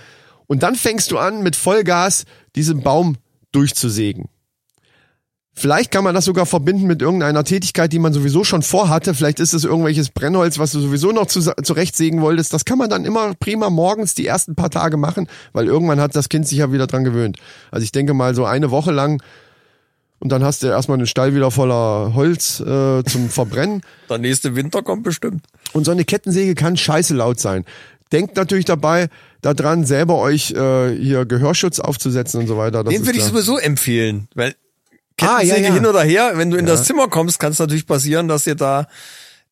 [0.47, 3.17] Und dann fängst du an, mit Vollgas diesen Baum
[3.51, 4.29] durchzusägen.
[5.57, 9.13] Vielleicht kann man das sogar verbinden mit irgendeiner Tätigkeit, die man sowieso schon vorhatte.
[9.13, 12.51] Vielleicht ist es irgendwelches Brennholz, was du sowieso noch zu, zurechtsägen wolltest.
[12.51, 16.13] Das kann man dann immer prima morgens die ersten paar Tage machen, weil irgendwann hat
[16.13, 17.37] das Kind sich ja wieder dran gewöhnt.
[17.71, 19.23] Also ich denke mal so eine Woche lang
[20.25, 23.83] und dann hast du erstmal einen Stall wieder voller Holz äh, zum Verbrennen.
[24.09, 25.45] Der nächste Winter kommt bestimmt.
[25.71, 27.63] Und so eine Kettensäge kann scheiße laut sein.
[28.11, 29.09] Denkt natürlich dabei
[29.43, 32.83] daran, selber euch äh, hier Gehörschutz aufzusetzen und so weiter.
[32.83, 34.55] Das Den würde ich ja- sowieso empfehlen, weil
[35.21, 35.73] Ah, Kettensäge ja, ja.
[35.75, 38.55] hin oder her, wenn du in das Zimmer kommst, kann es natürlich passieren, dass dir
[38.55, 38.87] da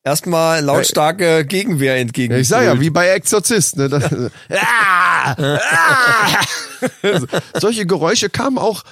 [0.02, 2.32] erstmal lautstarke Gegenwehr entgegen.
[2.34, 3.76] Ja, ich sag ja, wie bei Exorzist.
[3.76, 3.88] Ne?
[3.88, 4.02] Das,
[4.50, 6.40] ah, ah.
[7.60, 8.82] Solche Geräusche kamen auch,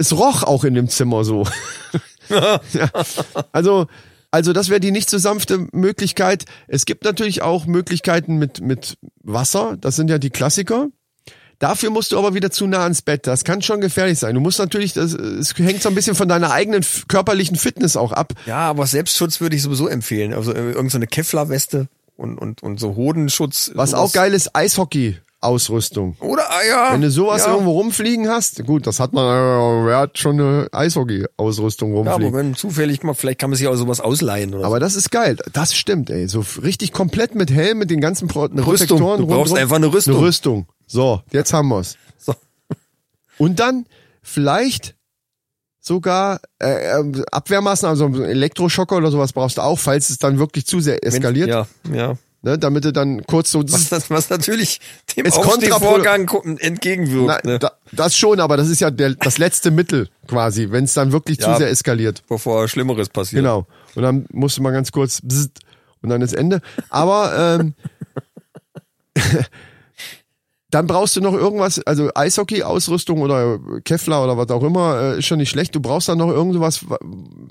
[0.00, 1.46] es roch auch in dem Zimmer so.
[2.28, 2.60] ja.
[3.52, 3.86] Also,
[4.30, 6.46] also das wäre die nicht so sanfte Möglichkeit.
[6.68, 9.76] Es gibt natürlich auch Möglichkeiten mit, mit Wasser.
[9.78, 10.88] Das sind ja die Klassiker.
[11.58, 13.26] Dafür musst du aber wieder zu nah ans Bett.
[13.26, 14.34] Das kann schon gefährlich sein.
[14.34, 18.12] Du musst natürlich, das, es hängt so ein bisschen von deiner eigenen körperlichen Fitness auch
[18.12, 18.32] ab.
[18.46, 20.32] Ja, aber Selbstschutz würde ich sowieso empfehlen.
[20.32, 23.72] Also äh, irgendeine so Kevlar-Weste und, und, und so Hodenschutz.
[23.74, 24.02] Was sowas.
[24.02, 24.54] auch geil ist,
[25.40, 26.16] Eishockey-Ausrüstung.
[26.20, 26.92] Oder, ja.
[26.92, 27.52] Wenn du sowas ja.
[27.52, 32.10] irgendwo rumfliegen hast, gut, das hat man, äh, wer hat schon eine Eishockey-Ausrüstung Ja, aber
[32.12, 32.34] rumfliegen.
[32.34, 35.36] wenn zufällig mal, vielleicht kann man sich auch sowas ausleihen oder aber das ist geil.
[35.52, 36.28] Das stimmt, ey.
[36.28, 38.64] So richtig komplett mit Helm, mit den ganzen Pro Rüstung.
[38.64, 40.16] Protektoren Du brauchst einfach eine Rüstung.
[40.16, 40.66] Eine Rüstung.
[40.86, 41.96] So, jetzt haben wir's.
[42.18, 42.34] so.
[43.38, 43.86] Und dann
[44.22, 44.94] vielleicht
[45.80, 50.66] sogar äh, äh, Abwehrmaßnahmen, also Elektroschocker oder sowas brauchst du auch, falls es dann wirklich
[50.66, 52.14] zu sehr eskaliert, Ja, ja.
[52.42, 54.80] Ne, damit du dann kurz so Was, das, was natürlich
[55.16, 55.26] dem
[56.26, 57.44] ko- entgegenwirkt.
[57.44, 57.58] Na, ne?
[57.58, 61.12] da, das schon, aber das ist ja der, das letzte Mittel quasi, wenn es dann
[61.12, 61.52] wirklich Ja.
[61.52, 62.22] zu sehr eskaliert.
[62.28, 63.42] Bevor Schlimmeres passiert.
[63.42, 63.66] Genau.
[63.94, 65.20] Und dann musst du mal ganz kurz
[66.02, 66.60] und dann ist Ende.
[66.88, 67.74] Aber ähm,
[70.70, 75.26] dann brauchst du noch irgendwas, also Eishockey-Ausrüstung oder Kevlar oder was auch immer, äh, ist
[75.26, 75.74] schon nicht schlecht.
[75.74, 76.98] Du brauchst dann noch irgendwas, wa-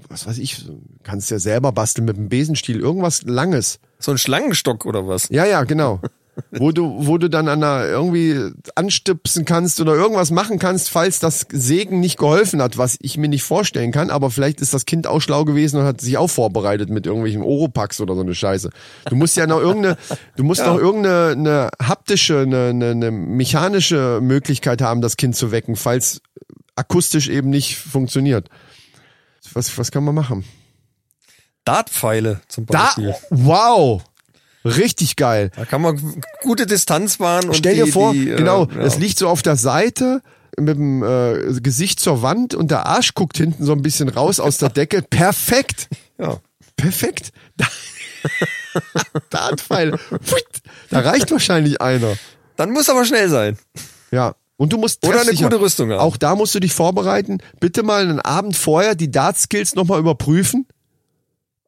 [0.09, 0.65] was weiß ich,
[1.03, 3.79] kannst ja selber basteln mit einem Besenstiel, irgendwas Langes.
[3.99, 5.27] So ein Schlangenstock oder was?
[5.29, 5.99] Ja, ja, genau.
[6.51, 11.19] wo du, wo du dann an einer irgendwie anstipsen kannst oder irgendwas machen kannst, falls
[11.19, 14.85] das Sägen nicht geholfen hat, was ich mir nicht vorstellen kann, aber vielleicht ist das
[14.85, 18.35] Kind auch schlau gewesen und hat sich auch vorbereitet mit irgendwelchen Oropax oder so eine
[18.35, 18.69] Scheiße.
[19.09, 19.97] Du musst ja noch irgendeine,
[20.35, 25.51] du musst noch irgendeine eine haptische, eine, eine, eine mechanische Möglichkeit haben, das Kind zu
[25.51, 26.21] wecken, falls
[26.75, 28.49] akustisch eben nicht funktioniert.
[29.53, 30.45] Was, was kann man machen?
[31.65, 33.15] Dartpfeile zum Da, Beispiel.
[33.29, 34.01] wow!
[34.65, 35.51] Richtig geil.
[35.55, 38.81] Da kann man gute Distanz wahren und Stell die, dir vor, die, genau, äh, ja.
[38.81, 40.21] es liegt so auf der Seite
[40.57, 44.39] mit dem äh, Gesicht zur Wand und der Arsch guckt hinten so ein bisschen raus
[44.39, 45.01] aus der Decke.
[45.09, 45.87] Perfekt.
[46.17, 46.37] Ja.
[46.75, 47.31] Perfekt.
[47.57, 47.65] Da,
[49.29, 49.97] Dartpfeil.
[49.97, 50.45] Pfuit.
[50.89, 52.15] Da reicht wahrscheinlich einer.
[52.55, 53.57] Dann muss aber schnell sein.
[54.11, 54.35] Ja.
[54.57, 55.99] Und du musst Oder eine gute Rüstung haben.
[55.99, 57.37] Auch da musst du dich vorbereiten.
[57.61, 60.67] Bitte mal einen Abend vorher die Dart-Skills nochmal überprüfen.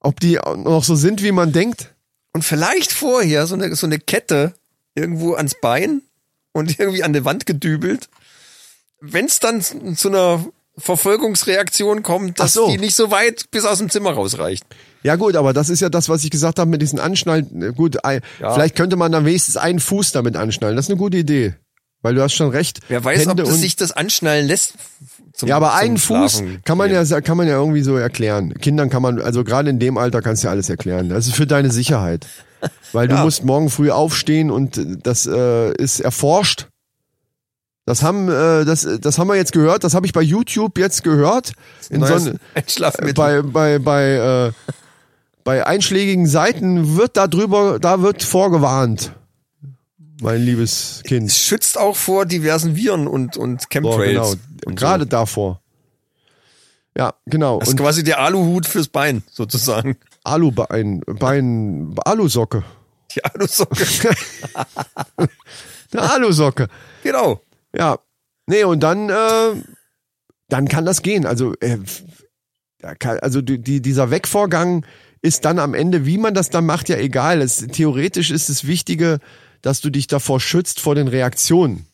[0.01, 1.93] Ob die noch so sind, wie man denkt.
[2.33, 4.53] Und vielleicht vorher so eine, so eine Kette
[4.95, 6.01] irgendwo ans Bein
[6.53, 8.09] und irgendwie an die Wand gedübelt.
[8.99, 10.45] Wenn es dann zu einer
[10.77, 12.69] Verfolgungsreaktion kommt, dass so.
[12.69, 14.63] die nicht so weit bis aus dem Zimmer rausreicht.
[15.03, 17.73] Ja gut, aber das ist ja das, was ich gesagt habe mit diesen Anschnallen.
[17.75, 18.53] Gut, ein, Ja.
[18.53, 20.75] vielleicht könnte man dann wenigstens einen Fuß damit anschnallen.
[20.75, 21.55] Das ist eine gute Idee.
[22.03, 22.79] Weil du hast schon recht.
[22.87, 24.73] Wer weiß, Hände ob das sich das anschnallen lässt.
[25.33, 28.53] Zum, Ja, aber einen Fuß kann man ja kann man ja irgendwie so erklären.
[28.55, 31.09] Kindern kann man also gerade in dem Alter kannst du ja alles erklären.
[31.09, 32.27] Das ist für deine Sicherheit.
[32.91, 33.23] Weil du Ja.
[33.23, 36.67] musst morgen früh aufstehen und das äh, ist erforscht.
[37.85, 41.03] Das haben äh, das das haben wir jetzt gehört, das habe ich bei YouTube jetzt
[41.03, 41.53] gehört
[41.89, 42.39] in so ein,
[43.15, 44.51] bei bei bei äh,
[45.43, 49.13] bei einschlägigen Seiten wird da drüber, da wird vorgewarnt.
[50.21, 51.29] Mein liebes Kind.
[51.29, 54.07] Es schützt auch vor diversen Viren und, und So, Chemtrails.
[54.07, 54.33] genau.
[54.65, 55.09] und Gerade So.
[55.09, 55.61] davor.
[56.97, 57.59] Ja, genau.
[57.59, 59.97] Das ist Und quasi der Aluhut fürs Bein, sozusagen.
[60.23, 62.63] Alubein, Bein, Alusocke.
[63.15, 63.85] Die Alusocke.
[65.93, 66.67] Eine Alusocke.
[67.03, 67.41] genau.
[67.75, 67.99] Ja.
[68.47, 69.53] Nee, und dann, äh,
[70.49, 71.25] dann kann das gehen.
[71.25, 71.77] Also, äh,
[73.21, 74.85] also die, die, dieser Wegvorgang
[75.21, 77.41] ist dann am Ende, wie man das dann macht, ja egal.
[77.41, 79.19] Es, theoretisch ist das Wichtige,
[79.61, 81.85] dass du dich davor schützt vor den Reaktionen.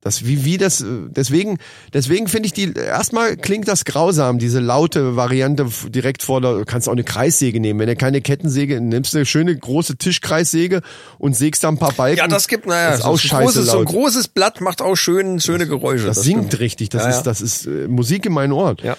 [0.00, 1.58] Das, wie, wie das, äh, deswegen,
[1.92, 6.64] deswegen finde ich die, erstmal klingt das grausam, diese laute Variante direkt vor der, du
[6.64, 7.80] kannst auch eine Kreissäge nehmen.
[7.80, 10.82] Wenn du keine Kettensäge, nimmst du eine schöne große Tischkreissäge
[11.18, 12.18] und sägst da ein paar Balken.
[12.18, 14.94] Ja, das gibt, naja, Das ist so, ein großes, so ein großes Blatt macht auch
[14.94, 16.06] schön, schöne Geräusche.
[16.06, 16.60] Das, singt stimmt.
[16.60, 18.76] richtig, das Ja, ist, das ist äh, Musik in meinen Ohren.
[18.84, 18.96] Ja.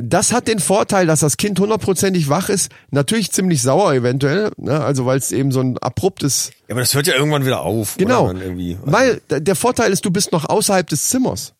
[0.00, 4.80] Das hat den Vorteil, dass das Kind hundertprozentig wach ist, natürlich ziemlich sauer eventuell, ne?
[4.80, 7.96] also weil es eben so ein abruptes, Ja, aber das hört ja irgendwann wieder auf.
[7.96, 8.78] genau, irgendwie.
[8.84, 11.52] weil der Vorteil ist, du bist noch außerhalb des Zimmers.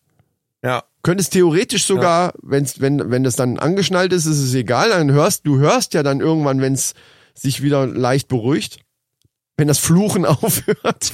[0.63, 0.83] Ja.
[1.03, 5.45] Könntest theoretisch sogar, wenn's, wenn wenn das dann angeschnallt ist, ist es egal, dann hörst
[5.45, 6.93] du hörst ja dann irgendwann, wenn es
[7.33, 8.79] sich wieder leicht beruhigt,
[9.57, 11.11] wenn das Fluchen aufhört.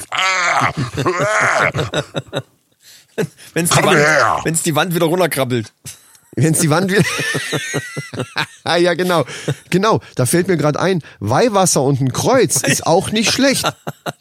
[3.54, 5.72] Wenn's die, Wand, die Wand wieder runterkrabbelt.
[6.34, 7.02] Wenn's die Wand wieder.
[8.64, 9.24] ah, ja, genau.
[9.70, 13.64] Genau, da fällt mir gerade ein, Weihwasser und ein Kreuz ist auch nicht schlecht.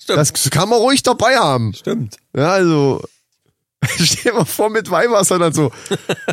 [0.07, 1.73] Das kann man ruhig dabei haben.
[1.73, 2.17] Stimmt.
[2.35, 3.03] Ja, also.
[4.01, 5.71] Stell dir mal vor mit Weihwasser dann so.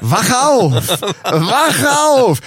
[0.00, 1.00] Wach auf!
[1.24, 2.40] Wach auf!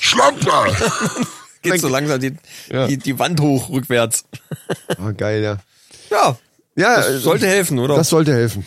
[0.00, 0.50] Schlampe!
[1.62, 2.36] Geht so langsam die,
[2.70, 2.86] Ja.
[2.86, 4.24] die, die Wand hoch rückwärts.
[4.98, 5.56] Oh, geil, ja.
[6.10, 6.36] Ja.
[6.76, 7.96] Ja, Das sollte helfen, oder?
[7.96, 8.64] Das sollte helfen.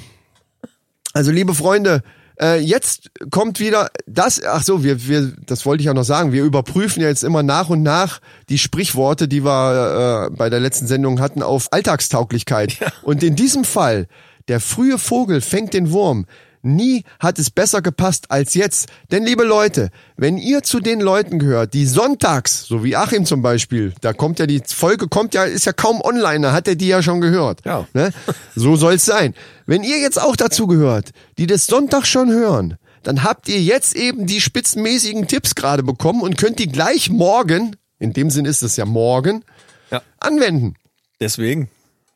[1.13, 2.01] Also, liebe Freunde,
[2.41, 6.31] Äh, jetzt kommt wieder das, ach so, wir, wir, das wollte ich ja noch sagen,
[6.31, 10.61] wir überprüfen ja jetzt immer nach und nach die Sprichworte, die wir äh, bei der
[10.61, 12.77] letzten Sendung hatten, auf Alltagstauglichkeit.
[13.03, 14.07] Und in diesem Fall,
[14.47, 16.27] der frühe Vogel fängt den Wurm.
[16.61, 18.89] Nie hat es besser gepasst als jetzt.
[19.11, 23.41] Denn liebe Leute, wenn ihr zu den Leuten gehört, die sonntags, so wie Achim zum
[23.41, 26.75] Beispiel, da kommt ja die Folge, kommt ja, ist ja kaum online, da hat er
[26.75, 27.61] die ja schon gehört.
[27.65, 27.87] Ja.
[27.93, 28.11] Ne?
[28.55, 29.33] So soll's sein.
[29.65, 33.95] Wenn ihr jetzt auch dazu gehört, die das Sonntag schon hören, dann habt ihr jetzt
[33.95, 38.63] eben die spitzenmäßigen Tipps gerade bekommen und könnt die gleich morgen, in dem Sinn ist
[38.63, 39.43] es ja morgen,
[39.91, 40.01] Ja.
[40.19, 40.75] anwenden.
[41.21, 41.69] Deswegen.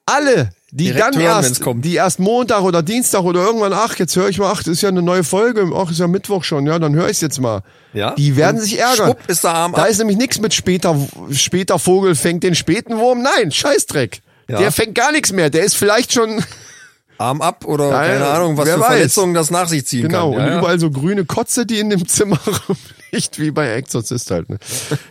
[0.06, 4.16] Alle, die Direkt dann hören, erst, die erst Montag oder Dienstag oder irgendwann, ach, jetzt
[4.16, 6.66] höre ich mal, ach, das ist ja eine neue Folge, ach, ist ja Mittwoch schon,
[6.66, 7.62] ja, dann höre ich jetzt mal.
[7.94, 8.16] Ja.
[8.16, 9.06] Die werden Und sich ärgern.
[9.10, 9.90] schwupp ist der Arm da ab.
[9.90, 10.98] ist nämlich nichts mit später,
[11.32, 13.22] später Vogel fängt den späten Wurm.
[13.22, 14.22] Nein, Scheißdreck.
[14.50, 14.58] Ja.
[14.58, 15.52] Der fängt gar nichts mehr.
[15.52, 16.44] Der ist vielleicht schon,
[17.20, 18.88] Arm ab oder Ja, keine Ahnung, was für weiß.
[18.88, 20.40] Verletzungen das nach sich ziehen genau, kann.
[20.42, 20.58] und Ja, ja.
[20.60, 24.50] überall so grüne Kotze, die in dem Zimmer rumliegt, wie bei Exorzist halt.
[24.50, 24.58] Ne?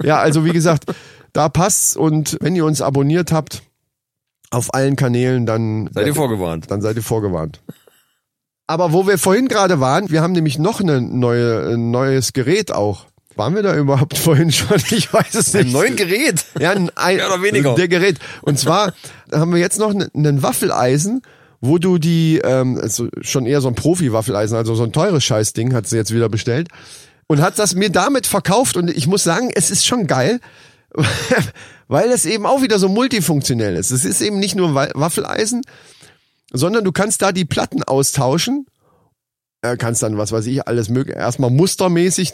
[0.02, 0.86] Ja, also wie gesagt,
[1.32, 3.62] da passt's und wenn ihr uns abonniert habt,
[4.52, 6.70] auf allen Kanälen, dann Seid ihr vorgewarnt.
[6.70, 7.60] dann seid ihr vorgewarnt.
[8.66, 12.70] Aber wo wir vorhin gerade waren, wir haben nämlich noch eine neue, ein neues Gerät
[12.72, 13.06] auch.
[13.34, 14.76] Waren wir da überhaupt vorhin schon?
[14.90, 15.66] Ich weiß es nicht.
[15.66, 16.44] Ein neuen Gerät.
[16.58, 17.74] Ja, ein, ein, Mehr oder weniger.
[17.74, 18.18] Der Gerät.
[18.42, 18.92] Und zwar
[19.32, 21.22] haben wir jetzt noch einen, einen Waffeleisen,
[21.60, 25.74] wo du die, ähm, also schon eher so ein Profi-Waffeleisen, also so ein teures Scheißding,
[25.74, 26.68] hat sie jetzt wieder bestellt.
[27.26, 28.76] Und hat das mir damit verkauft.
[28.76, 30.40] Und ich muss sagen, es ist schon geil,
[31.88, 33.90] weil es eben auch wieder so multifunktionell ist.
[33.90, 35.62] Es ist eben nicht nur Wa- Waffeleisen,
[36.52, 38.66] sondern du kannst da die Platten austauschen.
[39.64, 41.16] Äh, kannst dann, was weiß ich, alles mögliche.
[41.20, 42.32] Erstmal mustermäßig.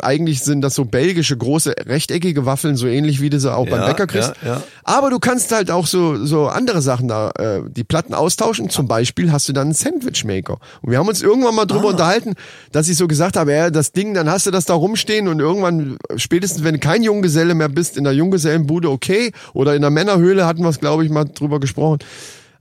[0.00, 3.80] Eigentlich sind das so belgische große rechteckige Waffeln, so ähnlich wie du sie auch beim
[3.80, 4.34] Ja, Bäcker kriegst.
[4.44, 4.62] ja, ja.
[4.84, 8.70] Aber du kannst halt auch so, so andere Sachen da, äh, die Platten austauschen.
[8.70, 10.58] Zum Beispiel hast du dann einen Sandwichmaker.
[10.80, 11.66] Und wir haben uns irgendwann mal Ah.
[11.66, 12.34] drüber unterhalten,
[12.70, 15.40] dass ich so gesagt habe, ja, das Ding, dann hast du das da rumstehen und
[15.40, 19.32] irgendwann, spätestens wenn du kein Junggeselle mehr bist, in der Junggesellenbude, okay.
[19.52, 21.98] Oder in der Männerhöhle hatten wir es, glaube ich, mal drüber gesprochen.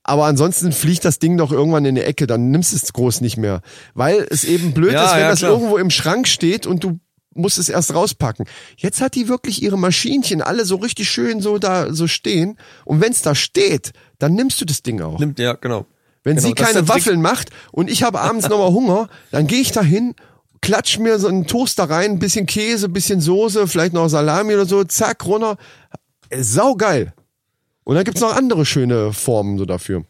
[0.07, 3.19] Aber ansonsten fliegt das Ding doch irgendwann in die Ecke, dann nimmst du es groß
[3.19, 3.61] nicht mehr.
[3.93, 5.51] Weil es eben blöd Ja, ist, wenn ja, das klar.
[5.51, 6.99] irgendwo im Schrank steht und du
[7.33, 8.45] musst es erst rauspacken.
[8.77, 12.57] Jetzt hat die wirklich ihre Maschinchen alle so richtig schön so da so stehen.
[12.85, 15.19] Und wenn es da steht, dann nimmst du das Ding auch.
[15.19, 15.85] Nimmt, ja, genau.
[16.23, 16.87] Wenn genau, sie keine.
[16.87, 20.15] Waffeln macht und ich habe abends nochmal Hunger, dann gehe ich da hin,
[20.61, 24.53] klatsch mir so einen Toaster rein, ein bisschen Käse, ein bisschen Soße, vielleicht noch Salami
[24.53, 25.57] oder so, zack, runter.
[26.29, 27.13] Äh, Saugeil.
[27.87, 30.03] Und dann gibt's noch andere schöne Formen so dafür.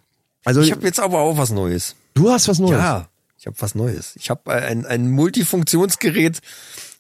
[0.44, 1.96] Also Ich habe jetzt aber auch was Neues.
[2.16, 2.72] du hast was Neues.
[2.80, 3.08] Ja,
[3.38, 4.14] ich habe was Neues.
[4.16, 6.40] Ich habe ein, ein Multifunktionsgerät,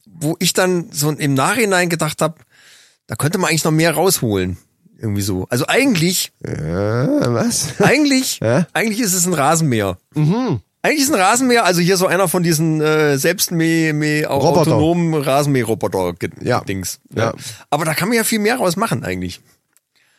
[0.05, 2.35] wo ich dann so im Nachhinein gedacht habe,
[3.07, 4.57] da könnte man eigentlich noch mehr rausholen.
[4.99, 5.47] Irgendwie so.
[5.49, 7.79] Also eigentlich, Ja, was?
[7.81, 8.67] eigentlich, Ja?
[8.73, 9.97] eigentlich ist es ein Rasenmäher.
[10.83, 16.99] Eigentlich ist ein Rasenmäher, also hier so einer von diesen äh, selbstmäh, autonomen Rasenmäher-Roboter-Dings.
[17.15, 17.23] Ja.
[17.23, 17.33] Ja.
[17.71, 19.41] Aber da kann man ja viel mehr raus machen eigentlich.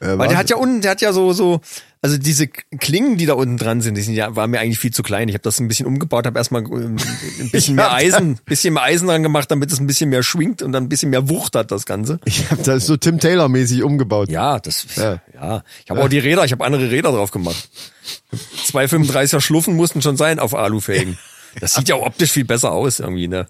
[0.00, 1.60] Äh, Weil der hat ja unten, der hat ja so, so,
[2.00, 4.92] also diese Klingen, die da unten dran sind, die sind ja, waren mir eigentlich viel
[4.92, 5.28] zu klein.
[5.28, 6.96] Ich habe das ein bisschen umgebaut, habe erstmal ähm,
[7.40, 10.62] ein bisschen mehr Eisen, bisschen mehr Eisen dran gemacht, damit es ein bisschen mehr schwingt
[10.62, 12.20] und dann ein bisschen mehr Wucht hat, das Ganze.
[12.24, 14.28] ich habe das so Tim Taylor mäßig umgebaut.
[14.30, 15.20] Ja, das, Ja.
[15.34, 15.64] ja.
[15.84, 17.68] Ich habe auch die Räder, ich habe andere Räder drauf gemacht.
[18.66, 21.18] 235er Schluffen mussten schon sein auf Alufelgen.
[21.60, 23.48] Das sieht ja auch optisch viel besser aus irgendwie, ne?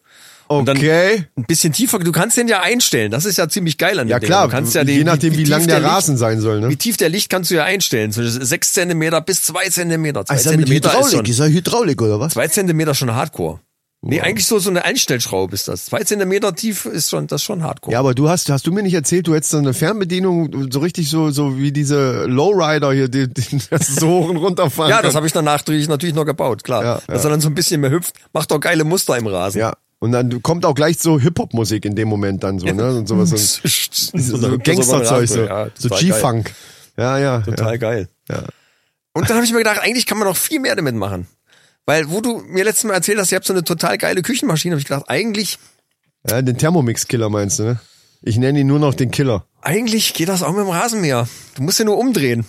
[0.49, 1.24] Und dann Okay.
[1.36, 3.11] ein bisschen tiefer, du kannst den ja einstellen.
[3.11, 4.28] Das ist ja ziemlich geil an dem Ja Ding.
[4.28, 6.61] klar, Du kannst ja je den, nachdem, wie, tief lang der Licht- Rasen sein soll,
[6.61, 6.68] ne?
[6.70, 8.12] Wie tief der Licht kannst du ja einstellen.
[8.12, 10.24] Zwischen sechs Zentimeter bis zwei Zentimeter.
[10.24, 11.12] Zwei ist er mit Zentimeter ist Hydraulik?
[11.16, 12.32] schon, Ist er Hydraulik oder was?
[12.32, 13.61] zwei Zentimeter schon Hardcore.
[14.01, 15.86] Nee, eigentlich so, so eine Einstellschraube ist das.
[15.86, 17.92] Zwei Zentimeter tief ist schon, das ist schon Hardcore.
[17.94, 20.78] Ja, aber du hast, hast du mir nicht erzählt, du hättest so eine Fernbedienung, so
[20.78, 24.90] richtig so, so wie diese Lowrider hier, die, die das so hoch und runter fahren.
[24.90, 25.16] Ja, das können.
[25.16, 26.84] habe ich danach natürlich, natürlich noch gebaut, klar.
[26.84, 29.59] Ja, Dass er dann so ein bisschen mehr hüpft, macht doch geile Muster im Rasen.
[29.59, 29.74] Ja.
[30.01, 32.99] Und dann kommt auch gleich so Hip-Hop-Musik in dem Moment dann so, ne?
[32.99, 33.30] Und sowas,
[33.64, 35.99] so, so, so Gangsterzeug, so, Ja, so geil.
[36.01, 36.55] G-Funk.
[36.96, 37.40] Ja, ja.
[37.40, 37.76] Total ja.
[37.76, 38.09] geil.
[38.28, 38.44] Ja.
[39.12, 41.26] Und dann habe ich mir gedacht, eigentlich kann man noch viel mehr damit machen.
[41.86, 44.74] Weil, wo du mir letztes Mal erzählt hast, ihr habt so eine total geile Küchenmaschine,
[44.74, 45.59] habe ich gedacht, eigentlich,
[46.28, 47.80] ja, den Thermomix-Killer meinst du, ne?
[48.20, 49.46] Ich nenne ihn nur noch den Killer.
[49.62, 51.28] eigentlich geht das auch mit dem Rasenmäher.
[51.55, 52.44] Du musst ja nur umdrehen.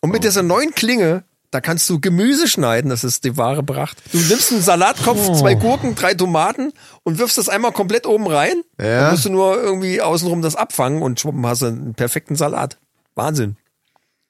[0.00, 4.02] Und mit dieser neuen Klinge, da kannst du Gemüse schneiden, das ist die wahre Pracht.
[4.10, 6.72] Du nimmst einen Salatkopf, zwei Gurken, drei Tomaten
[7.04, 8.62] und wirfst das einmal komplett oben rein.
[8.80, 9.02] Ja.
[9.02, 12.78] Dann musst du nur irgendwie außenrum das abfangen und schwuppen hast du einen perfekten Salat.
[13.14, 13.56] Wahnsinn.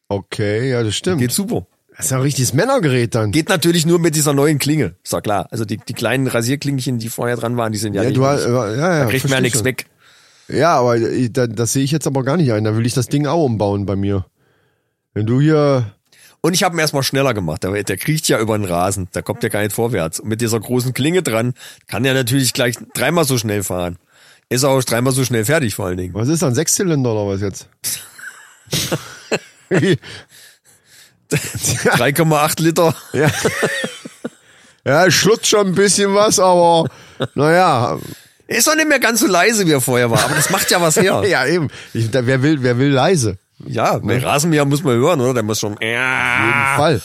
[0.09, 1.20] Okay, ja, das stimmt.
[1.20, 1.64] Geht super.
[1.97, 3.31] Das ist ja ein richtiges Männergerät dann.
[3.31, 4.97] Geht natürlich nur mit dieser neuen Klinge.
[5.05, 5.47] Ist ja klar.
[5.53, 8.18] Also die, die kleinen Rasierklinchen, die vorher dran waren, die sind ja, ja, nicht.
[8.18, 9.66] du hast, ja, ja, da kriegt man ja nichts schon.
[9.66, 9.87] weg.
[10.49, 12.64] Ja, aber da, das sehe ich jetzt aber gar nicht ein.
[12.64, 14.27] Da will ich das Ding auch umbauen bei mir.
[15.14, 15.93] Wenn du hier,
[16.43, 17.62] Und ich habe ihn erstmal schneller gemacht.
[17.62, 19.09] Der, der kriecht ja über den Rasen.
[19.12, 20.18] Da kommt ja gar nicht vorwärts.
[20.20, 21.55] Und mit dieser großen Klinge dran
[21.86, 23.97] kann er natürlich gleich dreimal so schnell fahren.
[24.49, 26.14] Ist auch dreimal so schnell fertig vor allen Dingen.
[26.14, 26.55] Was ist dann?
[26.55, 27.68] Sechszylinder oder was jetzt?
[31.30, 32.95] 3,8 Liter.
[33.12, 33.30] ja.
[34.84, 36.88] ja, schluckt schon ein bisschen was, aber
[37.34, 37.99] naja.
[38.49, 40.22] Ist doch nicht mehr ganz so leise, wie er vorher war.
[40.24, 41.22] Aber das macht ja was her.
[41.26, 41.68] Ja, eben.
[41.95, 43.38] Ich, da, wer will, wer will leise?
[43.66, 45.34] Ja, bei Rasenmäher muss man hören, oder?
[45.34, 45.76] Der muss schon.
[45.80, 46.74] Ja.
[46.76, 47.00] Fall.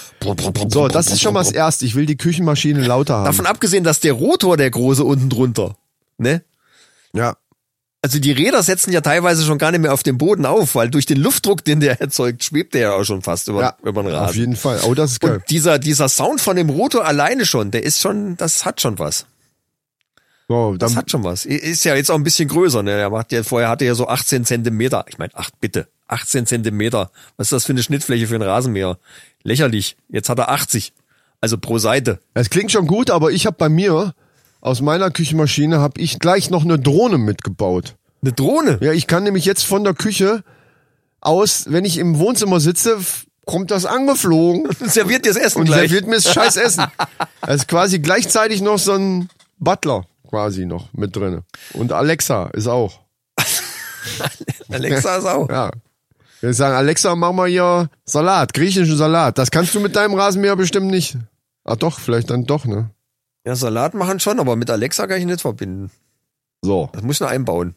[0.69, 1.85] So, das ist schon mal das Erste.
[1.85, 3.25] Ich will die Küchenmaschine lauter haben.
[3.25, 5.75] Davon abgesehen, dass der Rotor der große unten drunter,
[6.17, 6.43] ne?
[7.13, 7.35] Ja.
[8.01, 10.89] Also die Räder setzen ja teilweise schon gar nicht mehr auf dem Boden auf, weil
[10.89, 14.03] durch den Luftdruck, den der erzeugt, schwebt der ja auch schon fast über, Ja, über
[14.03, 14.29] den Rasen.
[14.29, 14.79] auf jeden Fall.
[14.83, 15.33] Oh, das ist geil.
[15.35, 18.99] Und dieser, dieser Sound von dem Rotor alleine schon, der ist schon, das hat schon
[18.99, 19.25] was.
[20.49, 21.45] So, Das hat schon was.
[21.45, 22.91] Ist ja jetzt auch ein bisschen größer, ne?
[22.91, 25.03] Er macht ja, vorher hatte er so 18 Zentimeter.
[25.09, 27.11] Ich meine, ach bitte, 18 Zentimeter.
[27.35, 28.97] Was ist das für eine Schnittfläche für einen Rasenmäher?
[29.43, 29.97] Lächerlich.
[30.09, 30.93] Jetzt hat er 80.
[31.41, 32.19] Also pro Seite.
[32.33, 34.13] es klingt schon gut, aber ich habe bei mir
[34.61, 37.95] aus meiner Küchenmaschine habe ich gleich noch eine Drohne mitgebaut.
[38.23, 38.79] Eine Drohne.
[38.81, 40.43] Ja, ich kann nämlich jetzt von der Küche
[41.21, 42.97] aus, wenn ich im Wohnzimmer sitze,
[43.45, 45.89] kommt das angeflogen Serviert dir das Essen und gleich.
[45.89, 46.85] serviert mir das scheiß Essen.
[47.41, 49.29] Da ist quasi gleichzeitig noch so ein
[49.59, 51.43] Butler quasi noch mit drinne.
[51.73, 52.99] Und Alexa ist auch.
[54.69, 55.49] Alexa ist auch.
[55.49, 55.71] Ja.
[56.41, 59.37] Wir sagen, Alexa, mach mal hier Salat, griechischen Salat.
[59.37, 61.17] Das kannst du mit deinem Rasenmäher bestimmt nicht.
[61.63, 62.91] Ah doch, vielleicht dann doch, ne?
[63.45, 65.89] Ja, Salat machen schon, aber mit Alexa kann ich nicht verbinden.
[66.61, 67.75] So, Das muss ich noch einbauen.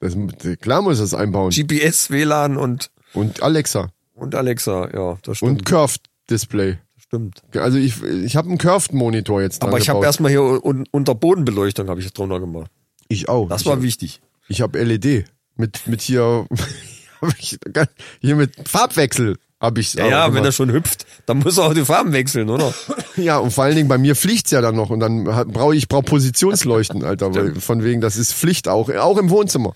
[0.00, 0.16] das,
[0.60, 1.50] klar muss es einbauen.
[1.50, 3.88] GPS, WLAN und, Und Alexa.
[4.14, 4.88] und Alexa.
[4.94, 5.50] Ja, das stimmt.
[5.60, 6.00] Und Curved
[6.30, 6.78] Display.
[7.08, 7.42] Stimmt.
[7.54, 10.86] Also ich, ich habe einen Curved Monitor jetzt dran Aber ich habe erstmal hier un
[10.90, 12.70] unter Bodenbeleuchtung habe ich drunter gemacht.
[13.08, 13.48] Ich auch.
[13.48, 14.20] Das ich war hab, wichtig.
[14.48, 15.26] Ich habe LED
[15.56, 16.46] mit mit hier
[17.20, 17.90] hab
[18.20, 21.74] hier mit Farbwechsel habe ich Ja, ja wenn er schon hüpft, dann muss er auch
[21.74, 22.74] die Farben wechseln, oder?
[23.16, 25.88] ja und vor allen Dingen bei mir fliegt's ja dann noch und dann brauche ich
[25.88, 29.74] brauch Positionsleuchten, Alter, weil von wegen das ist Pflicht auch auch im Wohnzimmer.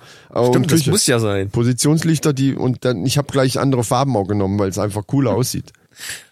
[0.49, 1.51] Stimmt, das muss ja sein.
[1.51, 5.33] Positionslichter, die und dann ich habe gleich andere Farben auch genommen, weil es einfach cooler
[5.33, 5.72] aussieht.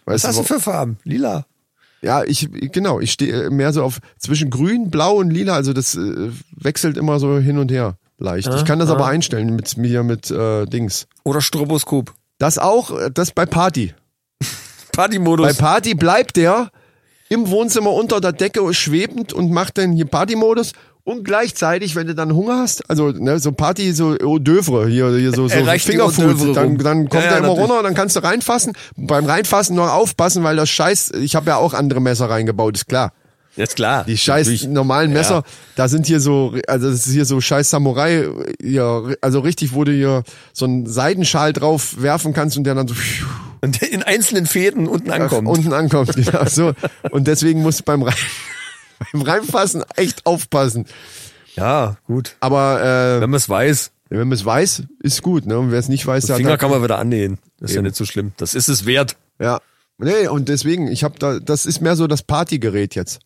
[0.05, 0.97] Was Weißt hast du du, für Farben?
[1.03, 1.45] Lila.
[2.01, 5.95] ja, ich genau, ich stehe mehr so auf zwischen grün, blau und lila, also das
[5.95, 8.53] äh, wechselt immer so hin und her leicht.
[8.53, 11.07] ich kann das aber einstellen mit mir mit äh, Dings.
[11.23, 12.13] Oder Stroboskop.
[12.37, 13.93] Das auch, äh, das bei Party.
[14.91, 15.55] Bei Partymodus.
[15.55, 16.71] Party bleibt der
[17.29, 20.73] im Wohnzimmer unter der Decke schwebend und macht dann hier Partymodus
[21.03, 25.09] und gleichzeitig, wenn du dann Hunger hast, also ne, so Party, so Hors d'oeuvre, hier,
[25.17, 27.69] hier so, so Er die Hors Fingerfood, dann, dann kommt Ja, er ja, immer natürlich.
[27.69, 28.73] runter, dann kannst du reinfassen.
[28.95, 32.87] Beim Reinfassen noch aufpassen, weil das Scheiß, ich habe ja auch andere Messer reingebaut, ist
[32.87, 33.11] klar.
[33.55, 34.03] Jetzt klar.
[34.05, 34.67] Die scheiß Natürlich.
[34.69, 35.43] normalen Messer,
[35.75, 38.27] da sind hier so, also das ist hier so scheiß Samurai,
[38.61, 40.23] hier, also richtig, wo du hier
[40.53, 42.93] so einen Seidenschal drauf werfen kannst und der dann so
[43.61, 45.47] Und in einzelnen Fäden unten ankommt.
[45.47, 46.15] unten ankommt.
[46.15, 46.73] Genau, so.
[47.11, 48.13] Und deswegen musst du beim, Rein,
[49.13, 50.85] beim Reinfassen echt aufpassen.
[51.55, 52.35] ja, gut.
[52.39, 55.45] Aber äh, Wenn man es weiß, wenn man es weiß, ist gut.
[55.45, 55.57] Ne?
[55.59, 57.37] Und wer es nicht weiß, der Finger kann man wieder annähen.
[57.59, 57.85] Das ist ja Eben.
[57.87, 58.31] nicht so schlimm.
[58.37, 59.15] Das ist es wert.
[59.39, 59.59] ja.
[60.01, 63.19] Nee, und deswegen, ich habe da, das ist mehr so das Partygerät jetzt.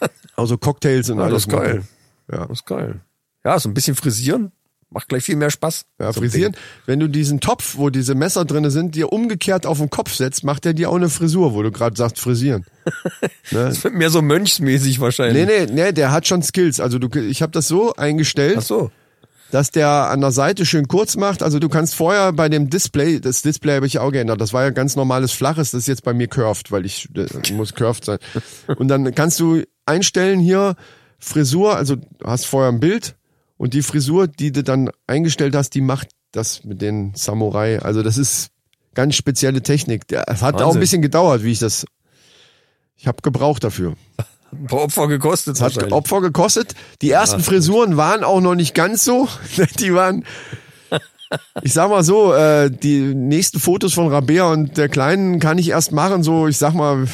[0.36, 1.44] Also Cocktails und Ja, alles.
[1.46, 1.74] das ist geil.
[1.76, 1.88] machen.
[2.32, 2.46] Ja.
[2.46, 3.00] Das ist geil.
[3.44, 4.50] Ja, so ein bisschen frisieren.
[4.94, 5.86] Macht gleich viel mehr Spaß.
[6.00, 6.56] Ja, So frisieren.
[6.86, 10.44] Wenn du diesen Topf, wo diese Messer drinne sind, dir umgekehrt auf den Kopf setzt,
[10.44, 12.64] macht er dir auch eine Frisur, wo du gerade sagst, frisieren.
[13.50, 13.64] ne?
[13.66, 15.46] Das wird mehr so mönchsmäßig wahrscheinlich.
[15.46, 16.78] Nee, nee, nee, der hat schon Skills.
[16.78, 18.90] Also du, ich habe das so eingestellt, Ach so.
[19.50, 21.42] dass der an der Seite schön kurz macht.
[21.42, 24.40] Also du kannst vorher bei dem Display, das Display habe ich ja auch geändert.
[24.40, 27.50] Das war ja ganz normales flaches, das ist jetzt bei mir curved, weil ich das
[27.50, 28.18] muss curved sein.
[28.76, 30.76] Und dann kannst du einstellen hier
[31.18, 33.16] Frisur, also du hast vorher ein Bild
[33.56, 37.78] und die Frisur, die du dann eingestellt hast, die macht das mit den Samurai.
[37.80, 38.48] Also das ist
[38.94, 40.02] ganz spezielle Technik.
[40.10, 40.80] Es hat auch ein Wahnsinn.
[40.80, 41.86] bisschen gedauert, wie ich das
[42.96, 43.94] ich habe gebraucht dafür.
[44.52, 45.60] Ein paar Opfer gekostet.
[45.60, 45.92] Hat.
[45.92, 46.74] Opfer gekostet.
[47.02, 49.28] Die ersten Frisuren waren auch noch nicht ganz so.
[49.80, 50.24] Die waren,
[51.62, 55.70] ich sag mal so, äh, die nächsten Fotos von Rabea und der Kleinen kann ich
[55.70, 57.06] erst machen, so, ich sag mal,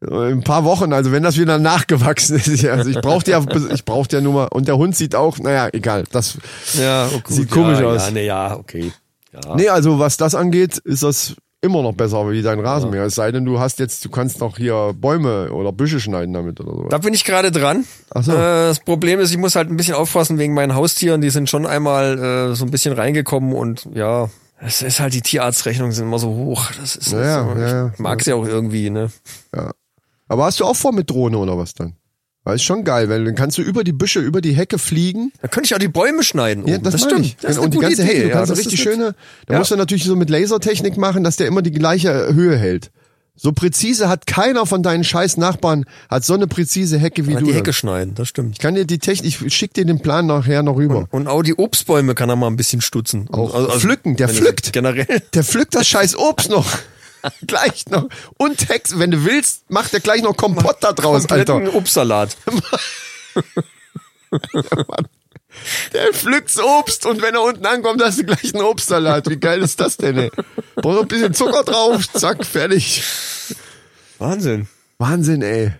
[0.00, 2.62] ein paar Wochen, also wenn das wieder nachgewachsen ist.
[2.62, 3.42] Ja, Also ich brauchte ja,
[3.72, 6.04] ich brauchte ja nur mal, und der Hund sieht auch, naja, egal.
[6.12, 6.38] Das,
[6.74, 7.28] Ja, oh, gut.
[7.28, 8.06] Sieht komisch ja, aus.
[8.06, 8.92] Ja, nee, ja, okay.
[9.32, 9.54] Ja.
[9.56, 13.04] nee, also was das angeht, ist das immer noch besser wie dein Rasenmäher.
[13.04, 16.60] Es sei denn, du hast jetzt, du kannst noch hier Bäume oder Büsche schneiden damit
[16.60, 16.88] oder so.
[16.88, 17.84] Da bin ich gerade dran.
[18.14, 18.32] Ach so.
[18.32, 21.20] Äh, das Problem ist, ich muss halt ein bisschen aufpassen wegen meinen Haustieren.
[21.20, 24.30] Die sind schon einmal äh, so ein bisschen reingekommen und ja,
[24.60, 26.70] es ist halt die Tierarztrechnungen sind immer so hoch.
[26.80, 27.90] Das ist Ja, so, ja, ja.
[27.92, 29.10] ich mag's ja auch irgendwie, ne?
[30.28, 31.94] Aber hast du auch vor mit Drohne oder was dann?
[32.44, 35.32] Weil ist schon geil, weil dann kannst du über die Büsche, über die Hecke fliegen.
[35.42, 36.66] Da könnte ich auch die Bäume schneiden.
[36.66, 36.84] Ja, oben.
[36.84, 37.36] das, meine stimmt.
[37.42, 38.10] Das ist und die ganze Idee.
[38.10, 39.14] Hecke, du ja, kannst das richtig schöne,
[39.46, 39.58] da Ja.
[39.58, 42.90] musst du natürlich so mit Lasertechnik machen, dass der immer die gleiche Höhe hält.
[43.40, 47.38] So präzise hat keiner von deinen scheiß Nachbarn, hat so eine präzise Hecke wie Ja,
[47.38, 47.44] du.
[47.44, 47.58] die dann.
[47.58, 48.52] Hecke schneiden, das stimmt.
[48.52, 51.06] Ich kann dir die Technik, ich schick dir den Plan nachher noch rüber.
[51.10, 53.28] Und auch die Obstbäume kann er mal ein bisschen stutzen.
[53.30, 54.72] Also, Auch pflücken, der er- pflückt.
[54.72, 55.06] Generell.
[55.34, 56.66] Der pflückt das scheiß Obst noch.
[57.46, 58.08] gleich noch.
[58.38, 61.52] Und Hex, wenn du willst, macht er gleich noch Kompott da draus, Alter.
[61.54, 62.36] Kompletten Obstsalat.
[65.92, 69.28] Der pflückt's Obst und wenn er unten ankommt, hast du gleich einen Obstsalat.
[69.28, 70.30] Wie geil ist das denn, ey?
[70.76, 73.02] Brauch noch ein bisschen Zucker drauf, zack, fertig.
[74.18, 74.68] Wahnsinn.
[74.98, 75.72] Wahnsinn, ey.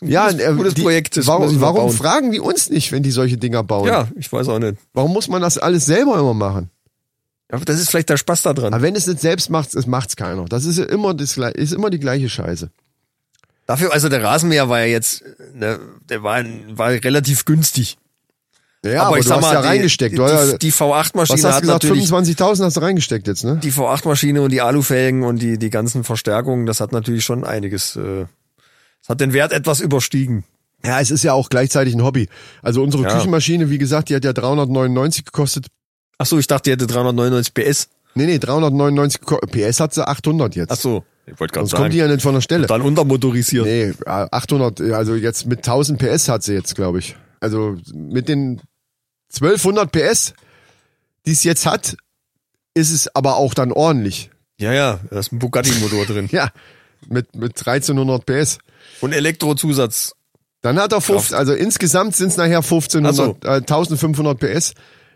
[0.00, 3.36] Ja, gutes- äh, gutes die, Projekt, Warum, warum fragen die uns nicht, wenn die solche
[3.36, 3.86] Dinger bauen?
[3.86, 4.76] Ja, ich weiß auch nicht.
[4.94, 6.70] Warum muss man das alles selber immer machen?
[7.52, 8.72] Aber das ist vielleicht der Spaß da dran.
[8.72, 10.46] Aber wenn es nicht selbst macht, es macht's keiner.
[10.46, 12.70] Das ist ja immer das, ist immer die gleiche Scheiße.
[13.66, 15.22] Dafür, also der Rasenmäher war ja jetzt,
[15.54, 15.78] ne,
[16.08, 17.98] der war, war relativ günstig.
[18.84, 20.18] Ja, aber, ich du sag hast mal, ja reingesteckt.
[20.18, 21.84] Die, die, die V8-Maschine was hast hat gesagt?
[21.84, 23.60] natürlich 25.000 hast du reingesteckt jetzt, ne?
[23.62, 27.96] die V8-Maschine und die Alufelgen und die, die ganzen Verstärkungen, das hat natürlich schon einiges,
[27.96, 28.24] äh,
[29.02, 30.44] es hat den Wert etwas überstiegen.
[30.84, 32.28] Ja, es ist ja auch gleichzeitig ein Hobby.
[32.62, 33.14] Also unsere Ja.
[33.14, 35.66] Küchenmaschine, wie gesagt, die hat ja 399 gekostet.
[36.22, 37.88] Ach so, ich dachte, die hätte 399 PS.
[38.14, 40.70] Nee, nee, 399 geko- PS hat sie 800 jetzt.
[40.70, 42.10] Ach so, ich wollte gerade Sonst kommt die sagen.
[42.10, 42.66] ja nicht von der Stelle.
[42.68, 43.64] Dann untermotorisiert.
[43.64, 47.16] Nee, äh, 800, also jetzt mit 1000 PS hat sie jetzt, glaube ich.
[47.40, 48.60] Also mit den
[49.32, 50.34] 1200 PS,
[51.26, 51.96] die es jetzt hat,
[52.74, 54.30] ist es aber auch dann ordentlich.
[54.60, 56.28] Ja, ja, da ist ein Bugatti-Motor drin.
[56.32, 56.50] Ja,
[57.08, 58.58] mit, mit 1300 PS.
[59.00, 60.12] Und Elektrozusatz.
[60.60, 64.74] Dann hat er 15, also insgesamt sind es nachher 1500, äh, 1500 PS.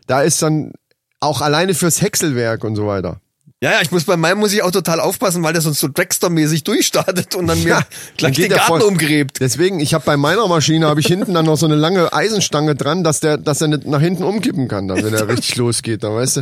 [0.08, 0.72] Da ist dann
[1.20, 3.20] auch alleine fürs Häckselwerk und so weiter.
[3.62, 5.86] Ja, ja, ich muss bei meinem muss ich auch total aufpassen, weil der sonst so
[5.88, 7.80] Dragster-mäßig durchstartet und dann mir Ja,
[8.18, 9.40] gleich den Garten voll- umgräbt.
[9.40, 12.74] Deswegen, ich habe bei meiner Maschine habe ich hinten dann noch so eine lange Eisenstange
[12.74, 16.02] dran, dass der, dass er nicht nach hinten umkippen kann, dann, wenn er richtig losgeht,
[16.04, 16.40] dann weißt du.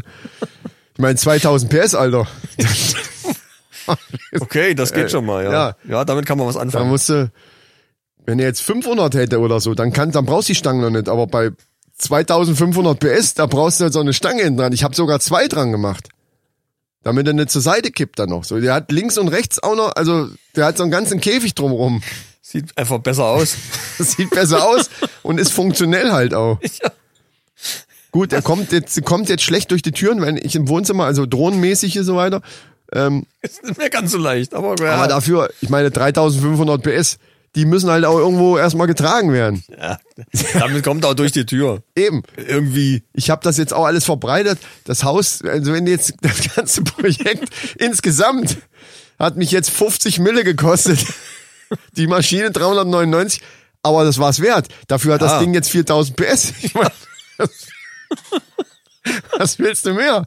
[0.94, 2.26] Ich meine 2000 PS, Alter.
[4.40, 5.52] Okay, das geht schon mal, ja.
[5.52, 5.76] ja.
[5.88, 6.04] ja.
[6.04, 6.88] damit kann man was Da anfangen.
[6.88, 7.30] musst du,
[8.24, 10.90] wenn er jetzt 500 hätte oder so, dann kann, dann brauchst du die Stange noch
[10.90, 11.08] nicht.
[11.08, 11.50] Aber bei
[11.98, 14.72] 2500 PS, da brauchst du halt so eine Stange hinten dran.
[14.72, 16.08] Ich habe sogar zwei dran gemacht.
[17.02, 18.44] Damit er nicht zur Seite kippt dann noch.
[18.44, 21.54] So, der hat links und rechts auch noch, also der hat so einen ganzen Käfig
[21.54, 22.02] drumherum.
[22.40, 23.56] Sieht einfach besser aus.
[23.98, 24.90] Sieht besser aus
[25.22, 26.58] und ist funktionell halt auch.
[26.82, 26.90] Ja.
[28.10, 31.26] Gut, er kommt jetzt, kommt jetzt schlecht durch die Türen, wenn ich im Wohnzimmer, also
[31.26, 32.42] drohnenmäßig hier so weiter.
[32.92, 34.94] Ähm, Ist nicht mehr ganz so leicht, aber, ja.
[34.94, 37.18] Aber dafür, ich meine, 3500 PS,
[37.54, 39.62] die müssen halt auch irgendwo erstmal getragen werden.
[39.80, 39.98] ja,
[40.54, 41.82] damit kommt er auch durch die Tür.
[41.94, 42.22] Eben.
[42.36, 43.02] Irgendwie.
[43.12, 44.58] Ich habe das jetzt auch alles verbreitet.
[44.84, 47.48] Das Haus, also wenn jetzt das ganze Projekt
[47.78, 48.58] insgesamt
[49.18, 50.98] hat mich jetzt 50 Mille gekostet.
[51.96, 53.40] Die Maschine 399,
[53.82, 54.68] aber das war's wert.
[54.86, 55.38] Dafür hat das Ja.
[55.40, 56.52] Ding jetzt 4000 PS.
[56.62, 56.90] Ich meine,
[59.38, 60.26] was willst du mehr?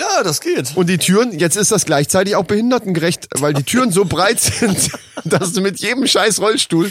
[0.00, 0.76] Ja, das geht.
[0.76, 4.90] Und die Türen, jetzt ist das gleichzeitig auch behindertengerecht, weil die Türen so breit sind,
[5.24, 6.90] dass du mit jedem scheiß Rollstuhl.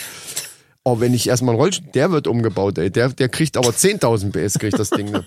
[0.84, 2.92] Oh, wenn ich erstmal einen Rollstuhl, der wird umgebaut, ey.
[2.92, 5.12] Der, der kriegt aber 10.000 PS, kriegt das Ding.
[5.12, 5.26] Ne?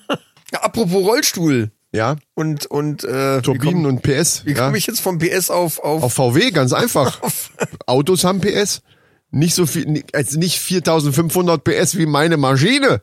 [0.52, 4.38] Ja, apropos Rollstuhl Ja, und, und, äh, Turbinen wie und PS.
[4.38, 4.64] komm, Wie ja.
[4.64, 7.20] komme ich jetzt vom PS auf, auf, Auf VW, ganz einfach.
[7.86, 8.82] Autos haben PS.
[9.30, 13.00] Nicht so viel, also nicht 4500 PS wie meine Maschine.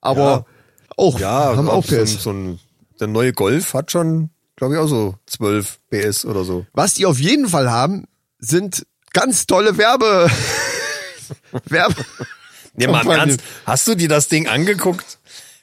[0.00, 0.46] Aber
[0.96, 2.22] auch, ja, haben auch so, ein, PS.
[2.22, 2.60] so ein,
[3.00, 6.66] der neue Golf hat schon, glaube ich, auch so 12 PS oder so.
[6.72, 8.06] Was die auf jeden Fall haben,
[8.38, 10.30] sind ganz tolle Werbe,
[11.66, 12.04] Werbe,
[12.76, 13.06] Nee, mal.
[13.08, 13.40] Ernst.
[13.66, 15.18] Hast du dir das Ding angeguckt?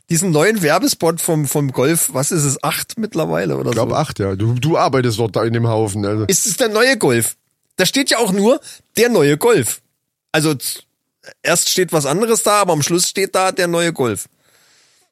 [0.10, 3.98] Diesen neuen Werbespot vom, vom Golf, was ist es, acht mittlerweile oder Ich glaube so?
[3.98, 4.36] acht, ja.
[4.36, 6.06] Du, du arbeitest dort da in dem Haufen.
[6.06, 6.26] Also.
[6.26, 7.36] Ist es der neue Golf?
[7.78, 8.60] Da steht ja auch nur
[8.98, 9.82] der neue Golf.
[10.32, 10.56] Also
[11.44, 14.28] erst steht was anderes da, aber am Schluss steht da der neue Golf.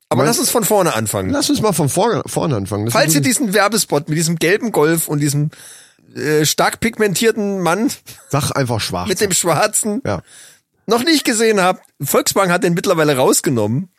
[0.09, 1.29] Aber lass uns von vorne anfangen.
[1.29, 2.85] Lass uns mal von vorne, vorne anfangen.
[2.85, 5.51] Das Falls ihr diesen Werbespot mit diesem gelben Golf und diesem
[6.15, 7.91] äh, stark pigmentierten Mann
[8.29, 9.07] Sag einfach schwach.
[9.07, 10.23] mit dem schwarzen ja.
[10.87, 13.89] noch nicht gesehen habt, Volkswagen hat den mittlerweile rausgenommen.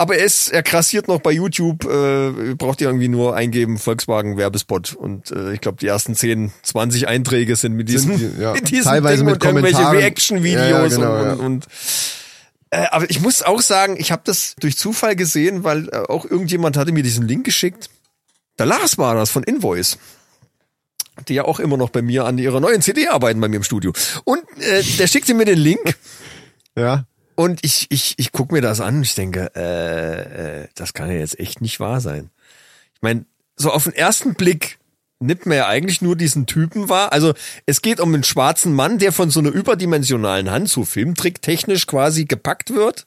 [0.00, 4.36] Aber er ist, er krassiert noch bei YouTube, äh, braucht ihr irgendwie nur eingeben, Volkswagen
[4.36, 4.94] Werbespot.
[4.94, 8.52] Und äh, ich glaube, die ersten 10, 20 Einträge sind mit diesem, Sind die, ja.
[8.52, 9.90] mit diesem Teilweise Ding mit und irgendwelche.
[9.90, 11.66] Reaction-Videos Ja, ja, genau, und, und, und
[12.70, 16.24] äh, aber ich muss auch sagen, ich habe das durch Zufall gesehen, weil äh, auch
[16.24, 17.90] irgendjemand hatte mir diesen Link geschickt.
[18.58, 19.98] Der Lars war das von Invoice.
[21.28, 23.64] Die ja auch immer noch bei mir an ihrer neuen CD arbeiten bei mir im
[23.64, 23.92] Studio.
[24.24, 25.96] Und äh, der schickte mir den Link
[26.76, 27.06] Ja.
[27.34, 31.10] und ich, ich, ich guck mir das an und ich denke, äh, äh, das kann
[31.10, 32.30] ja jetzt echt nicht wahr sein.
[32.94, 33.24] Ich meine,
[33.56, 34.77] so auf den ersten Blick
[35.20, 37.12] nimmt man ja eigentlich nur diesen Typen wahr.
[37.12, 37.34] Also
[37.66, 42.24] es geht um einen schwarzen Mann, der von so einer überdimensionalen Hand so filmtricktechnisch quasi
[42.24, 43.06] gepackt wird.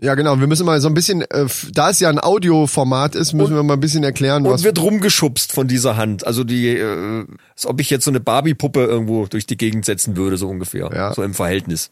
[0.00, 0.38] Ja, genau.
[0.38, 3.62] Wir müssen mal so ein bisschen, äh, da es ja ein Audioformat ist, müssen wir
[3.62, 4.64] mal ein bisschen erklären, Und was.
[4.64, 6.26] wird rumgeschubst von dieser Hand.
[6.26, 10.16] Also die, äh, als ob ich jetzt so eine Barbie-Puppe irgendwo durch die Gegend setzen
[10.16, 10.90] würde, so ungefähr.
[10.92, 11.14] Ja.
[11.14, 11.90] So im Verhältnis.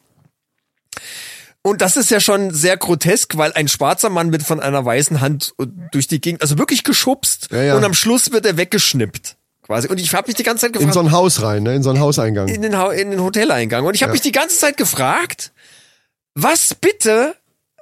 [1.65, 5.21] Und das ist ja schon sehr grotesk, weil ein schwarzer Mann wird von einer weißen
[5.21, 5.55] Hand
[5.93, 7.49] durch die Gegend, also wirklich geschubst.
[7.53, 7.77] Ja, ja.
[7.77, 9.37] Und am Schluss wird er weggeschnippt.
[9.63, 9.87] Quasi.
[9.87, 11.77] Und ich habe mich die ganze Zeit In gefragt, so ein Haus rein, ne?
[11.77, 12.49] In so ein Hauseingang.
[12.49, 13.85] in den, Ha- in den Hoteleingang.
[13.87, 15.53] Und ich habe mich die ganze Zeit gefragt,
[16.35, 17.37] was bitte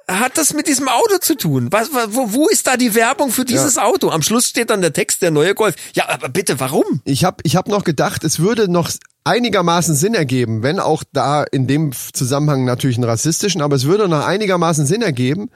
[0.07, 1.69] hat das mit diesem Auto zu tun?
[1.71, 4.09] Was, wa- wo, wo ist da die Werbung für dieses Auto?
[4.11, 5.73] Am Schluss steht dann der Text, der neue Golf.
[5.95, 7.01] Ja, aber bitte, warum?
[7.05, 8.91] Ich habe ich hab noch gedacht, es würde noch
[9.23, 14.07] einigermaßen Sinn ergeben, wenn auch da in dem Zusammenhang natürlich einen rassistischen, aber es würde
[14.07, 15.49] noch einigermaßen Sinn ergeben,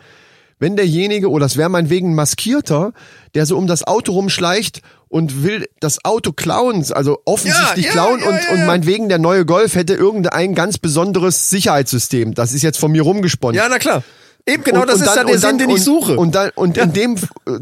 [0.59, 2.93] wenn derjenige, oder es wäre meinetwegen ein Maskierter,
[3.34, 7.91] der so um das Auto rumschleicht und will das Auto klauen, also offensichtlich Ja, ja,
[7.91, 12.34] klauen ja, und, und meinetwegen der neue Golf hätte irgendein ganz besonderes Sicherheitssystem.
[12.36, 13.57] Das ist jetzt von mir rumgesponnen.
[13.57, 14.03] Ja, na klar.
[14.47, 16.18] Eben genau, Und- das und ist dann- ja der und Sinn, dann- den ich suche.
[16.18, 17.16] Und, dann, und in dem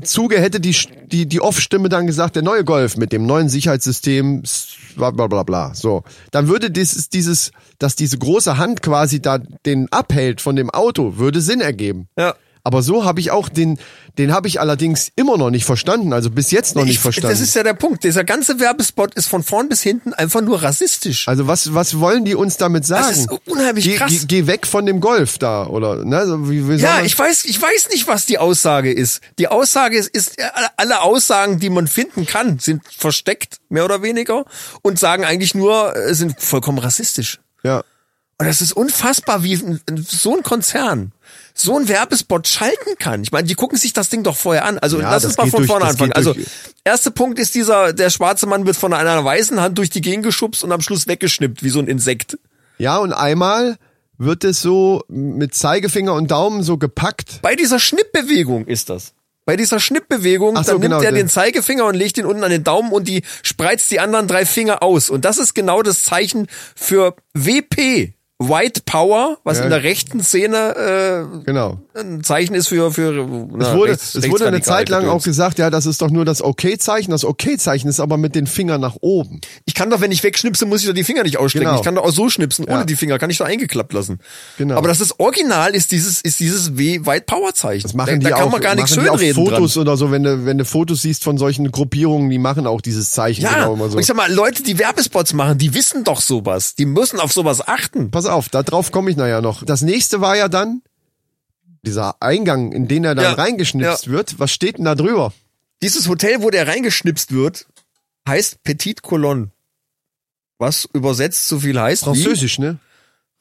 [0.03, 0.75] Zuge hätte die,
[1.07, 4.43] die, die Off-Stimme dann gesagt, der neue Golf mit dem neuen Sicherheitssystem,
[4.95, 5.73] bla bla bla bla.
[5.73, 6.03] So.
[6.31, 11.17] Dann würde dieses, dieses, dass diese große Hand quasi da den abhält von dem Auto,
[11.17, 12.07] würde Sinn ergeben.
[12.17, 12.35] ja.
[12.65, 13.77] Aber so habe ich auch den,
[14.17, 17.31] den habe ich allerdings immer noch nicht verstanden, also bis jetzt noch nicht Ich, verstanden.
[17.33, 18.05] das ist ja der Punkt.
[18.05, 21.27] Dieser ganze Werbespot ist von vorn bis hinten einfach nur rassistisch.
[21.27, 23.07] also was, was wollen die uns damit sagen?
[23.09, 24.11] Das ist unheimlich geh, krass.
[24.11, 26.05] Geh, geh weg von dem Golf da, oder?
[26.05, 26.23] Ne?
[26.49, 29.19] Wie, wie Ja, ich weiß, ich weiß nicht, was die Aussage ist.
[29.39, 34.01] Die Aussage ist, ist alle- alle Aussagen, die man finden kann, sind versteckt, mehr oder
[34.01, 34.45] weniger,
[34.81, 37.39] und sagen eigentlich nur, äh, sind vollkommen rassistisch.
[37.63, 37.83] ja.
[38.39, 41.12] Und das ist unfassbar, wie so ein Konzern
[41.53, 43.21] so ein Werbespot schalten kann.
[43.23, 44.79] Ich meine, die gucken sich das Ding doch vorher an.
[44.79, 46.13] Also Ja, lass das uns mal von durch- vorne anfangen.
[46.13, 46.35] Also
[46.83, 50.23] erster Punkt ist dieser, der schwarze Mann wird von einer weißen Hand durch die Gegend
[50.25, 52.37] geschubst und am Schluss weggeschnippt, wie so ein Insekt.
[52.79, 53.77] Ja, und einmal
[54.17, 57.39] wird es so mit Zeigefinger und Daumen so gepackt.
[57.41, 59.13] Bei dieser Schnippbewegung ist das.
[59.45, 62.49] Bei dieser Schnippbewegung, so, dann nimmt genau, er den Zeigefinger und legt ihn unten an
[62.51, 65.09] den Daumen und die spreizt die anderen drei Finger aus.
[65.09, 68.13] Und das ist genau das Zeichen für WP.
[68.49, 69.65] White Power, was Ja.
[69.65, 71.79] in der rechten Szene Genau.
[71.93, 75.07] äh, ein Zeichen ist für für na, Es wurde, rechts- es wurde eine Zeit lang
[75.07, 77.11] auch gesagt, ja, das ist doch nur das Okay-Zeichen.
[77.11, 79.41] Das Okay-Zeichen ist aber mit den Fingern nach oben.
[79.65, 81.67] Ich kann doch, wenn ich wegschnipse, muss ich doch die Finger nicht ausstrecken.
[81.67, 81.77] Genau.
[81.79, 82.83] Ich kann doch auch so schnipsen, ohne Ja.
[82.85, 84.19] die Finger, kann ich doch eingeklappt lassen.
[84.57, 84.75] Genau.
[84.77, 87.83] Aber das ist original, ist dieses, ist dieses W White Power Zeichen.
[87.83, 89.81] Das machen da, die da kann auch, man gar nichts schönreden Fotos dran.
[89.81, 93.11] oder so, wenn du, wenn du Fotos siehst von solchen Gruppierungen, die machen auch dieses
[93.11, 93.95] Zeichen Ja, genau immer so.
[93.95, 96.75] und ich sag mal, Leute, die Werbespots machen, die wissen doch sowas.
[96.75, 98.11] Die müssen auf sowas achten.
[98.11, 99.63] Pass auf, da drauf komme ich nachher noch.
[99.63, 100.81] Das nächste war ja dann
[101.85, 104.11] dieser Eingang, in den er dann Ja, reingeschnipst ja.
[104.11, 104.39] wird.
[104.39, 105.33] Was steht denn da drüber?
[105.81, 107.65] Dieses Hotel, wo der reingeschnipst wird,
[108.27, 109.49] heißt Petit Colonne.
[110.57, 112.77] Was übersetzt so viel heißt Französisch, ne?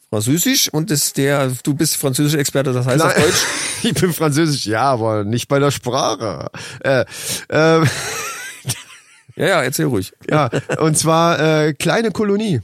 [0.01, 3.23] wie Französisch und ist der, du bist Französisch-Experte, das heißt auf Nein.
[3.25, 3.45] Deutsch.
[3.85, 6.49] Ich bin Französisch, ja, aber nicht bei der Sprache.
[6.85, 7.05] Äh,
[7.49, 7.85] äh,
[9.37, 10.13] Ja, ja, erzähl ruhig.
[10.29, 12.61] ja, und zwar äh, kleine Kolonie.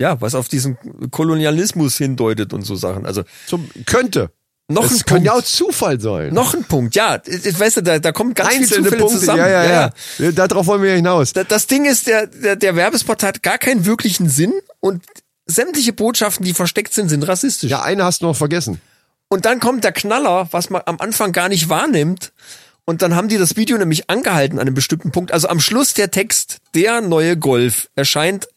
[0.00, 0.76] Ja, was auf diesen
[1.10, 3.06] Kolonialismus hindeutet und so Sachen.
[3.06, 4.30] Also Zum, könnte.
[4.68, 5.26] noch ein Es kann Punkt.
[5.26, 6.34] ja auch Zufall sein.
[6.34, 7.20] Noch ein Punkt, ja.
[7.24, 9.38] Ich- Weißt du, da, da kommen ganz viele Einzelne Zufälle Punkte, zusammen.
[9.38, 9.92] ja, ja, ja.
[10.18, 10.32] ja.
[10.32, 11.32] Darauf wollen wir ja hinaus.
[11.32, 15.02] Da- Das Ding ist, der, der, der Werbespot hat gar keinen wirklichen Sinn und
[15.46, 17.70] sämtliche Botschaften, die versteckt sind, sind rassistisch.
[17.70, 18.80] Ja, eine hast du noch vergessen.
[19.28, 22.32] Und dann kommt der Knaller, was man am Anfang gar nicht wahrnimmt.
[22.84, 25.32] Und dann haben die das Video nämlich angehalten an einem bestimmten Punkt.
[25.32, 28.55] Also am Schluss der Text, der neue Golf, erscheint in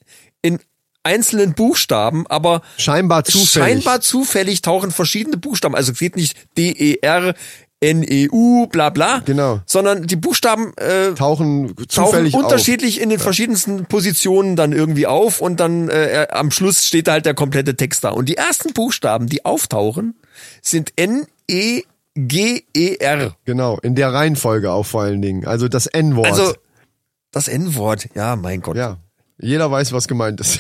[1.04, 3.52] einzelnen Buchstaben, aber Scheinbar zufällig.
[3.52, 5.76] scheinbar zufällig tauchen verschiedene Buchstaben.
[5.76, 7.34] Also es geht nicht D-E-R,
[7.82, 9.20] N-E-U, bla bla.
[9.20, 9.62] Genau.
[9.66, 12.44] Sondern die Buchstaben äh, Tauchen tauchen zufällig auf.
[12.44, 17.14] unterschiedlich in den verschiedensten Positionen dann irgendwie auf und dann äh, am Schluss steht da
[17.14, 18.10] halt der komplette Text da.
[18.10, 20.16] Und die ersten Buchstaben, die auftauchen,
[20.62, 21.84] sind N, E,
[22.16, 23.36] G, E, R.
[23.46, 25.48] Genau, in der Reihenfolge auch vor allen Dingen.
[25.48, 26.28] Also das N-Wort.
[26.28, 26.54] Also
[27.32, 28.76] das N-Wort, ja, mein Gott.
[28.76, 28.98] ja,
[29.42, 30.60] jeder weiß, was gemeint ist.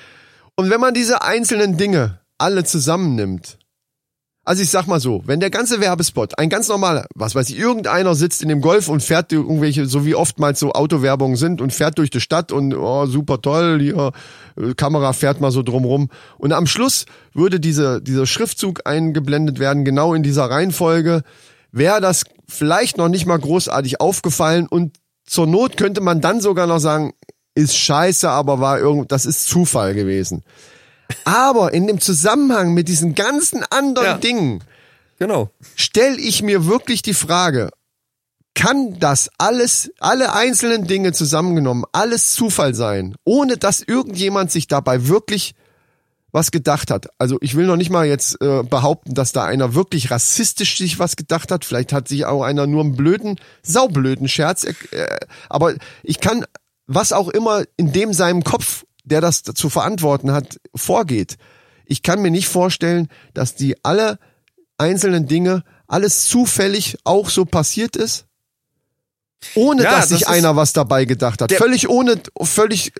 [0.56, 3.58] Und wenn man diese einzelnen Dinge alle zusammennimmt,
[4.46, 7.58] also ich sag mal so, wenn der ganze Werbespot, ein ganz normaler, was weiß ich,
[7.58, 11.72] irgendeiner sitzt in dem Golf und fährt irgendwelche, so wie oftmals so Autowerbungen sind und
[11.72, 14.12] fährt durch die Stadt und oh, super toll, hier,
[14.60, 16.10] äh, Kamera fährt mal so drumrum.
[16.36, 21.22] Und am Schluss würde diese, dieser Schriftzug eingeblendet werden, genau in dieser Reihenfolge,
[21.72, 26.66] wäre das vielleicht noch nicht mal großartig aufgefallen und zur Not könnte man dann sogar
[26.66, 27.14] noch sagen,
[27.54, 30.42] ist scheiße, aber war irgend, das ist Zufall gewesen.
[31.24, 34.18] Aber in dem Zusammenhang mit diesen ganzen anderen Ja.
[34.18, 34.64] Dingen
[35.18, 35.50] Genau.
[35.76, 37.70] stelle ich mir wirklich die Frage,
[38.54, 45.08] kann das alles, alle einzelnen Dinge zusammengenommen, alles Zufall sein, ohne dass irgendjemand sich dabei
[45.08, 45.54] wirklich
[46.30, 47.08] was gedacht hat.
[47.18, 50.98] Also ich will noch nicht mal jetzt äh, behaupten, dass da einer wirklich rassistisch sich
[50.98, 51.64] was gedacht hat.
[51.64, 54.64] Vielleicht hat sich auch einer nur einen blöden, saublöden Scherz.
[54.64, 54.74] Äh,
[55.48, 56.44] aber ich kann,
[56.86, 61.36] was auch immer in dem seinem Kopf, der das zu verantworten hat, vorgeht.
[61.86, 64.18] Ich kann mir nicht vorstellen, dass die alle
[64.78, 68.26] einzelnen Dinge, alles zufällig auch so passiert ist.
[69.54, 71.52] Ohne Ja, dass das sich einer was dabei gedacht hat.
[71.52, 72.92] Völlig ohne, völlig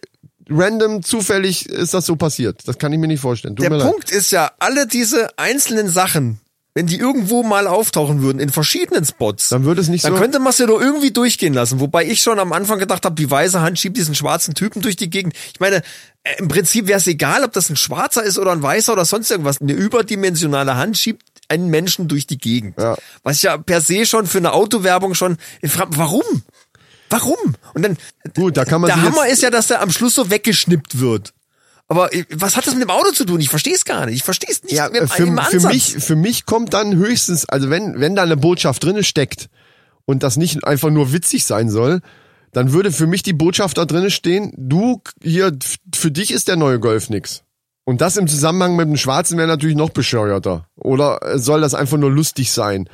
[0.48, 2.68] random, zufällig ist das so passiert.
[2.68, 3.56] Das kann ich mir nicht vorstellen.
[3.56, 3.90] Tut Der mir leid.
[3.90, 6.40] Punkt ist ja, alle diese einzelnen Sachen,
[6.74, 10.18] wenn die irgendwo mal auftauchen würden, in verschiedenen Spots, Dann würde es nicht dann so.
[10.18, 11.78] könnte man es ja doch irgendwie durchgehen lassen.
[11.78, 14.96] Wobei ich schon am Anfang gedacht habe, die weiße Hand schiebt diesen schwarzen Typen durch
[14.96, 15.34] die Gegend.
[15.52, 15.76] Ich meine,
[16.24, 19.04] äh, im Prinzip wäre es egal, ob das ein schwarzer ist oder ein weißer oder
[19.04, 19.60] sonst irgendwas.
[19.60, 22.76] Eine überdimensionale Hand schiebt einen Menschen durch die Gegend.
[22.78, 22.96] Ja.
[23.22, 26.22] Was ja per se schon für eine Autowerbung schon, warum?
[27.10, 27.36] Warum?
[27.74, 27.96] Und dann,
[28.34, 31.32] Gut, da kann man der Hammer ist ja, dass der am Schluss so weggeschnippt wird.
[31.88, 33.40] Aber äh, was hat das mit dem Auto zu tun?
[33.40, 34.16] Ich verstehe es gar nicht.
[34.16, 38.00] Ich verstehe es nicht Ja, für, für mich, für mich kommt dann höchstens, also wenn,
[38.00, 39.48] wenn da eine Botschaft drinne steckt
[40.06, 42.00] und das nicht einfach nur witzig sein soll,
[42.52, 45.56] dann würde für mich die Botschaft da drinne stehen, du, hier,
[45.94, 47.42] für dich ist der neue Golf nix.
[47.84, 50.66] Und das im Zusammenhang mit dem Schwarzen wäre natürlich noch bescheuerter.
[50.76, 52.88] Oder äh, soll das einfach nur lustig sein?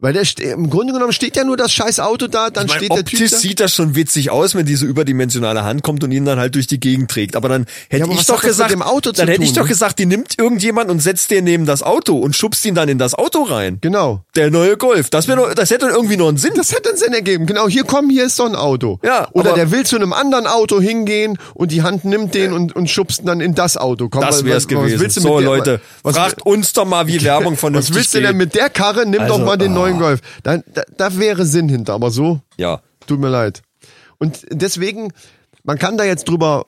[0.00, 0.22] Weil der
[0.52, 3.04] im Grunde genommen steht ja nur das scheiß Auto da, dann Ich mein, steht der
[3.04, 3.36] Typ da.
[3.36, 6.68] sieht das schon witzig aus, wenn diese überdimensionale Hand kommt und ihn dann halt durch
[6.68, 7.34] die Gegend trägt.
[7.34, 10.06] Aber dann hätte Ja, aber ich was doch gesagt, dann hätte ich doch gesagt, die
[10.06, 13.42] nimmt irgendjemand und setzt den neben das Auto und schubst ihn dann in das Auto
[13.42, 13.78] rein.
[13.80, 14.22] Genau.
[14.36, 15.10] Der neue Golf.
[15.10, 16.52] Das wäre, das hätte irgendwie noch einen Sinn.
[16.54, 17.46] Das hätte einen Sinn ergeben.
[17.46, 19.00] Genau, hier komm, hier ist so ein Auto.
[19.02, 22.76] Ja, Oder der will zu einem anderen Auto hingehen und die Hand nimmt den und,
[22.76, 24.08] und schubst ihn dann in das Auto.
[24.08, 25.00] Komm, das was- wäre es was- was gewesen.
[25.00, 27.92] willst du So mit der- Leute, was, fragt uns doch mal, wie Werbung von was
[27.92, 29.04] willst du denn mit der Karre?
[29.04, 30.20] Nimm Also, doch mal den neuen Golf.
[30.42, 32.80] Da, da, da wäre Sinn hinter, aber so, Ja.
[33.06, 33.62] tut mir leid.
[34.18, 35.12] Und deswegen,
[35.64, 36.66] man kann da jetzt drüber,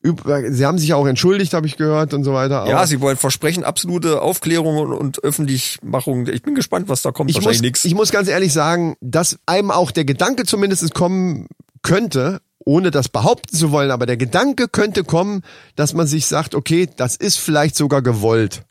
[0.00, 2.66] über, sie haben sich auch entschuldigt, habe ich gehört und so weiter.
[2.68, 6.26] Ja, sie wollen versprechen absolute Aufklärung und, Öffentlichmachung.
[6.28, 7.30] Ich bin gespannt, was da kommt.
[7.30, 7.84] ich muss, Wahrscheinlich nichts.
[7.84, 11.48] ich muss ganz ehrlich sagen, dass einem auch der Gedanke zumindest kommen
[11.82, 15.42] könnte, ohne das behaupten zu wollen, aber der Gedanke könnte kommen,
[15.76, 18.62] dass man sich sagt, okay, das ist vielleicht sogar gewollt.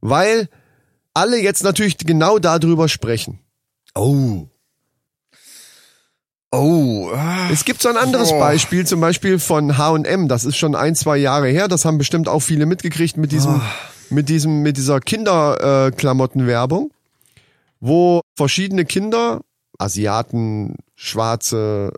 [0.00, 0.48] Weil
[1.14, 3.38] alle jetzt natürlich genau darüber sprechen.
[3.94, 4.46] Oh.
[6.50, 7.10] Oh.
[7.50, 8.40] Es gibt so ein anderes Boah.
[8.40, 12.28] Beispiel, zum Beispiel von H&M, das ist schon ein, zwei Jahre her, das haben bestimmt
[12.28, 13.62] auch viele mitgekriegt mit diesem, Ah.
[14.10, 17.40] mit diesem, mit dieser Kinderklamottenwerbung, äh,
[17.80, 19.40] wo verschiedene Kinder,
[19.78, 21.92] Asiaten, Schwarze,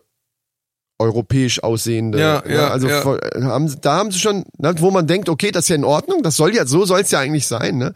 [0.99, 3.03] europäisch aussehende, Ja, ne, ja, also ja.
[3.03, 6.23] haben, da haben sie schon, ne, wo man denkt, okay, das ist ja in Ordnung,
[6.23, 7.93] das soll ja, so soll es ja eigentlich sein, ne?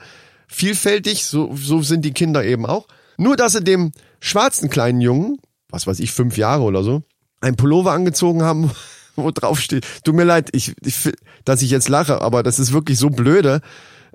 [0.52, 2.88] Vielfältig, so, so sind die Kinder eben auch.
[3.18, 5.38] Nur, dass sie dem schwarzen kleinen Jungen,
[5.70, 7.04] was weiß ich, fünf Jahre oder so,
[7.40, 8.72] ein Pullover angezogen haben,
[9.16, 9.86] wo drauf steht.
[10.04, 11.14] Tut mir leid, ich, ich,
[11.46, 13.62] dass ich jetzt lache, aber das ist wirklich so blöde.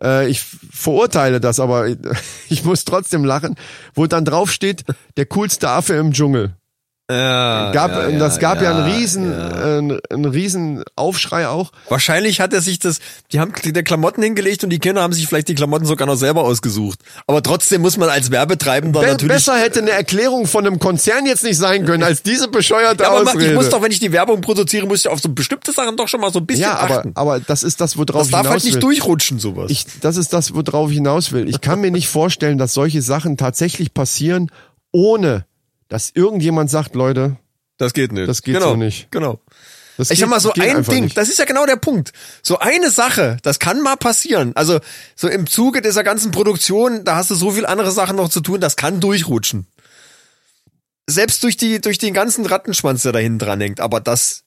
[0.02, 1.86] Äh, ich verurteile das, aber
[2.48, 3.54] ich muss trotzdem lachen,
[3.94, 4.84] wo dann drauf steht,
[5.16, 6.56] der coolste Affe im Dschungel.
[7.10, 9.76] Ja, Gab, ja, ja, das gab ja, ja, einen riesen, ja.
[9.76, 11.70] äh, einen, riesen Aufschrei auch.
[11.90, 12.98] Wahrscheinlich hat er sich das,
[13.30, 16.16] die haben der Klamotten hingelegt und die Kinder haben sich vielleicht die Klamotten sogar noch
[16.16, 17.00] selber ausgesucht.
[17.26, 19.34] Aber trotzdem muss man als Werbetreibender Be natürlich.
[19.34, 23.10] besser hätte eine Erklärung von einem Konzern jetzt nicht sein können, als diese bescheuerte ja,
[23.10, 23.48] aber Ausrede.
[23.48, 26.08] ich muss doch, wenn ich die Werbung produziere, muss ich auf so bestimmte Sachen doch
[26.08, 27.12] schon mal so ein bisschen ja, aber, achten.
[27.16, 28.80] aber das ist das, worauf das darf ich halt hinaus nicht will.
[28.80, 29.70] durchrutschen, sowas.
[29.70, 31.50] Ich, das ist das, worauf ich hinaus will.
[31.50, 34.50] Ich kann mir nicht vorstellen, dass solche Sachen tatsächlich passieren,
[34.90, 35.44] ohne
[35.88, 37.36] dass irgendjemand sagt, Leute,
[37.76, 38.28] das geht nicht.
[38.28, 39.10] Das geht genau, so nicht.
[39.10, 39.40] Genau.
[39.96, 41.16] das Ich geht, sag mal so ein Ding, Nicht.
[41.16, 42.12] das ist ja genau der Punkt.
[42.42, 44.52] So eine Sache, das kann mal passieren.
[44.54, 44.80] Also
[45.16, 48.40] so im Zuge dieser ganzen Produktion, da hast du so viel andere Sachen noch zu
[48.40, 49.66] tun, das kann durchrutschen.
[51.06, 54.43] Selbst durch die durch den ganzen Rattenschwanz, der da hinten dran hängt, aber dass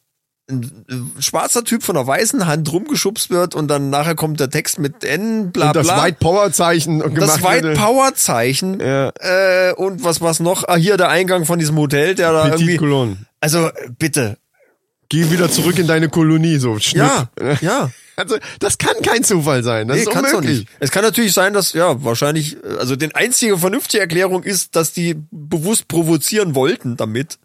[0.50, 4.80] ein schwarzer Typ von einer weißen Hand rumgeschubst wird und dann nachher kommt der Text
[4.80, 6.04] mit N bla Und das bla.
[6.06, 7.74] White Power Zeichen gemacht das White.
[7.74, 9.10] Power Zeichen Ja.
[9.20, 10.64] äh, und was was noch?
[10.68, 13.18] Ah hier der Eingang von diesem Hotel, der da Petit irgendwie Cologne.
[13.42, 13.70] Also
[14.00, 14.38] bitte.
[15.10, 16.80] Geh wieder zurück in deine Kolonie, so.
[16.80, 17.04] Schnipp.
[17.04, 17.30] Ja,
[17.62, 17.90] ja.
[18.18, 19.88] Also, das kann kein Zufall sein.
[19.88, 20.60] Das Nee, ist unmöglich.
[20.62, 20.68] nicht.
[20.80, 24.92] Es kann natürlich sein, dass, ja, wahrscheinlich, äh, also die einzige vernünftige Erklärung ist, dass
[24.92, 27.38] die bewusst provozieren wollten damit.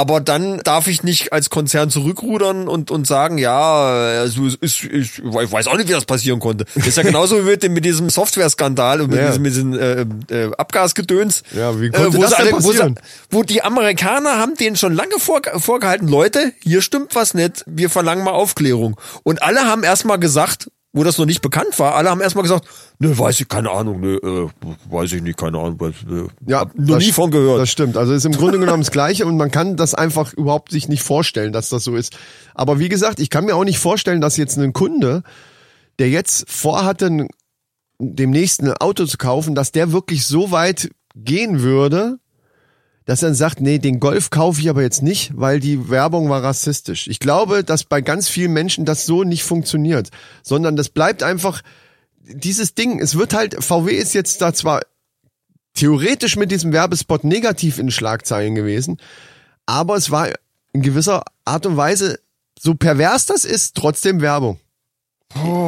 [0.00, 3.84] Aber dann darf ich nicht als Konzern zurückrudern und, und sagen, ja,
[4.20, 6.64] also es ist, ich, ich weiß auch nicht, wie das passieren konnte.
[6.74, 9.26] Das ist ja genauso wie mit, dem, mit diesem Software-Skandal und mit Ja.
[9.26, 11.42] diesem, mit diesem äh, äh, Abgasgedöns.
[11.54, 12.98] Ja, wie konnte wo das alle, wo, sie, passieren?
[13.28, 17.90] wo die Amerikaner haben denen schon lange vor, vorgehalten, Leute, hier stimmt was nicht, wir
[17.90, 18.98] verlangen mal Aufklärung.
[19.22, 22.66] Und alle haben erstmal gesagt, wo das noch nicht bekannt war, alle haben erstmal gesagt,
[22.98, 24.48] ne, weiß ich, keine Ahnung, ne, äh,
[24.90, 27.60] weiß ich nicht, keine Ahnung, weiß, äh, Ja, hab noch nie von gehört.
[27.60, 27.96] Das stimmt.
[27.96, 31.02] Also ist im Grunde genommen das Gleiche und man kann das einfach überhaupt sich nicht
[31.02, 32.16] vorstellen, dass das so ist.
[32.54, 35.22] Aber wie gesagt, ich kann mir auch nicht vorstellen, dass jetzt ein Kunde,
[36.00, 37.28] der jetzt vorhatte,
[38.00, 42.18] demnächst ein Auto zu kaufen, dass der wirklich so weit gehen würde,
[43.10, 46.28] dass er dann sagt, nee, den Golf kaufe ich aber jetzt nicht, weil die Werbung
[46.28, 47.08] war rassistisch.
[47.08, 50.10] Ich glaube, dass bei ganz vielen Menschen das so nicht funktioniert,
[50.44, 51.62] sondern das bleibt einfach
[52.20, 53.00] dieses Ding.
[53.00, 54.82] Es wird halt, VW ist jetzt da zwar
[55.74, 58.98] theoretisch mit diesem Werbespot negativ in Schlagzeilen gewesen,
[59.66, 60.28] aber es war
[60.72, 62.20] in gewisser Art und Weise,
[62.60, 64.60] so pervers das ist, trotzdem Werbung.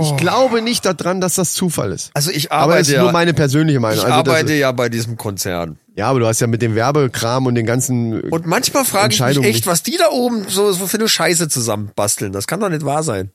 [0.03, 2.13] Ich glaube nicht daran, dass das Zufall ist.
[2.15, 3.99] Also ich Aber arbeite es ist ja, nur meine persönliche Meinung.
[3.99, 5.81] ich Also arbeite ja bei diesem Konzern.
[5.95, 9.21] Ja, aber du hast ja mit dem Werbekram und den ganzen Und manchmal frage ich
[9.21, 12.33] mich echt, was die da oben so, so für eine Scheiße zusammenbasteln.
[12.33, 13.31] Das kann doch nicht wahr sein.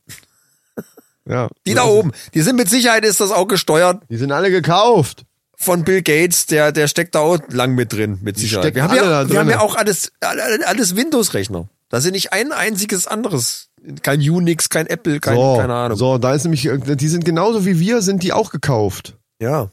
[1.29, 4.49] ja, Die da oben, die sind mit Sicherheit ist das auch gesteuert Die sind alle
[4.51, 5.25] gekauft.
[5.55, 8.75] von Bill Gates, der der steckt da auch lang mit drin, mit Sicherheit.
[8.75, 11.67] Wir haben, ja, wir haben ja auch alles alles, alles Windows Rechner.
[11.89, 13.69] Da sind nicht ein einziges anderes,
[14.03, 15.97] kein Unix, kein Apple, kein so, keine Ahnung.
[15.97, 19.15] so, da ist nämlich, äh, die sind genauso wie wir, sind die auch gekauft.
[19.41, 19.69] Ja.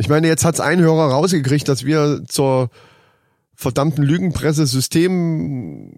[0.00, 2.70] Ich meine, jetzt hat's ein Hörer rausgekriegt, dass wir zur
[3.54, 5.92] verdammten Lügenpresse System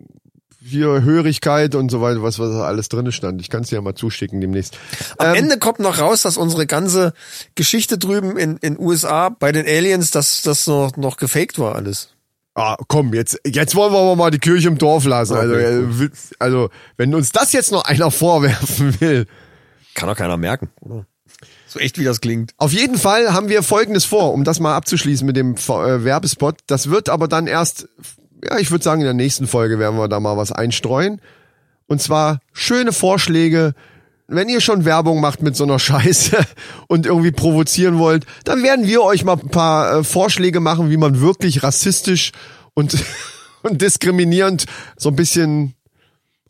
[0.60, 3.40] hier Hörigkeit und so weiter, was, was da alles drin stand.
[3.40, 4.76] Ich kann es dir ja mal zuschicken demnächst.
[5.18, 7.12] Am Ähm, Ende kommt noch raus, dass unsere ganze
[7.54, 12.08] Geschichte drüben in in USA bei den Aliens, dass das noch noch gefaked war alles.
[12.54, 15.36] Ah, komm, jetzt, jetzt wollen wir aber mal die Kirche im Dorf lassen.
[15.36, 19.26] Also, Okay, äh, also, wenn uns das jetzt noch einer vorwerfen will.
[19.94, 21.06] Kann doch keiner merken, oder?
[21.72, 22.52] So echt wie das klingt.
[22.58, 26.58] Auf jeden Fall haben wir Folgendes vor, um das mal abzuschließen mit dem äh, Werbespot.
[26.66, 27.88] Das wird aber dann erst,
[28.44, 31.22] ja, ich würde sagen, in der nächsten Folge werden wir da mal was einstreuen.
[31.86, 33.72] Und zwar schöne Vorschläge.
[34.28, 36.36] Wenn ihr schon Werbung macht mit so einer Scheiße
[36.88, 40.98] und irgendwie provozieren wollt, dann werden wir euch mal ein paar äh, Vorschläge machen, wie
[40.98, 42.32] man wirklich rassistisch
[42.74, 43.02] und,
[43.62, 44.66] und diskriminierend
[44.98, 45.72] so ein bisschen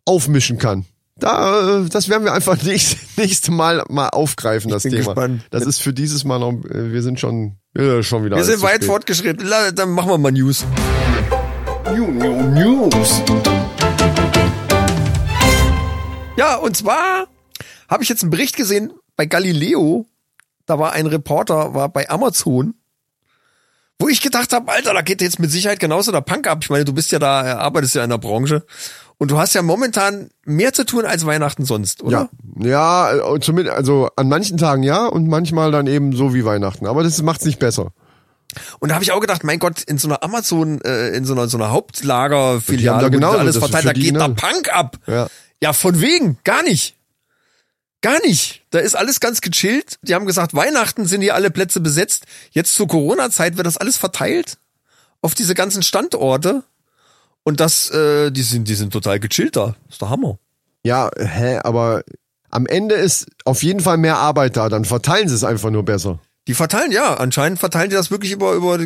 [0.05, 0.85] aufmischen kann.
[1.23, 4.97] Da, äh, das werden wir einfach nächste, nächste Mal mal aufgreifen, das Thema.
[4.97, 5.43] gespannt.
[5.51, 8.37] Das ist für dieses Mal noch, äh, wir sind schon, äh, schon wieder.
[8.37, 9.49] Wir sind weit fortgeschritten.
[9.77, 10.67] Dann machen wir mal News.
[11.97, 13.23] News.
[16.37, 17.29] Ja, und zwar
[17.89, 20.07] habe ich jetzt einen Bericht gesehen bei Galileo.
[20.67, 22.75] Da war ein Reporter, war bei Amazon,
[24.03, 26.59] wo ich gedacht habe, Alter, da geht jetzt mit Sicherheit genauso der Punk ab.
[26.63, 28.67] Ich meine, du bist ja da, äh, arbeitest ja in der Branche
[29.19, 32.29] und du hast ja momentan mehr zu tun als Weihnachten sonst, oder?
[32.59, 36.45] Ja, ja, äh, zumindest, also an manchen Tagen ja und manchmal dann eben so wie
[36.45, 36.87] Weihnachten.
[36.87, 37.93] Aber das macht's nicht besser.
[38.81, 41.35] Und da habe ich auch gedacht, mein Gott, in so einer Amazon, äh, in so
[41.35, 44.35] einer, so einer Hauptlagerfiliale, da genauso, alles verteilt, da geht der genauso.
[44.35, 44.99] Punk ab.
[45.07, 45.29] Ja.
[45.63, 46.97] Ja, von wegen, gar nicht.
[48.03, 48.63] Gar nicht.
[48.71, 49.99] Da ist alles ganz gechillt.
[50.03, 52.25] Die haben gesagt, Weihnachten sind hier alle Plätze besetzt.
[52.51, 54.59] Jetzt zur Corona-Zeit wird das alles verteilt
[55.21, 56.65] auf diese ganzen Standorte.
[57.45, 59.77] Und das, äh, die sind, die sind total gechillt da.
[59.89, 60.39] Ist der Hammer.
[60.83, 62.03] Ja, hä, aber
[62.51, 65.85] am Ende ist auf jeden Fall mehr Arbeit da, dann verteilen sie es einfach nur
[65.85, 66.19] besser.
[66.49, 68.77] Die verteilen, ja, anscheinend verteilen die das wirklich über, über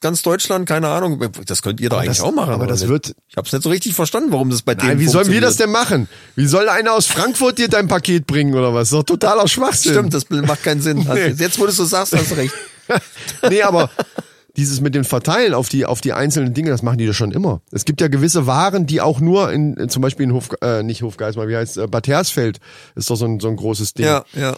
[0.00, 1.22] ganz Deutschland, keine Ahnung.
[1.46, 2.54] Das könnt ihr doch eigentlich das- auch machen.
[2.54, 2.88] aber das nicht?
[2.88, 5.42] wird- Ich hab's nicht so richtig verstanden, warum das bei denen Nein, wie sollen wir
[5.42, 6.08] das denn machen?
[6.34, 8.88] Wie soll einer aus Frankfurt dir dein Paket bringen oder was?
[8.88, 9.92] Das ist doch totaler Schwachsinn.
[9.92, 11.06] Stimmt, das macht keinen Sinn.
[11.12, 11.28] Nee.
[11.36, 12.54] Jetzt, wo du es so sagst, hast du recht.
[13.50, 13.90] nee, aber
[14.56, 17.32] dieses mit dem Verteilen auf die, auf die einzelnen Dinge, das machen die doch schon
[17.32, 17.60] immer.
[17.70, 20.82] Es gibt ja gewisse Waren, die auch nur in, in zum Beispiel in Hof, äh,
[20.82, 22.60] nicht Hofgeismar, wie heißt äh, Bad Hersfeld,
[22.94, 24.06] ist doch so ein, so ein großes Ding.
[24.06, 24.54] Ja, ja.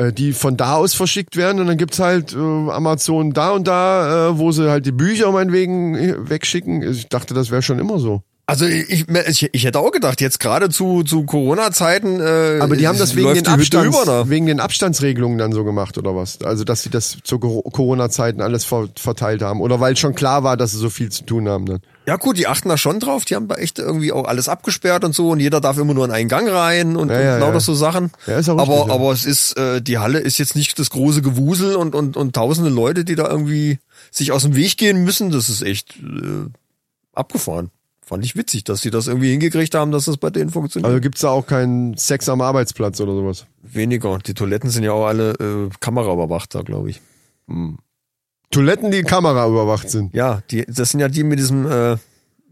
[0.00, 3.68] Äh, die von da aus verschickt werden und dann gibt's halt äh, Amazon da und
[3.68, 6.82] da, äh, wo sie halt die Bücher meinetwegen äh, wegschicken.
[6.82, 8.22] Ich dachte, das wäre schon immer so.
[8.50, 12.18] Also ich, ich, ich hätte auch gedacht, jetzt gerade zu, zu Corona-Zeiten.
[12.20, 15.96] Äh, Aber die haben das wegen den, Abstands, über wegen den Abstandsregelungen dann so gemacht
[15.98, 16.42] oder was?
[16.42, 19.60] Also, dass sie das zu Cor- Corona-Zeiten alles ver verteilt haben.
[19.60, 21.80] Oder weil schon klar war, dass sie so viel zu tun haben dann.
[22.08, 23.24] Ja gut, die achten da schon drauf.
[23.24, 26.04] Die haben da echt irgendwie auch alles abgesperrt und so und jeder darf immer nur
[26.04, 27.60] in einen Gang rein und, Ja, und ja, lauter ja.
[27.60, 28.10] so Sachen.
[28.26, 30.90] Ja, ist auch aber richtig, aber es ist äh, die Halle ist jetzt nicht das
[30.90, 33.78] große Gewusel und und und tausende Leute, die da irgendwie
[34.10, 35.30] sich aus dem Weg gehen müssen.
[35.30, 36.48] Das ist echt äh,
[37.14, 37.70] abgefahren.
[38.10, 40.88] Fand ich witzig, dass sie das irgendwie hingekriegt haben, dass das bei denen funktioniert.
[40.88, 43.46] Also gibt's da auch keinen Sex am Arbeitsplatz oder sowas.
[43.62, 44.18] Weniger.
[44.18, 47.00] Die Toiletten sind ja auch alle äh, kameraüberwacht da, glaube ich.
[48.50, 50.12] Toiletten, die Kamera überwacht sind.
[50.12, 51.98] Ja, die, das sind ja die mit diesem, äh,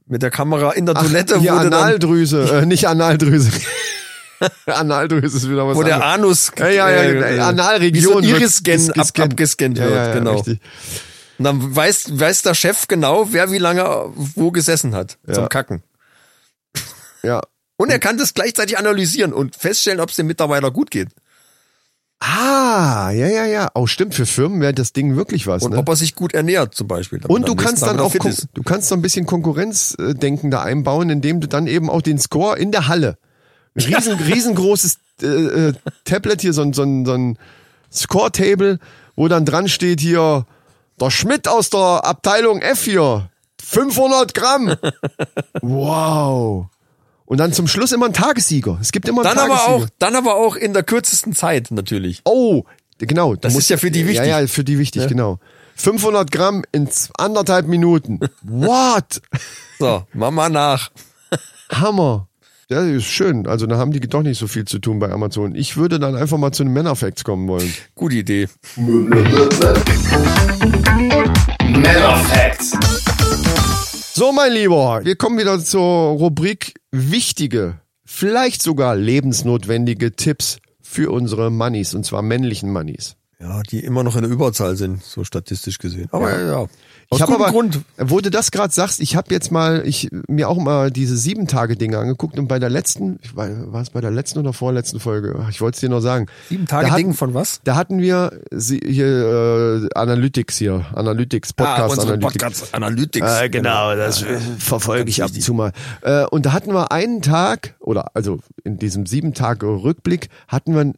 [0.07, 3.51] mit der Kamera in der Toilette, hier wo, du dann, Analdrüse, äh, nicht Analdrüse.
[4.67, 6.53] Analdrüse ist wieder was wo der anderes.
[6.53, 9.33] Anus, Ja, ja, ja, äh, äh, Analregion Iris-Scan ges- ab, gescannt.
[9.33, 10.35] abgescannt Ja, wird, ja, ja, genau.
[10.37, 10.61] richtig.
[11.39, 15.83] Und dann weiß, weiß der Chef genau, wer wie lange wo gesessen hat zum Kacken.
[17.23, 17.41] Ja.
[17.81, 21.11] Und er kann das gleichzeitig analysieren und feststellen, ob es dem Mitarbeiter gut geht.
[22.21, 23.69] Ah, ja, ja, ja.
[23.75, 25.63] Oh, stimmt, für Firmen wäre das Ding wirklich was.
[25.63, 25.79] Und ne?
[25.79, 27.21] ob er sich gut ernährt zum Beispiel.
[27.29, 31.47] Und du kannst dann auch, du kannst so ein bisschen Konkurrenzdenken da einbauen, indem du
[31.47, 33.17] dann eben auch den Score in der Halle,
[33.77, 35.73] riesen, riesengroßes äh, äh,
[36.05, 37.39] Tablet hier, so ein, so ein, so ein
[37.93, 38.81] Score-Table,
[39.15, 40.47] wo dann dran steht hier,
[41.01, 43.31] der Schmidt aus der Abteilung F hier,
[43.63, 44.77] 500 Gramm.
[45.63, 46.67] Wow.
[47.27, 48.79] Und dann zum Schluss immer ein Tagessieger.
[48.81, 49.85] Es gibt immer einen Dann aber Tagessieger.
[49.85, 52.23] auch, dann aber auch in der kürzesten Zeit natürlich.
[52.25, 52.65] Oh,
[52.99, 53.35] genau.
[53.35, 54.27] Das ist ja für die wichtig.
[54.27, 55.39] Ja, ja, für die wichtig, genau.
[55.77, 56.89] 500 Gramm in
[57.19, 58.21] anderthalb Minuten.
[58.43, 59.21] What?
[59.79, 60.91] So, mach mal nach.
[61.71, 62.28] Hammer.
[62.71, 63.47] Ja, ist schön.
[63.47, 65.55] Also da haben die doch nicht so viel zu tun bei Amazon.
[65.55, 67.73] Ich würde dann einfach mal zu den Männerfacts kommen wollen.
[67.95, 68.47] Gute Idee.
[68.77, 69.49] Männer
[72.27, 72.73] Facts.
[74.13, 81.51] So, mein Lieber, wir kommen wieder zur Rubrik wichtige, vielleicht sogar lebensnotwendige Tipps für unsere
[81.51, 83.17] Mannis, und zwar männlichen Mannis.
[83.41, 86.09] Ja, die immer noch in der Überzahl sind, so statistisch gesehen.
[86.11, 86.67] Aber ja, ja.
[87.11, 87.81] Aus ich habe aber, Grund.
[87.97, 91.47] wo du das gerade sagst, ich habe jetzt mal, ich mir auch mal diese sieben
[91.47, 94.53] Tage Dinge angeguckt und bei der letzten, ich war, war es bei der letzten oder
[94.53, 95.35] vorletzten Folge?
[95.43, 96.27] Ach, Ich wollte es dir noch sagen.
[96.51, 97.63] Sieben Tage Da hat- Ding von was?
[97.65, 102.33] Da hatten wir hier äh, Analytics hier, Analytics Podcast ah, Analytics.
[102.45, 103.41] Podcast Analytics.
[103.41, 105.73] Äh, genau, das äh, verfolge ich ab und zu mal.
[106.03, 110.75] Äh, und da hatten wir einen Tag, oder also in diesem sieben Tage Rückblick, hatten
[110.75, 110.95] wir einen,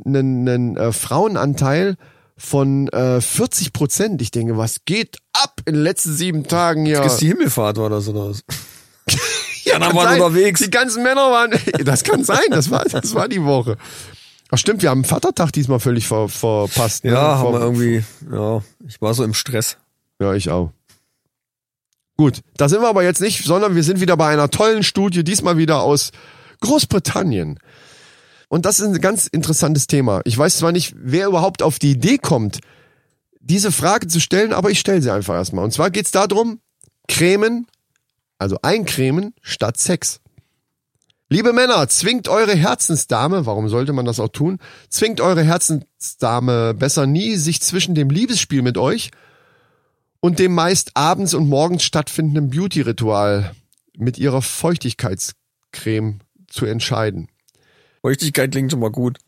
[0.48, 1.94] einen äh, Frauenanteil
[2.36, 4.22] von äh, 40 Prozent.
[4.22, 7.02] Ich denke, was geht ab in den letzten sieben Tagen hier?
[7.02, 8.42] Ist die Himmelfahrt war das oder was?
[9.64, 10.20] Ja, kann waren sein.
[10.22, 10.60] unterwegs.
[10.62, 11.52] Die ganzen Männer waren.
[11.84, 12.40] Das kann sein.
[12.50, 13.76] Das war, das war die Woche.
[14.50, 17.04] Ach stimmt, wir haben Vatertag diesmal völlig ver, verpasst.
[17.04, 17.12] ne?
[17.12, 19.76] Ja, haben Ver- wir irgendwie, ja, ich war so im Stress.
[20.20, 20.72] Ja, ich auch.
[22.16, 25.24] Gut, da sind wir aber jetzt nicht, sondern wir sind wieder bei einer tollen Studie,
[25.24, 26.10] diesmal wieder aus
[26.62, 27.58] Großbritannien.
[28.48, 30.20] Und das ist ein ganz interessantes Thema.
[30.24, 32.58] Ich weiß zwar nicht, wer überhaupt auf die Idee kommt,
[33.40, 35.64] diese Frage zu stellen, aber ich stelle sie einfach erstmal.
[35.64, 36.60] Und zwar geht es darum,
[37.08, 37.66] Cremen,
[38.38, 40.20] also eincremen statt Sex.
[41.28, 44.58] Liebe Männer, zwingt eure Herzensdame, warum sollte man das auch tun,
[44.88, 49.10] zwingt eure Herzensdame besser nie, sich zwischen dem Liebesspiel mit euch
[50.18, 53.54] und dem meist abends und morgens stattfindenden Beauty-Ritual
[53.96, 56.18] mit ihrer Feuchtigkeitscreme
[56.48, 57.28] zu entscheiden.
[58.02, 59.18] Feuchtigkeit klingt schon mal gut.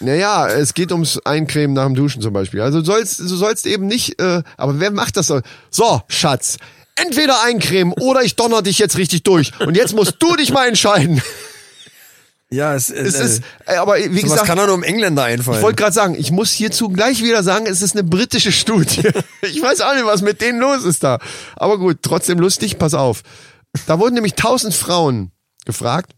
[0.00, 2.62] Naja, es geht ums Eincremen nach dem Duschen zum Beispiel.
[2.62, 5.40] Also du sollst, du sollst eben nicht, äh, aber wer macht das so?
[5.70, 6.56] So, Schatz,
[6.96, 9.52] entweder eincremen oder ich donner dich jetzt richtig durch.
[9.60, 11.20] Und jetzt musst du dich mal entscheiden.
[12.52, 15.56] Ja, es, Es ist, äh, aber wie was gesagt, kann doch nur um Engländer einfallen.
[15.56, 19.02] ich wollte gerade sagen, ich muss hierzu gleich wieder sagen, es ist eine britische Studie.
[19.44, 21.18] Ich weiß auch nicht, was mit denen los ist da.
[21.56, 23.22] Aber gut, trotzdem lustig, pass auf.
[23.86, 25.32] Da wurden nämlich tausend Frauen
[25.64, 26.12] gefragt.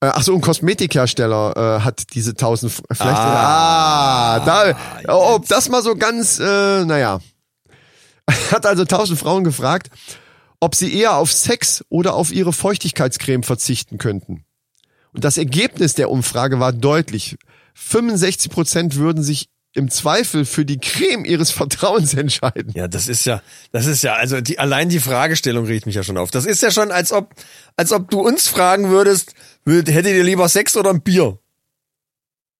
[0.00, 4.74] Äh, Ach so, ein Kosmetikhersteller äh, hat diese tausend, F- vielleicht, ah, da,
[5.14, 7.20] ob das mal so ganz, äh, naja.
[8.52, 9.90] Hat also tausend Frauen gefragt,
[10.60, 14.44] ob sie eher auf Sex oder auf ihre Feuchtigkeitscreme verzichten könnten.
[15.12, 17.36] Und das Ergebnis der Umfrage war deutlich.
[17.74, 22.72] 65 Prozent würden sich im Zweifel für die Creme ihres Vertrauens entscheiden.
[22.74, 26.02] Ja, das ist ja, das ist ja, also die, allein die Fragestellung regt mich ja
[26.02, 26.30] schon auf.
[26.30, 27.34] Das ist ja schon, als ob,
[27.76, 29.36] als ob du uns fragen würdest, würd,
[29.66, 31.38] hättet ihr lieber Sex oder ein Bier?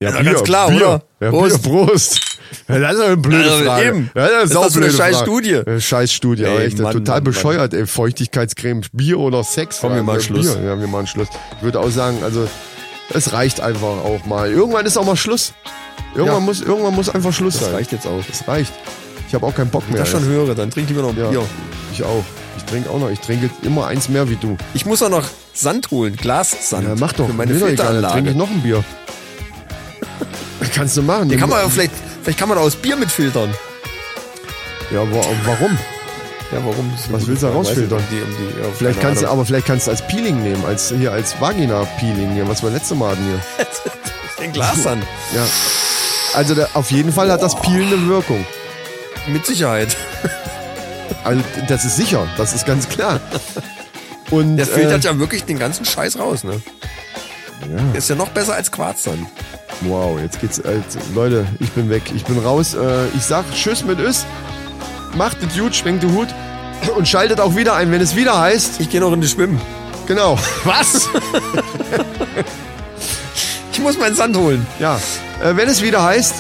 [0.03, 1.03] Ja, ganz klar, oder?
[1.21, 1.63] Ja, Prost.
[1.63, 2.21] Bier, Prost.
[2.69, 3.89] Ja, das ist eine blöde Also Frage.
[3.89, 4.11] eben.
[4.15, 5.31] Ja, das Ist das so eine scheiß Frage.
[5.31, 5.81] Studie?
[5.81, 7.25] Scheiß Studie, aber Ey, echt Mann, total Mann, Mann.
[7.25, 7.87] bescheuert, ey.
[7.87, 9.79] Feuchtigkeitscreme, Bier oder Sex.
[9.81, 10.55] Komm, wir Ja, machen Schluss.
[10.57, 10.65] Bier.
[10.65, 11.29] Ja, wir machen Schluss.
[11.59, 12.49] Ich würde auch sagen, also,
[13.13, 14.51] es reicht einfach auch mal.
[14.51, 15.53] Irgendwann ist auch mal Schluss.
[16.15, 16.47] Irgendwann Ja.
[16.47, 17.75] muss, irgendwann muss einfach Schluss Das sein.
[17.75, 18.25] reicht jetzt auch.
[18.27, 18.73] Das reicht.
[19.29, 20.03] Ich habe auch keinen Bock Wenn mehr.
[20.05, 21.45] ich das schon höre, dann trink lieber noch ein Ja, Bier.
[21.93, 22.25] ich auch.
[22.71, 23.11] Ich trinke auch noch.
[23.11, 24.57] Ich trinke immer eins mehr wie du.
[24.75, 26.87] Ich muss auch noch Sand holen, Glassand.
[26.87, 27.27] Ja, mach doch.
[27.27, 28.31] Für meine dann trinke Filteranlage.
[28.31, 28.85] ich noch ein Bier.
[30.75, 31.29] Kannst du machen.
[31.29, 31.91] Den kann man ja vielleicht,
[32.23, 33.53] vielleicht kann man aus Bier mitfiltern.
[34.93, 35.77] ja, wa warum?
[36.53, 36.93] Ja, warum?
[37.11, 37.99] Was willst du da rausfiltern?
[37.99, 40.65] Um die, um die, ja, Vielleicht kannst du, aber vielleicht kannst du als Peeling nehmen,
[40.65, 43.67] als hier als Vagina-Peeling hier, was wir letzte Mal hatten hier.
[44.41, 45.03] den Glassand.
[45.35, 45.45] Ja.
[46.35, 48.47] Also da, auf jeden Fall hat das Peelen eine Wirkung.
[49.27, 49.97] Mit Sicherheit.
[51.25, 53.21] Also das ist sicher, das ist ganz klar.
[54.31, 56.61] Und Der äh, filtert ja wirklich den ganzen Scheiß raus, ne?
[57.69, 57.99] ja.
[57.99, 59.27] Ist ja noch besser als Quarzsand.
[59.83, 60.59] Wow, jetzt geht's.
[60.59, 60.81] Äh,
[61.15, 62.03] Leute, ich bin weg.
[62.15, 62.75] Ich bin raus.
[62.75, 64.25] Äh, ich sag Tschüss mit Ös.
[65.17, 66.29] Macht es gut, schwenkt den Hut.
[66.97, 68.81] Und schaltet auch wieder ein, wenn es wieder heißt.
[68.81, 69.61] Ich gehe noch in die Schwimmen.
[70.07, 70.39] Genau.
[70.65, 71.09] Was?
[73.73, 74.67] Ich muss meinen Sand holen.
[74.79, 74.97] ja.
[75.43, 76.35] Äh, wenn es wieder heißt.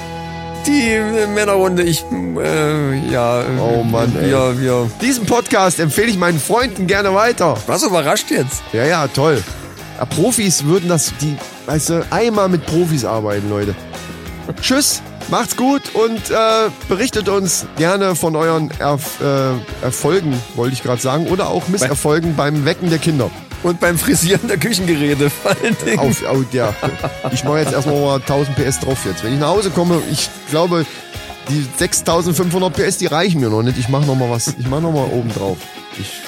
[0.66, 3.43] Die äh, Männerrunde, ich, äh, ja.
[3.59, 4.31] Oh Mann, ey.
[4.31, 4.91] wir, wir.
[5.01, 7.57] Diesen Podcast empfehle ich meinen Freunden gerne weiter.
[7.66, 8.62] Was überrascht jetzt?
[8.73, 9.43] Ja, ja, toll.
[9.99, 13.74] Ja, Profis würden das, die, weißt du, einmal mit Profis arbeiten, Leute.
[14.61, 20.82] Tschüss, Macht's gut und äh, berichtet uns gerne von euren Erf äh, Erfolgen, wollte ich
[20.82, 23.31] gerade sagen, oder auch Misserfolgen beim Wecken der Kinder.
[23.62, 25.31] Und beim Frisieren der Küchengeräte.
[25.99, 26.73] Auf, auf, ja.
[27.31, 29.23] Ich mache jetzt erstmal mal 1000 PS drauf jetzt.
[29.23, 30.87] Wenn ich nach Hause komme, ich glaube,
[31.51, 33.77] die 6500 PS, die reichen mir noch nicht.
[33.78, 34.49] Ich mache noch mal was.
[34.59, 35.59] Ich mache noch mal oben drauf.
[35.99, 36.20] Ich,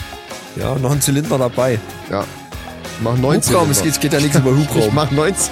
[0.60, 1.78] Ja, noch ein Zylinder dabei.
[2.10, 2.24] ja.
[2.98, 3.54] Ich mache 19.
[3.54, 4.94] Hubraum, es geht, es geht ja nichts über Ich Hubraum.
[4.94, 5.50] mach 19.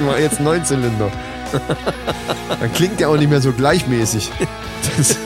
[0.00, 1.10] Ich mach jetzt 9 Zylinder.
[2.60, 4.30] Dann klingt der auch nicht mehr so gleichmäßig.
[4.98, 5.16] Das,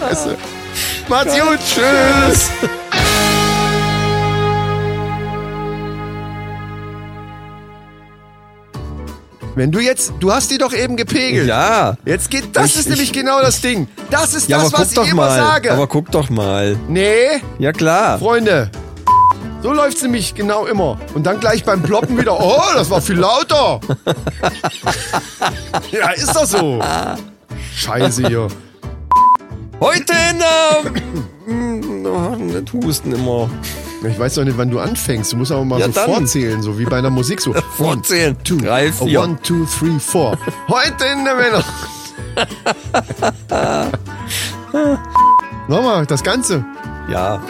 [0.00, 0.36] weißt du.
[1.08, 2.50] Macht's gut, tschüss.
[9.54, 11.46] Wenn du jetzt, du hast die doch eben gepegelt.
[11.46, 11.96] Ja.
[12.06, 13.86] Jetzt geht, das Ich- ist ich- nämlich genau das Ding.
[14.10, 15.36] Das ist Ja, das, was ich doch immer mal.
[15.38, 15.72] sage.
[15.72, 16.76] Aber guck doch mal.
[16.88, 18.18] nee, Ja klar.
[18.18, 18.70] Freunde,
[19.62, 20.98] so läuft's nämlich genau immer.
[21.14, 23.80] Und dann gleich beim Ploppen wieder, oh, das war viel lauter.
[25.90, 26.80] ja, ist doch so.
[27.76, 28.48] Scheiße hier.
[29.80, 30.92] Heute in der...
[32.10, 33.50] Oh, nicht husten immer.
[34.08, 35.32] Ich weiß doch nicht, wann du anfängst.
[35.32, 36.06] Du musst aber mal Ja, so dann.
[36.10, 37.52] vorzählen, so wie bei einer Musik so.
[37.76, 38.34] Vorzählen.
[38.34, 39.20] One, two, Drei, vier.
[39.22, 40.36] One, two, three, four.
[40.68, 41.64] Heute in der Männer.
[45.68, 46.64] Nochmal, das Ganze.
[47.08, 47.40] Ja.